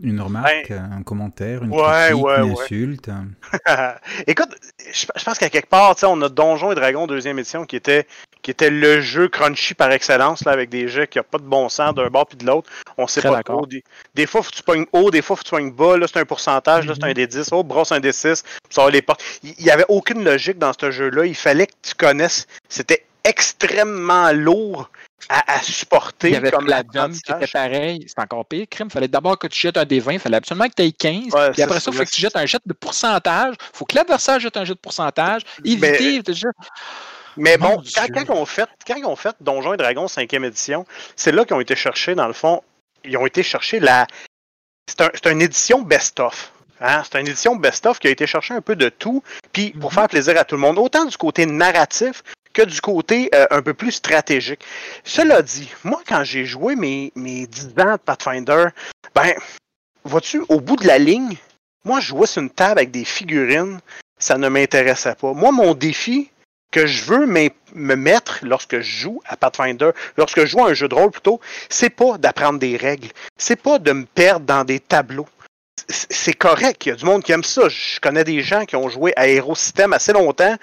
Une 0.00 0.20
remarque, 0.20 0.72
un 0.72 1.04
commentaire, 1.04 1.62
une 1.62 1.70
critique, 1.70 2.24
une 2.26 2.50
insulte. 2.50 3.10
Écoute, 4.26 4.48
je, 4.92 5.06
pense 5.24 5.38
qu'à 5.38 5.48
quelque 5.48 5.68
part, 5.68 5.94
on 6.02 6.20
a 6.20 6.28
Donjon 6.28 6.72
et 6.72 6.74
Dragon 6.74 7.06
deuxième 7.06 7.38
édition 7.38 7.64
qui 7.64 7.76
était, 7.76 8.08
qui 8.44 8.50
était 8.50 8.68
le 8.68 9.00
jeu 9.00 9.28
crunchy 9.28 9.72
par 9.72 9.90
excellence, 9.90 10.44
là, 10.44 10.52
avec 10.52 10.68
des 10.68 10.86
jeux 10.86 11.06
qui 11.06 11.18
n'ont 11.18 11.24
pas 11.28 11.38
de 11.38 11.44
bon 11.44 11.70
sens 11.70 11.94
d'un 11.94 12.08
bord 12.08 12.26
puis 12.26 12.36
de 12.36 12.44
l'autre. 12.44 12.70
On 12.98 13.06
sait 13.06 13.22
pas 13.22 13.42
trop. 13.42 13.66
Des, 13.66 13.82
des, 14.14 14.26
fois, 14.26 14.42
faut 14.42 14.50
que 14.50 14.56
tu 14.56 14.62
pognes 14.62 14.84
haut, 14.92 15.10
des 15.10 15.22
fois, 15.22 15.34
faut 15.34 15.42
que 15.42 15.48
tu 15.48 15.54
pognes 15.54 15.72
bas. 15.72 15.96
Là, 15.96 16.06
c'est 16.06 16.20
un 16.20 16.26
pourcentage, 16.26 16.86
là, 16.86 16.92
c'est 16.94 17.04
un 17.04 17.10
mm-hmm. 17.10 17.14
des 17.14 17.26
10. 17.26 17.48
Oh, 17.52 17.64
brosse 17.64 17.90
un 17.90 18.00
des 18.00 18.12
6. 18.12 18.44
Ça 18.68 18.90
les 18.90 19.00
portes. 19.00 19.24
Il 19.42 19.54
n'y 19.64 19.70
avait 19.70 19.86
aucune 19.88 20.22
logique 20.22 20.58
dans 20.58 20.72
ce 20.78 20.90
jeu-là. 20.90 21.24
Il 21.24 21.34
fallait 21.34 21.66
que 21.66 21.72
tu 21.82 21.94
connaisses. 21.94 22.46
C'était 22.68 23.06
extrêmement 23.24 24.30
lourd 24.32 24.90
à, 25.30 25.62
supporter. 25.62 26.28
Il 26.28 26.34
y 26.34 26.36
avait 26.36 26.50
comme 26.50 26.66
la 26.66 26.82
dame 26.82 27.12
qui 27.12 27.32
était 27.32 27.46
pareil. 27.46 28.04
C'est 28.06 28.20
encore 28.20 28.44
pire. 28.44 28.66
Crime, 28.70 28.88
il 28.90 28.92
fallait 28.92 29.08
d'abord 29.08 29.38
que 29.38 29.46
tu 29.46 29.58
jettes 29.58 29.78
un 29.78 29.86
des 29.86 30.00
20. 30.00 30.12
Il 30.12 30.18
fallait 30.20 30.36
absolument 30.36 30.68
que 30.68 30.74
tu 30.76 30.82
aies 30.82 30.92
15. 30.92 31.28
et 31.56 31.62
après 31.62 31.80
ça, 31.80 31.90
il 31.90 31.96
faut 31.96 32.04
que 32.04 32.10
tu 32.10 32.20
jettes 32.20 32.36
un 32.36 32.44
jet 32.44 32.60
de 32.64 32.74
pourcentage. 32.74 33.54
Il 33.58 33.78
faut 33.78 33.86
que 33.86 33.96
l'adversaire 33.96 34.38
jette 34.38 34.58
un 34.58 34.66
jet 34.66 34.74
de 34.74 34.78
pourcentage. 34.78 35.42
Éviter. 35.64 36.20
Mais, 36.26 36.34
bon, 37.36 37.82
quand, 37.94 38.06
quand, 38.12 38.30
on 38.30 38.46
fait, 38.46 38.68
quand 38.86 38.96
ils 38.96 39.04
ont 39.04 39.16
fait 39.16 39.34
Donjons 39.40 39.74
et 39.74 39.76
Dragons 39.76 40.06
5e 40.06 40.44
édition, 40.44 40.86
c'est 41.16 41.32
là 41.32 41.44
qu'ils 41.44 41.56
ont 41.56 41.60
été 41.60 41.76
chercher, 41.76 42.14
dans 42.14 42.26
le 42.26 42.32
fond, 42.32 42.62
ils 43.04 43.16
ont 43.16 43.26
été 43.26 43.42
chercher 43.42 43.80
la. 43.80 44.06
C'est 44.88 45.26
un, 45.26 45.30
une 45.32 45.42
édition 45.42 45.82
best-of. 45.82 46.52
Hein? 46.80 47.02
C'est 47.04 47.20
une 47.20 47.28
édition 47.28 47.56
best-of 47.56 47.98
qui 47.98 48.08
a 48.08 48.10
été 48.10 48.26
chercher 48.26 48.54
un 48.54 48.60
peu 48.60 48.76
de 48.76 48.88
tout, 48.88 49.22
puis 49.52 49.70
pour 49.70 49.90
mhm. 49.90 49.94
faire 49.94 50.08
plaisir 50.08 50.38
à 50.38 50.44
tout 50.44 50.56
le 50.56 50.60
monde, 50.60 50.78
autant 50.78 51.04
du 51.04 51.16
côté 51.16 51.46
narratif 51.46 52.22
que 52.52 52.62
du 52.62 52.80
côté 52.80 53.30
euh, 53.34 53.46
un 53.50 53.62
peu 53.62 53.74
plus 53.74 53.92
stratégique. 53.92 54.60
Cela 55.02 55.42
dit, 55.42 55.68
moi, 55.82 56.00
quand 56.06 56.22
j'ai 56.24 56.44
joué 56.44 56.76
mes, 56.76 57.12
mes 57.16 57.46
10 57.46 57.74
ans 57.80 57.92
de 57.92 57.96
Pathfinder, 57.96 58.66
ben, 59.14 59.34
vois-tu, 60.04 60.42
au 60.48 60.60
bout 60.60 60.76
de 60.76 60.86
la 60.86 60.98
ligne, 60.98 61.36
moi, 61.84 62.00
je 62.00 62.08
jouais 62.08 62.26
sur 62.26 62.42
une 62.42 62.50
table 62.50 62.78
avec 62.78 62.90
des 62.90 63.04
figurines, 63.04 63.80
ça 64.18 64.38
ne 64.38 64.48
m'intéressait 64.48 65.16
pas. 65.16 65.32
Moi, 65.32 65.52
mon 65.52 65.74
défi 65.74 66.30
que 66.74 66.86
je 66.86 67.04
veux 67.04 67.24
me 67.26 67.94
mettre 67.94 68.40
lorsque 68.42 68.80
je 68.80 69.02
joue 69.02 69.22
à 69.26 69.36
Pathfinder, 69.36 69.90
lorsque 70.16 70.40
je 70.40 70.46
joue 70.46 70.64
à 70.64 70.70
un 70.70 70.74
jeu 70.74 70.88
de 70.88 70.94
rôle 70.96 71.12
plutôt, 71.12 71.40
c'est 71.68 71.88
pas 71.88 72.18
d'apprendre 72.18 72.58
des 72.58 72.76
règles, 72.76 73.10
c'est 73.38 73.54
pas 73.54 73.78
de 73.78 73.92
me 73.92 74.04
perdre 74.04 74.44
dans 74.44 74.64
des 74.64 74.80
tableaux 74.80 75.28
c'est 75.88 76.32
correct. 76.32 76.86
Il 76.86 76.88
y 76.88 76.92
a 76.92 76.94
du 76.94 77.04
monde 77.04 77.22
qui 77.22 77.32
aime 77.32 77.44
ça. 77.44 77.68
Je 77.68 78.00
connais 78.00 78.24
des 78.24 78.40
gens 78.40 78.64
qui 78.64 78.74
ont 78.74 78.88
joué 78.88 79.12
à 79.16 79.28
Aerosystem 79.28 79.92
assez 79.92 80.12
longtemps. 80.12 80.56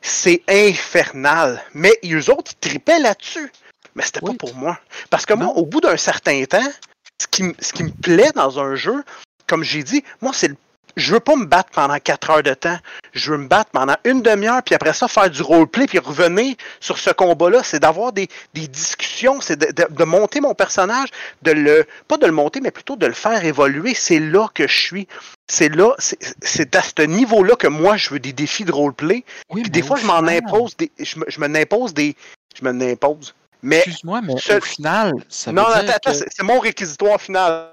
C'est 0.00 0.42
infernal. 0.48 1.62
Mais 1.74 1.92
eux 2.04 2.30
autres, 2.30 2.52
ils 2.52 2.68
tripaient 2.68 2.98
là-dessus. 2.98 3.52
Mais 3.94 4.04
c'était 4.04 4.20
pas 4.20 4.32
pour 4.38 4.54
moi. 4.54 4.78
Parce 5.10 5.26
que 5.26 5.34
moi, 5.34 5.48
au 5.48 5.66
bout 5.66 5.80
d'un 5.80 5.98
certain 5.98 6.42
temps, 6.44 6.72
ce 7.20 7.26
qui, 7.26 7.44
ce 7.60 7.74
qui 7.74 7.82
me 7.82 7.90
plaît 7.90 8.32
dans 8.34 8.58
un 8.58 8.74
jeu, 8.74 9.04
comme 9.46 9.64
j'ai 9.64 9.82
dit, 9.82 10.02
moi, 10.22 10.32
c'est 10.32 10.48
le 10.48 10.56
je 10.96 11.12
veux 11.12 11.20
pas 11.20 11.36
me 11.36 11.44
battre 11.44 11.70
pendant 11.70 11.98
quatre 11.98 12.30
heures 12.30 12.42
de 12.42 12.54
temps. 12.54 12.78
Je 13.12 13.30
veux 13.30 13.38
me 13.38 13.48
battre 13.48 13.70
pendant 13.70 13.96
une 14.04 14.22
demi-heure, 14.22 14.62
puis 14.62 14.74
après 14.74 14.92
ça, 14.92 15.08
faire 15.08 15.30
du 15.30 15.42
roleplay, 15.42 15.86
puis 15.86 15.98
revenir 15.98 16.54
sur 16.80 16.98
ce 16.98 17.10
combat-là. 17.10 17.62
C'est 17.62 17.80
d'avoir 17.80 18.12
des, 18.12 18.28
discussions, 18.54 19.40
c'est 19.40 19.58
de, 19.58 20.04
monter 20.04 20.40
mon 20.40 20.54
personnage, 20.54 21.08
de 21.42 21.52
le, 21.52 21.86
pas 22.08 22.16
de 22.16 22.26
le 22.26 22.32
monter, 22.32 22.60
mais 22.60 22.70
plutôt 22.70 22.96
de 22.96 23.06
le 23.06 23.12
faire 23.12 23.44
évoluer. 23.44 23.94
C'est 23.94 24.20
là 24.20 24.48
que 24.52 24.68
je 24.68 24.78
suis. 24.78 25.08
C'est 25.48 25.68
là, 25.68 25.94
c'est 25.98 26.74
à 26.76 26.82
ce 26.82 27.02
niveau-là 27.02 27.56
que 27.56 27.66
moi, 27.66 27.96
je 27.96 28.10
veux 28.10 28.20
des 28.20 28.32
défis 28.32 28.64
de 28.64 28.72
roleplay. 28.72 29.24
Oui, 29.50 29.62
puis 29.62 29.70
des 29.70 29.82
fois, 29.82 29.96
je 29.96 30.06
m'en 30.06 30.26
impose 30.26 30.76
des, 30.76 30.90
je 30.98 31.18
me, 31.18 31.24
je 31.28 31.40
impose 31.42 31.92
des, 31.92 32.16
je 32.54 32.64
me 32.64 32.72
n'impose. 32.72 33.34
Mais 33.62 33.78
Excuse-moi, 33.78 34.20
mais 34.22 34.34
au 34.34 34.60
final, 34.60 35.12
ça 35.28 35.50
veut 35.50 35.56
non, 35.56 35.64
attends, 35.64 36.12
c'est 36.12 36.42
mon 36.42 36.58
réquisitoire 36.58 37.20
final. 37.20 37.70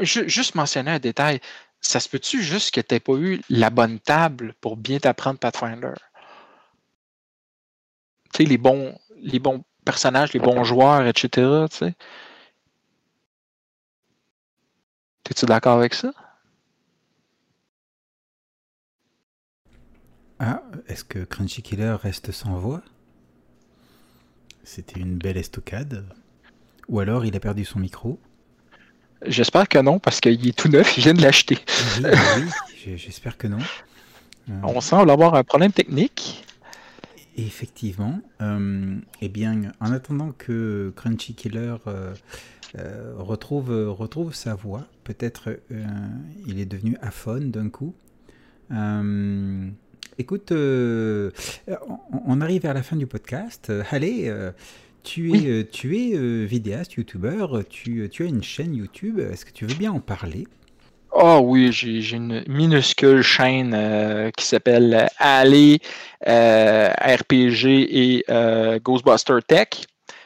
juste 0.00 0.54
mentionner 0.54 0.92
un 0.92 0.98
détail 0.98 1.40
ça 1.80 2.00
se 2.00 2.08
peut-tu 2.08 2.42
juste 2.42 2.74
que 2.74 2.80
tu 2.80 2.94
n'aies 2.94 3.00
pas 3.00 3.14
eu 3.14 3.40
la 3.48 3.70
bonne 3.70 4.00
table 4.00 4.54
pour 4.60 4.76
bien 4.76 4.98
t'apprendre 4.98 5.38
Pathfinder? 5.38 5.94
Tu 8.32 8.38
sais, 8.38 8.44
les 8.44 8.58
bons, 8.58 8.98
les 9.16 9.38
bons 9.38 9.64
personnages, 9.84 10.32
les 10.32 10.40
bons 10.40 10.64
joueurs, 10.64 11.06
etc. 11.06 11.28
Tu 11.70 11.76
sais. 11.76 11.94
Es-tu 15.30 15.46
d'accord 15.46 15.78
avec 15.78 15.94
ça? 15.94 16.12
Ah, 20.38 20.62
est-ce 20.86 21.04
que 21.04 21.24
Crunchy 21.24 21.62
Killer 21.62 21.96
reste 22.00 22.30
sans 22.30 22.58
voix? 22.58 22.82
C'était 24.62 25.00
une 25.00 25.16
belle 25.16 25.36
estocade. 25.36 26.06
Ou 26.88 27.00
alors 27.00 27.24
il 27.24 27.34
a 27.36 27.40
perdu 27.40 27.64
son 27.64 27.78
micro 27.78 28.20
J'espère 29.24 29.68
que 29.68 29.78
non, 29.78 29.98
parce 29.98 30.20
qu'il 30.20 30.46
est 30.46 30.56
tout 30.56 30.68
neuf, 30.68 30.96
il 30.98 31.04
vient 31.04 31.14
de 31.14 31.22
l'acheter. 31.22 31.58
Oui, 32.02 32.96
j'espère 32.96 33.36
que 33.36 33.46
non. 33.46 33.58
Euh, 34.50 34.52
On 34.62 34.80
semble 34.80 35.10
avoir 35.10 35.34
un 35.34 35.44
problème 35.44 35.72
technique. 35.72 36.44
Effectivement. 37.36 38.20
Euh, 38.40 38.96
eh 39.20 39.28
bien, 39.28 39.72
en 39.80 39.92
attendant 39.92 40.32
que 40.36 40.92
Crunchy 40.96 41.34
Killer 41.34 41.76
euh, 41.86 42.14
retrouve, 43.16 43.70
retrouve 43.70 44.34
sa 44.34 44.54
voix, 44.54 44.84
peut-être 45.04 45.58
il 46.46 46.60
est 46.60 46.66
devenu 46.66 46.96
aphone 47.02 47.50
d'un 47.50 47.68
coup. 47.68 47.94
écoute, 50.18 50.52
on, 50.52 52.40
arrive 52.40 52.62
vers 52.62 52.74
la 52.74 52.82
fin 52.82 52.96
du 52.96 53.06
podcast. 53.06 53.72
allez, 53.90 54.32
tu 55.06 55.32
es, 55.32 55.46
euh, 55.46 55.64
tu 55.70 55.96
es 55.96 56.16
euh, 56.16 56.44
vidéaste, 56.44 56.94
youtubeur, 56.94 57.60
tu, 57.70 58.08
tu 58.10 58.24
as 58.24 58.26
une 58.26 58.42
chaîne 58.42 58.74
YouTube. 58.74 59.20
Est-ce 59.20 59.44
que 59.44 59.52
tu 59.52 59.64
veux 59.64 59.74
bien 59.74 59.92
en 59.92 60.00
parler? 60.00 60.48
Oh 61.12 61.40
oui, 61.42 61.70
j'ai 61.72 62.16
une 62.16 62.44
minuscule 62.48 63.22
chaîne 63.22 63.72
euh, 63.72 64.30
qui 64.36 64.44
s'appelle 64.44 65.08
Allez 65.18 65.80
RPG 66.20 67.64
et 67.66 68.24
Ghostbuster 68.82 69.38
Tech. 69.46 69.68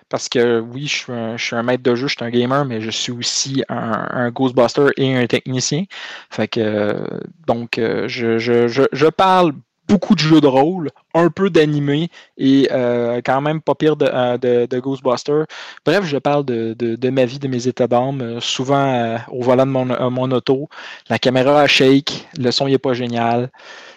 Parce 0.08 0.28
que 0.28 0.58
oui, 0.58 0.88
je 0.88 0.96
suis, 0.96 1.12
un, 1.12 1.36
je 1.36 1.44
suis, 1.44 1.54
un, 1.54 1.62
maître 1.62 1.84
de 1.84 1.94
jeu, 1.94 2.08
je 2.08 2.16
suis 2.16 2.24
un 2.24 2.30
gamer, 2.30 2.64
mais 2.64 2.80
je 2.80 2.90
suis 2.90 3.12
aussi 3.12 3.62
un, 3.68 4.08
un 4.10 4.30
Ghostbuster 4.30 4.86
et 4.96 5.14
un 5.14 5.26
technicien. 5.26 5.84
Fait 6.30 6.48
que 6.48 7.06
donc 7.46 7.74
je, 7.76 8.38
je, 8.38 8.66
je, 8.66 8.82
je 8.90 9.06
parle 9.06 9.52
beaucoup 9.90 10.14
de 10.14 10.20
jeux 10.20 10.40
de 10.40 10.46
rôle, 10.46 10.90
un 11.14 11.30
peu 11.30 11.50
d'animé 11.50 12.10
et 12.38 12.68
euh, 12.70 13.20
quand 13.24 13.40
même 13.40 13.60
pas 13.60 13.74
pire 13.74 13.96
de, 13.96 14.06
euh, 14.06 14.66
de, 14.66 14.78
Ghostbusters. 14.78 15.46
Bref, 15.84 16.04
je 16.04 16.16
parle 16.16 16.44
de, 16.44 16.74
de, 16.74 17.10
ma 17.10 17.24
vie, 17.24 17.40
de 17.40 17.48
mes 17.48 17.66
états 17.66 17.88
d'âme, 17.88 18.20
euh, 18.20 18.40
souvent 18.40 19.18
au 19.28 19.42
volant 19.42 19.66
de 19.66 19.72
mon, 19.72 20.10
mon, 20.10 20.30
auto. 20.30 20.68
La 21.08 21.18
caméra 21.18 21.66
shake, 21.66 22.28
le 22.38 22.50
son 22.52 22.68
n'est 22.68 22.78
pas 22.78 22.94
génial, 22.94 23.50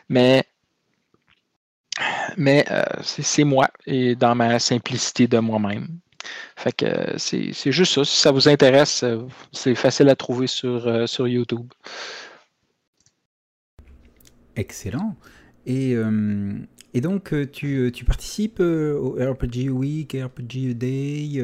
mais, 0.09 0.43
mais 2.37 2.65
c'est 3.01 3.43
moi 3.43 3.67
et 3.85 4.15
dans 4.15 4.33
ma 4.33 4.57
simplicité 4.59 5.27
de 5.27 5.37
moi-même. 5.37 5.87
Fait 6.55 6.71
que 6.71 7.17
c'est 7.17 7.71
juste 7.71 7.93
ça. 7.93 8.05
Si 8.05 8.17
ça 8.17 8.31
vous 8.31 8.47
intéresse, 8.49 9.05
c'est 9.51 9.75
facile 9.75 10.09
à 10.09 10.15
trouver 10.15 10.47
sur, 10.47 11.07
sur 11.07 11.27
YouTube. 11.27 11.67
Excellent. 14.55 15.15
Et, 15.66 15.93
euh, 15.95 16.53
et 16.93 17.01
donc, 17.01 17.34
euh, 17.34 17.49
tu, 17.49 17.78
euh, 17.78 17.91
tu 17.91 18.05
participes 18.05 18.59
au 18.59 19.18
RPG 19.20 19.70
Week, 19.70 20.16
RPG 20.16 20.74
Day 20.76 21.41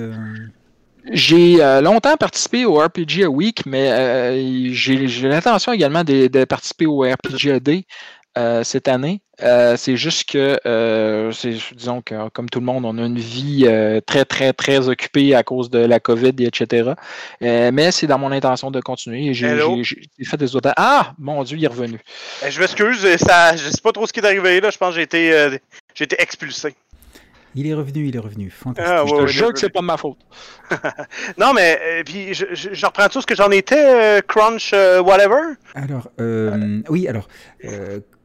J'ai 1.12 1.58
longtemps 1.82 2.18
participé 2.18 2.66
au 2.66 2.76
RPG 2.78 3.26
Week, 3.28 3.66
mais 3.66 4.74
j'ai 4.74 5.08
l'intention 5.28 5.72
également 5.72 6.04
de, 6.04 6.28
de, 6.28 6.46
participer 6.46 6.86
au 6.86 7.02
RPG 7.02 7.60
Day. 7.62 7.86
Euh, 8.40 8.64
cette 8.64 8.88
année. 8.88 9.20
Euh, 9.42 9.76
c'est 9.76 9.98
juste 9.98 10.30
que, 10.30 10.58
euh, 10.66 11.32
disons 11.76 12.02
que 12.02 12.30
comme 12.30 12.50
tout 12.50 12.60
le 12.60 12.66
monde, 12.66 12.86
on 12.86 12.98
a 12.98 13.02
une 13.06 13.20
vie 13.20 13.68
très, 14.06 14.24
très, 14.24 14.54
très 14.54 14.88
occupée 14.88 15.36
à 15.36 15.44
cause 15.44 15.70
de 15.70 15.80
la 15.80 16.00
COVID, 16.00 16.36
etc. 16.40 16.92
mais 17.42 17.92
c'est 17.92 18.08
dans 18.08 18.18
mon 18.18 18.32
intention 18.32 18.72
de 18.72 18.80
continuer. 18.80 19.34
J'ai 19.34 19.58
fait 20.24 20.38
des 20.38 20.56
autres. 20.56 20.72
Ah, 20.78 21.14
mon 21.18 21.44
Dieu, 21.44 21.58
il 21.58 21.66
est 21.66 21.68
revenu. 21.68 22.00
Je 22.48 22.60
m'excuse, 22.62 23.18
ça, 23.18 23.58
je 23.58 23.70
sais 23.70 23.82
pas 23.84 23.92
trop 23.92 24.08
ce 24.08 24.14
qui 24.14 24.22
est 24.22 24.26
arrivé 24.26 24.62
là. 24.62 24.70
Je 24.70 24.78
pense 24.78 24.92
que 24.92 24.96
j'ai 24.96 25.02
été, 25.02 25.58
été 26.00 26.22
expulsé. 26.22 26.76
Il 27.56 27.66
est 27.66 27.74
revenu, 27.74 28.08
il 28.08 28.16
est 28.16 28.20
revenu. 28.20 28.52
Fantastique. 28.52 28.96
Ah, 28.96 29.04
je 29.08 29.16
te 29.16 29.26
jure 29.28 29.52
que 29.52 29.60
c'est 29.60 29.70
pas 29.70 29.82
de 29.82 29.86
ma 29.86 29.98
faute. 29.98 30.20
non, 31.38 31.52
mais 31.54 32.04
puis 32.06 32.34
je, 32.34 32.46
je, 32.54 32.86
reprends 32.86 33.10
tout 33.10 33.22
ce 33.22 33.26
que 33.26 33.36
j'en 33.36 33.50
étais, 33.50 34.22
Crunch, 34.28 34.72
whatever? 35.04 35.56
Alors, 35.74 36.10
oui, 36.90 37.08
alors, 37.08 37.28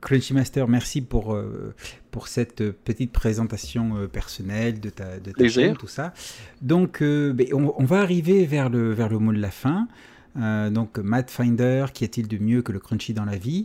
Crunchy 0.04 0.34
Master, 0.34 0.68
merci 0.68 1.00
pour, 1.00 1.34
euh, 1.34 1.74
pour 2.10 2.28
cette 2.28 2.70
petite 2.72 3.10
présentation 3.10 3.96
euh, 3.96 4.06
personnelle 4.06 4.78
de 4.78 4.90
ta, 4.90 5.18
de 5.18 5.32
ta 5.32 5.48
chaîne, 5.48 5.78
tout 5.78 5.88
ça. 5.88 6.12
Donc, 6.60 7.00
euh, 7.00 7.32
ben, 7.32 7.46
on, 7.54 7.84
va 7.84 8.00
arriver 8.00 8.44
vers 8.44 8.68
le, 8.68 8.92
vers 8.92 9.08
le 9.08 9.18
mot 9.18 9.32
de 9.32 9.40
la 9.40 9.50
fin. 9.50 9.88
donc, 10.36 10.98
Matt 10.98 11.30
Finder, 11.30 11.86
qu'y 11.94 12.04
a-t-il 12.04 12.28
de 12.28 12.36
mieux 12.36 12.60
que 12.60 12.70
le 12.70 12.80
Crunchy 12.80 13.14
dans 13.14 13.24
la 13.24 13.36
vie? 13.36 13.64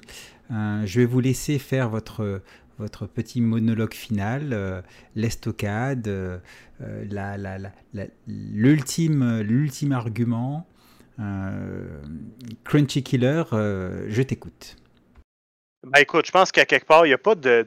Je 0.49 0.99
vais 0.99 1.05
vous 1.05 1.19
laisser 1.19 1.59
faire 1.59 1.89
votre, 1.89 2.41
votre 2.77 3.05
petit 3.05 3.41
monologue 3.41 3.93
final, 3.93 4.83
l'estocade, 5.15 6.09
l'ultime 8.27 9.41
l'ultime 9.41 9.91
argument. 9.91 10.67
Crunchy 12.63 13.03
Killer, 13.03 13.43
je 13.51 14.21
t'écoute. 14.21 14.78
Ben 15.83 15.99
écoute, 16.01 16.25
je 16.25 16.31
pense 16.31 16.51
qu'à 16.51 16.65
quelque 16.65 16.85
part, 16.85 17.05
il 17.05 17.09
n'y 17.09 17.13
a 17.13 17.17
pas 17.17 17.35
de, 17.35 17.65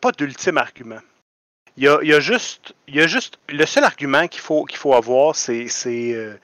pas 0.00 0.12
d'ultime 0.12 0.58
argument. 0.58 1.00
Il 1.76 1.84
y 1.84 1.88
a, 1.88 2.02
y 2.02 2.12
a, 2.12 2.20
juste, 2.20 2.74
y 2.88 3.00
a 3.00 3.06
juste 3.06 3.38
le 3.48 3.64
seul 3.64 3.84
argument 3.84 4.26
qu'il 4.26 4.40
faut 4.40 4.64
qu'il 4.64 4.78
faut 4.78 4.94
avoir, 4.94 5.36
c'est, 5.36 5.68
c'est, 5.68 6.12
euh, 6.12 6.36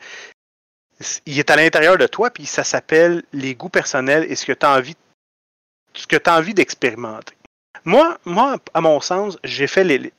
il 1.27 1.39
est 1.39 1.51
à 1.51 1.57
l'intérieur 1.57 1.99
de 1.99 2.07
toi, 2.07 2.31
puis 2.31 2.47
ça 2.47 2.65
s'appelle 2.65 3.25
les 3.33 3.55
goûts 3.55 3.69
personnels 3.69 4.25
et 4.31 4.37
ce 4.37 4.47
que 4.47 4.53
tu 4.53 4.65
as 4.65 4.77
envie, 4.77 4.97
ce 5.93 6.07
que 6.07 6.31
envie 6.31 6.55
d'expérimenter. 6.55 7.35
Moi, 7.85 8.19
moi, 8.25 8.57
à 8.73 8.81
mon 8.81 9.01
sens, 9.01 9.37
j'ai 9.45 9.67
fait 9.67 9.85
les, 9.85 10.13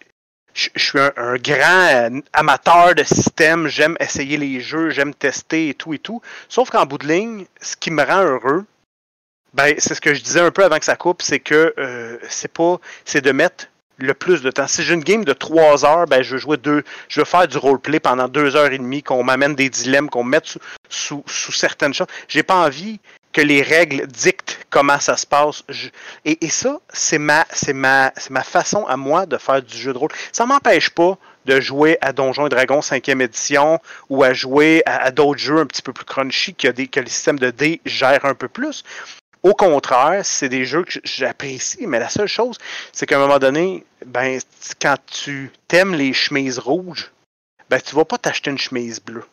je, 0.53 0.69
suis 0.75 0.99
un, 0.99 1.11
un, 1.15 1.37
grand 1.37 2.21
amateur 2.33 2.93
de 2.93 3.03
système, 3.03 3.67
j'aime 3.67 3.97
essayer 3.99 4.37
les 4.37 4.59
jeux, 4.61 4.89
j'aime 4.89 5.13
tester 5.13 5.69
et 5.69 5.73
tout 5.73 5.93
et 5.93 5.99
tout. 5.99 6.21
Sauf 6.49 6.69
qu'en 6.69 6.85
bout 6.85 6.97
de 6.97 7.07
ligne, 7.07 7.45
ce 7.61 7.75
qui 7.75 7.89
me 7.89 8.03
rend 8.03 8.21
heureux, 8.21 8.65
ben, 9.55 9.73
c'est 9.77 9.95
ce 9.95 10.01
que 10.01 10.13
je 10.13 10.21
disais 10.21 10.41
un 10.41 10.51
peu 10.51 10.65
avant 10.65 10.77
que 10.77 10.85
ça 10.85 10.97
coupe, 10.97 11.21
c'est 11.21 11.39
que 11.39 11.73
euh, 11.77 12.17
c'est 12.29 12.51
pas. 12.51 12.77
C'est 13.05 13.21
de 13.21 13.31
mettre 13.31 13.67
le 13.97 14.13
plus 14.13 14.41
de 14.41 14.51
temps. 14.51 14.67
Si 14.67 14.83
j'ai 14.83 14.93
une 14.93 15.03
game 15.03 15.23
de 15.23 15.31
trois 15.31 15.85
heures, 15.85 16.05
ben, 16.07 16.21
je 16.21 16.33
veux 16.33 16.37
jouer 16.37 16.57
deux. 16.57 16.83
Je 17.07 17.21
veux 17.21 17.25
faire 17.25 17.47
du 17.47 17.57
roleplay 17.57 18.01
pendant 18.01 18.27
deux 18.27 18.57
heures 18.57 18.73
et 18.73 18.77
demie, 18.77 19.01
qu'on 19.01 19.23
m'amène 19.23 19.55
des 19.55 19.69
dilemmes, 19.69 20.09
qu'on 20.09 20.25
me 20.25 20.31
mette 20.31 20.57
sous, 20.89 21.23
sous, 21.25 21.51
certaines 21.53 21.93
choses. 21.93 22.07
J'ai 22.27 22.43
pas 22.43 22.65
envie 22.65 22.99
que 23.31 23.39
les 23.39 23.61
règles 23.61 24.07
dictent 24.07 24.59
comment 24.69 24.99
ça 24.99 25.15
se 25.15 25.25
passe. 25.25 25.63
et, 26.25 26.49
ça, 26.49 26.79
c'est 26.89 27.17
ma, 27.17 27.45
c'est 27.51 27.73
ma, 27.73 28.11
c'est 28.17 28.31
ma 28.31 28.43
façon 28.43 28.85
à 28.87 28.97
moi 28.97 29.25
de 29.25 29.37
faire 29.37 29.61
du 29.61 29.77
jeu 29.77 29.93
de 29.93 29.97
rôle. 29.97 30.11
Ça 30.33 30.45
m'empêche 30.45 30.89
pas 30.89 31.17
de 31.45 31.59
jouer 31.59 31.97
à 32.01 32.11
Donjons 32.11 32.47
et 32.47 32.49
Dragons 32.49 32.79
5e 32.79 33.21
édition 33.21 33.79
ou 34.09 34.23
à 34.23 34.33
jouer 34.33 34.83
à, 34.85 35.11
d'autres 35.11 35.39
jeux 35.39 35.59
un 35.59 35.65
petit 35.65 35.81
peu 35.81 35.93
plus 35.93 36.05
crunchy 36.05 36.55
que, 36.55 36.67
des, 36.67 36.87
que 36.87 36.99
le 36.99 37.07
système 37.07 37.39
de 37.39 37.51
dés 37.51 37.81
gère 37.85 38.25
un 38.25 38.33
peu 38.33 38.47
plus. 38.47 38.83
Au 39.45 39.53
contraire, 39.53 40.25
c'est 40.25 40.49
des 40.49 40.65
jeux 40.65 40.81
que 40.81 40.99
j'apprécie, 41.03 41.85
mais 41.85 41.99
la 41.99 42.09
seule 42.09 42.27
chose, 42.27 42.57
c'est 42.91 43.05
qu'à 43.05 43.17
un 43.17 43.19
moment 43.19 43.37
donné, 43.37 43.85
ben, 44.03 44.39
quand 44.81 44.95
tu 45.05 45.51
t'aimes 45.67 45.93
les 45.93 46.13
chemises 46.13 46.57
rouges, 46.57 47.11
ben, 47.69 47.79
tu 47.79 47.93
vas 47.93 48.05
pas 48.05 48.17
t'acheter 48.17 48.49
une 48.49 48.57
chemise 48.57 48.99
bleue. 48.99 49.23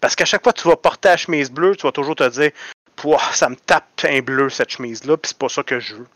Parce 0.00 0.16
qu'à 0.16 0.24
chaque 0.24 0.42
fois 0.42 0.52
que 0.52 0.60
tu 0.60 0.66
vas 0.66 0.74
porter 0.74 1.10
la 1.10 1.16
chemise 1.16 1.52
bleue, 1.52 1.76
tu 1.76 1.82
vas 1.82 1.92
toujours 1.92 2.16
te 2.16 2.28
dire, 2.28 2.50
ça 3.32 3.48
me 3.48 3.54
tape 3.54 3.86
un 4.02 4.18
bleu 4.18 4.50
cette 4.50 4.70
chemise-là, 4.70 5.16
puis 5.16 5.28
c'est 5.28 5.38
pas 5.38 5.48
ça 5.48 5.62
que 5.62 5.78
je 5.78 5.94
veux. 5.94 6.06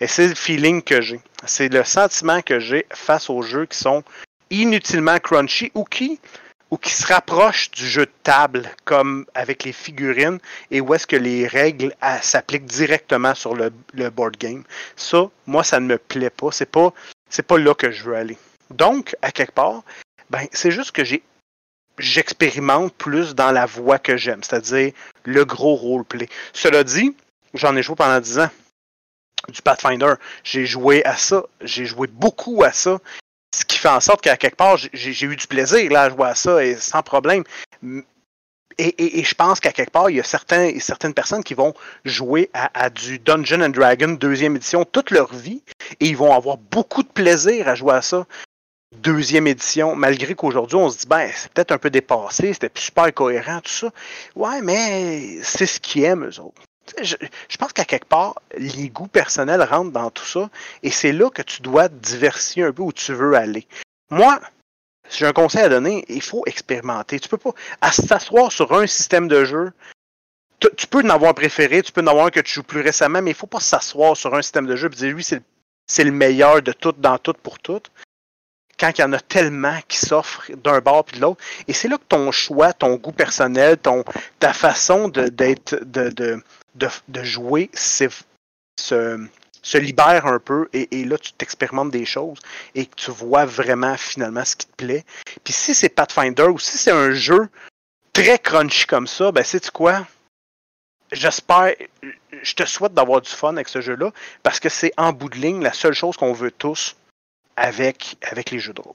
Et 0.00 0.06
c'est 0.06 0.28
le 0.28 0.34
feeling 0.34 0.82
que 0.82 1.00
j'ai. 1.00 1.22
C'est 1.46 1.72
le 1.72 1.84
sentiment 1.84 2.42
que 2.42 2.60
j'ai 2.60 2.84
face 2.90 3.30
aux 3.30 3.40
jeux 3.40 3.64
qui 3.64 3.78
sont 3.78 4.04
inutilement 4.50 5.18
crunchy 5.18 5.72
ou 5.74 5.84
qui, 5.84 6.20
ou 6.70 6.76
qui 6.76 6.92
se 6.92 7.06
rapprochent 7.06 7.70
du 7.70 7.86
jeu 7.86 8.06
de 8.06 8.12
table, 8.22 8.70
comme 8.84 9.26
avec 9.34 9.64
les 9.64 9.72
figurines, 9.72 10.38
et 10.70 10.80
où 10.80 10.94
est-ce 10.94 11.06
que 11.06 11.16
les 11.16 11.46
règles 11.46 11.94
s'appliquent 12.20 12.66
directement 12.66 13.34
sur 13.34 13.54
le, 13.54 13.70
board 14.10 14.36
game. 14.36 14.64
Ça, 14.96 15.30
moi, 15.46 15.64
ça 15.64 15.80
ne 15.80 15.86
me 15.86 15.98
plaît 15.98 16.30
pas. 16.30 16.52
C'est 16.52 16.70
pas, 16.70 16.92
c'est 17.30 17.42
pas 17.42 17.58
là 17.58 17.74
que 17.74 17.90
je 17.90 18.04
veux 18.04 18.16
aller. 18.16 18.36
Donc, 18.70 19.16
à 19.22 19.32
quelque 19.32 19.52
part, 19.52 19.82
ben, 20.30 20.46
c'est 20.52 20.70
juste 20.70 20.92
que 20.92 21.02
j'expérimente 21.98 22.92
plus 22.94 23.34
dans 23.34 23.50
la 23.50 23.64
voie 23.64 23.98
que 23.98 24.16
j'aime, 24.16 24.42
c'est-à-dire 24.42 24.92
le 25.24 25.44
gros 25.44 25.74
roleplay. 25.74 26.28
Cela 26.52 26.84
dit, 26.84 27.16
j'en 27.54 27.76
ai 27.76 27.82
joué 27.82 27.96
pendant 27.96 28.20
10 28.20 28.40
ans. 28.40 28.50
Du 29.48 29.62
Pathfinder, 29.62 30.14
j'ai 30.44 30.66
joué 30.66 31.02
à 31.06 31.16
ça, 31.16 31.44
j'ai 31.62 31.86
joué 31.86 32.08
beaucoup 32.08 32.62
à 32.64 32.72
ça, 32.72 32.98
ce 33.58 33.64
qui 33.64 33.78
fait 33.78 33.88
en 33.88 34.00
sorte 34.00 34.20
qu'à 34.20 34.36
quelque 34.36 34.56
part, 34.56 34.76
j'ai 34.92 35.26
eu 35.26 35.36
du 35.36 35.46
plaisir 35.46 35.96
à 35.96 36.08
jouer 36.10 36.28
à 36.28 36.34
ça 36.34 36.64
et 36.64 36.76
sans 36.76 37.02
problème. 37.02 37.44
Et, 38.80 39.24
je 39.24 39.34
pense 39.34 39.58
qu'à 39.58 39.72
quelque 39.72 39.90
part, 39.90 40.08
il 40.08 40.16
y 40.16 40.20
a 40.20 40.24
certains, 40.24 40.78
certaines 40.78 41.14
personnes 41.14 41.42
qui 41.42 41.54
vont 41.54 41.74
jouer 42.04 42.48
à, 42.54 42.90
du 42.90 43.18
Dungeon 43.18 43.62
and 43.62 43.70
Dragon 43.70 44.08
deuxième 44.10 44.54
édition 44.54 44.84
toute 44.84 45.10
leur 45.10 45.34
vie 45.34 45.64
et 45.98 46.06
ils 46.06 46.16
vont 46.16 46.32
avoir 46.32 46.58
beaucoup 46.58 47.02
de 47.02 47.08
plaisir 47.08 47.66
à 47.66 47.74
jouer 47.74 47.94
à 47.94 48.02
ça. 48.02 48.24
Deuxième 48.96 49.48
édition, 49.48 49.96
malgré 49.96 50.34
qu'aujourd'hui 50.34 50.76
on 50.76 50.88
se 50.90 50.98
dit, 50.98 51.06
ben, 51.08 51.28
c'est 51.34 51.52
peut-être 51.52 51.72
un 51.72 51.78
peu 51.78 51.90
dépassé, 51.90 52.52
c'était 52.52 52.70
super 52.74 53.12
cohérent, 53.12 53.60
tout 53.60 53.72
ça. 53.72 53.90
Ouais, 54.36 54.62
mais 54.62 55.42
c'est 55.42 55.66
ce 55.66 55.80
qu'ils 55.80 56.04
aiment, 56.04 56.24
eux 56.24 56.40
autres 56.40 56.62
je, 57.02 57.56
pense 57.58 57.72
qu'à 57.72 57.84
quelque 57.84 58.06
part, 58.06 58.40
les 58.56 58.88
goûts 58.88 59.08
personnels 59.08 59.62
rentrent 59.62 59.92
dans 59.92 60.10
tout 60.10 60.24
ça 60.24 60.50
et 60.82 60.90
c'est 60.90 61.12
là 61.12 61.30
que 61.30 61.42
tu 61.42 61.62
dois 61.62 61.88
diversifier 61.88 62.64
un 62.64 62.72
peu 62.72 62.82
où 62.82 62.92
tu 62.92 63.12
veux 63.12 63.34
aller. 63.34 63.66
Moi, 64.10 64.40
j'ai 65.10 65.26
un 65.26 65.32
conseil 65.32 65.62
à 65.62 65.68
donner, 65.68 66.04
il 66.08 66.22
faut 66.22 66.42
expérimenter. 66.46 67.20
Tu 67.20 67.28
peux 67.28 67.38
pas 67.38 67.52
s'asseoir 67.90 68.52
sur 68.52 68.72
un 68.72 68.86
système 68.86 69.28
de 69.28 69.44
jeu. 69.44 69.72
Tu, 70.76 70.86
peux 70.88 71.04
en 71.04 71.10
avoir 71.10 71.34
préféré, 71.34 71.82
tu 71.82 71.92
peux 71.92 72.02
en 72.02 72.08
avoir 72.08 72.26
un 72.26 72.30
que 72.30 72.40
tu 72.40 72.54
joues 72.54 72.64
plus 72.64 72.80
récemment, 72.80 73.22
mais 73.22 73.30
il 73.30 73.36
faut 73.36 73.46
pas 73.46 73.60
s'asseoir 73.60 74.16
sur 74.16 74.34
un 74.34 74.42
système 74.42 74.66
de 74.66 74.74
jeu 74.74 74.88
et 74.92 74.96
dire 74.96 75.14
lui, 75.14 75.24
c'est 75.24 76.04
le 76.04 76.10
meilleur 76.10 76.62
de 76.62 76.72
tout, 76.72 76.92
dans 76.92 77.18
tout, 77.18 77.34
pour 77.34 77.58
tout 77.60 77.82
quand 78.78 78.96
il 78.96 79.00
y 79.00 79.04
en 79.04 79.12
a 79.12 79.20
tellement 79.20 79.78
qui 79.88 79.98
s'offrent 79.98 80.50
d'un 80.56 80.80
bord 80.80 81.04
puis 81.04 81.16
de 81.16 81.22
l'autre. 81.22 81.42
Et 81.66 81.72
c'est 81.72 81.88
là 81.88 81.98
que 81.98 82.04
ton 82.08 82.30
choix, 82.30 82.72
ton 82.72 82.94
goût 82.96 83.12
personnel, 83.12 83.76
ta 84.38 84.52
façon 84.52 85.08
d'être, 85.08 85.76
jouer 87.22 87.70
se, 87.74 88.04
se, 88.78 89.78
libère 89.78 90.26
un 90.26 90.38
peu 90.38 90.68
et, 90.72 91.04
là, 91.04 91.18
tu 91.18 91.32
t'expérimentes 91.32 91.90
des 91.90 92.04
choses 92.04 92.38
et 92.74 92.86
tu 92.86 93.10
vois 93.10 93.44
vraiment 93.44 93.96
finalement 93.96 94.44
ce 94.44 94.56
qui 94.56 94.66
te 94.66 94.76
plaît. 94.76 95.04
Puis 95.44 95.52
si 95.52 95.74
c'est 95.74 95.88
Pathfinder 95.88 96.44
ou 96.44 96.58
si 96.58 96.78
c'est 96.78 96.92
un 96.92 97.12
jeu 97.12 97.48
très 98.12 98.38
crunchy 98.38 98.86
comme 98.86 99.06
ça, 99.06 99.32
ben 99.32 99.44
sais-tu 99.44 99.70
quoi? 99.70 100.06
J'espère, 101.10 101.74
je 102.42 102.54
te 102.54 102.66
souhaite 102.66 102.92
d'avoir 102.92 103.22
du 103.22 103.30
fun 103.30 103.54
avec 103.54 103.68
ce 103.68 103.80
jeu-là 103.80 104.12
parce 104.42 104.60
que 104.60 104.68
c'est 104.68 104.92
en 104.96 105.12
bout 105.12 105.30
de 105.30 105.36
ligne 105.36 105.62
la 105.62 105.72
seule 105.72 105.94
chose 105.94 106.16
qu'on 106.16 106.32
veut 106.32 106.50
tous 106.50 106.96
avec, 107.56 108.16
avec 108.22 108.50
les 108.50 108.58
jeux 108.58 108.74
de 108.74 108.80
rôle. 108.80 108.94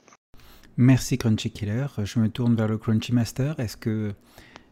Merci 0.77 1.17
Crunchy 1.17 1.51
Killer. 1.51 1.85
Je 2.03 2.19
me 2.19 2.29
tourne 2.29 2.55
vers 2.55 2.67
le 2.67 2.77
Crunchy 2.77 3.13
Master. 3.13 3.59
Est-ce 3.59 3.77
que, 3.77 4.13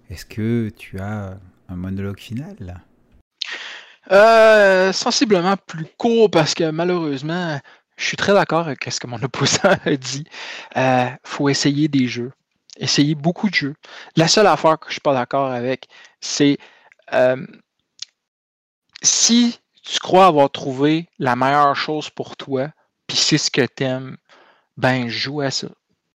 est 0.09 0.27
que 0.27 0.69
tu 0.69 0.99
as 0.99 1.37
un 1.69 1.75
monologue 1.75 2.19
final? 2.19 2.81
Euh, 4.11 4.91
sensiblement 4.93 5.55
plus 5.57 5.85
court 5.97 6.31
parce 6.31 6.53
que 6.53 6.71
malheureusement, 6.71 7.59
je 7.97 8.05
suis 8.05 8.17
très 8.17 8.33
d'accord 8.33 8.67
avec 8.67 8.83
ce 8.89 8.99
que 8.99 9.07
mon 9.07 9.21
opposant 9.23 9.75
a 9.85 9.95
dit. 9.95 10.25
Il 10.75 10.81
euh, 10.81 11.09
faut 11.23 11.49
essayer 11.49 11.87
des 11.87 12.07
jeux. 12.07 12.31
Essayer 12.77 13.15
beaucoup 13.15 13.49
de 13.49 13.55
jeux. 13.55 13.75
La 14.15 14.27
seule 14.27 14.47
affaire 14.47 14.79
que 14.79 14.85
je 14.85 14.91
ne 14.91 14.93
suis 14.93 15.01
pas 15.01 15.13
d'accord 15.13 15.51
avec, 15.51 15.87
c'est 16.19 16.57
euh, 17.13 17.45
si 19.03 19.59
tu 19.83 19.99
crois 19.99 20.27
avoir 20.27 20.49
trouvé 20.49 21.09
la 21.19 21.35
meilleure 21.35 21.75
chose 21.75 22.09
pour 22.09 22.37
toi, 22.37 22.69
puis 23.07 23.17
c'est 23.17 23.37
ce 23.37 23.51
que 23.51 23.61
tu 23.61 23.83
aimes, 23.83 24.17
ben 24.77 25.09
joue 25.09 25.41
à 25.41 25.51
ça. 25.51 25.67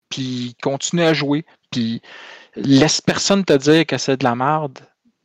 Puis 0.09 0.55
continue 0.61 1.03
à 1.03 1.13
jouer. 1.13 1.45
Puis 1.71 2.01
laisse 2.55 3.01
personne 3.01 3.43
te 3.43 3.53
dire 3.53 3.85
que 3.85 3.97
c'est 3.97 4.17
de 4.17 4.23
la 4.23 4.35
merde 4.35 4.79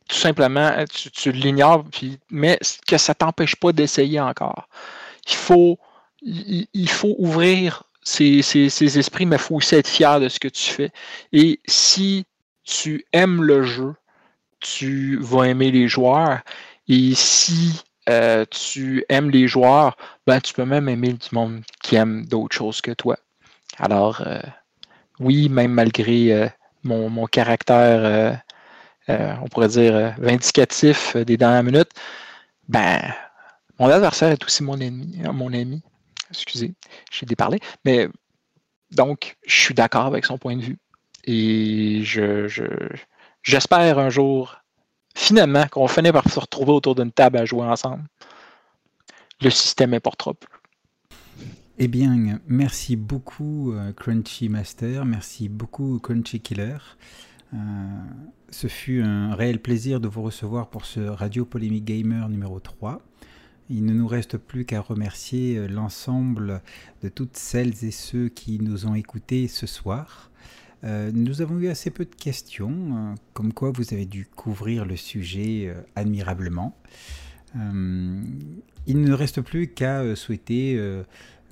tout 0.09 0.17
simplement, 0.17 0.73
tu, 1.13 1.31
l'ignores, 1.31 1.85
mais 2.31 2.59
que 2.87 2.97
ça 2.97 3.13
ne 3.13 3.15
t'empêche 3.15 3.55
pas 3.55 3.71
d'essayer 3.71 4.19
encore. 4.19 4.67
Il 5.27 5.35
faut, 5.35 5.79
il, 6.23 6.89
faut 6.89 7.15
ouvrir 7.19 7.83
ses, 8.01 8.39
esprits, 8.97 9.27
mais 9.27 9.35
il 9.35 9.41
faut 9.41 9.55
aussi 9.55 9.75
être 9.75 9.87
fier 9.87 10.19
de 10.19 10.27
ce 10.27 10.39
que 10.39 10.47
tu 10.47 10.71
fais. 10.71 10.91
Et 11.31 11.61
si 11.67 12.25
tu 12.63 13.05
aimes 13.13 13.43
le 13.43 13.63
jeu, 13.63 13.93
tu 14.59 15.19
vas 15.21 15.43
aimer 15.43 15.69
les 15.69 15.87
joueurs. 15.87 16.39
Et 16.87 17.13
si 17.13 17.79
euh, 18.09 18.45
tu 18.49 19.05
aimes 19.09 19.29
les 19.29 19.47
joueurs, 19.47 19.95
ben, 20.25 20.41
tu 20.41 20.53
peux 20.53 20.65
même 20.65 20.89
aimer 20.89 21.13
du 21.13 21.27
monde 21.31 21.61
qui 21.83 21.95
aime 21.95 22.25
d'autres 22.25 22.55
choses 22.55 22.81
que 22.81 22.91
toi. 22.91 23.15
Alors, 23.77 24.21
euh, 24.25 24.41
oui, 25.19 25.49
même 25.49 25.73
malgré 25.73 26.33
euh, 26.33 26.47
mon, 26.83 27.11
mon, 27.11 27.27
caractère 27.27 27.99
euh, 28.03 28.33
on 29.41 29.47
pourrait 29.47 29.67
dire, 29.69 29.95
euh, 29.95 30.09
vindicatif 30.17 31.15
euh, 31.15 31.25
des 31.25 31.37
dernières 31.37 31.63
minutes, 31.63 31.91
ben, 32.67 33.01
mon 33.79 33.87
adversaire 33.87 34.31
est 34.31 34.43
aussi 34.43 34.63
mon 34.63 34.79
ennemi, 34.79 35.17
mon 35.33 35.53
ami. 35.53 35.81
Excusez, 36.29 36.73
j'ai 37.11 37.25
déparlé. 37.25 37.59
Mais 37.85 38.07
donc, 38.91 39.37
je 39.47 39.59
suis 39.59 39.73
d'accord 39.73 40.05
avec 40.05 40.25
son 40.25 40.37
point 40.37 40.55
de 40.55 40.61
vue. 40.61 40.77
Et 41.23 42.01
je, 42.03 42.47
j'espère 43.41 43.97
un 43.97 44.09
jour, 44.09 44.57
finalement, 45.15 45.65
qu'on 45.67 45.87
finisse 45.87 46.11
par 46.11 46.29
se 46.29 46.39
retrouver 46.39 46.71
autour 46.71 46.95
d'une 46.95 47.11
table 47.11 47.37
à 47.37 47.45
jouer 47.45 47.65
ensemble. 47.65 48.03
Le 49.41 49.49
système 49.49 49.93
est 49.93 49.99
trop 50.01 50.33
plus. 50.33 50.49
Eh 51.77 51.87
bien, 51.87 52.39
merci 52.45 52.97
beaucoup 52.97 53.73
Crunchy 53.95 54.49
Master, 54.49 55.05
merci 55.05 55.47
beaucoup 55.47 55.99
Crunchy 55.99 56.41
Killer. 56.41 56.77
Euh, 57.53 57.57
ce 58.51 58.67
fut 58.67 59.01
un 59.01 59.33
réel 59.33 59.59
plaisir 59.59 59.99
de 59.99 60.07
vous 60.07 60.21
recevoir 60.21 60.69
pour 60.69 60.85
ce 60.85 60.99
Radio 60.99 61.45
Polémique 61.45 61.85
Gamer 61.85 62.29
numéro 62.29 62.59
3. 62.59 63.01
Il 63.69 63.85
ne 63.85 63.93
nous 63.93 64.07
reste 64.07 64.37
plus 64.37 64.65
qu'à 64.65 64.81
remercier 64.81 65.57
euh, 65.57 65.67
l'ensemble 65.67 66.61
de 67.01 67.09
toutes 67.09 67.37
celles 67.37 67.83
et 67.83 67.91
ceux 67.91 68.29
qui 68.29 68.59
nous 68.59 68.85
ont 68.85 68.95
écoutés 68.95 69.47
ce 69.47 69.67
soir. 69.67 70.31
Euh, 70.83 71.11
nous 71.13 71.41
avons 71.41 71.59
eu 71.59 71.67
assez 71.67 71.89
peu 71.89 72.05
de 72.05 72.15
questions, 72.15 73.15
comme 73.33 73.51
quoi 73.51 73.71
vous 73.71 73.93
avez 73.93 74.05
dû 74.05 74.25
couvrir 74.25 74.85
le 74.85 74.95
sujet 74.95 75.73
admirablement. 75.95 76.77
il 77.53 79.01
ne 79.01 79.11
reste 79.11 79.41
plus 79.41 79.67
qu'à 79.67 80.15
souhaiter 80.15 80.79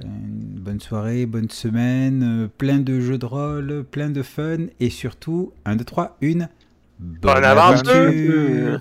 une 0.03 0.59
bonne 0.59 0.79
soirée, 0.79 1.25
bonne 1.25 1.49
semaine, 1.49 2.23
euh, 2.23 2.47
plein 2.47 2.79
de 2.79 2.99
jeux 2.99 3.17
de 3.17 3.25
rôle, 3.25 3.83
plein 3.89 4.09
de 4.09 4.21
fun 4.21 4.67
et 4.79 4.89
surtout, 4.89 5.53
1, 5.65 5.75
2, 5.77 5.83
3, 5.83 6.17
une 6.21 6.49
bonne, 6.99 7.43
aventure. 7.43 8.79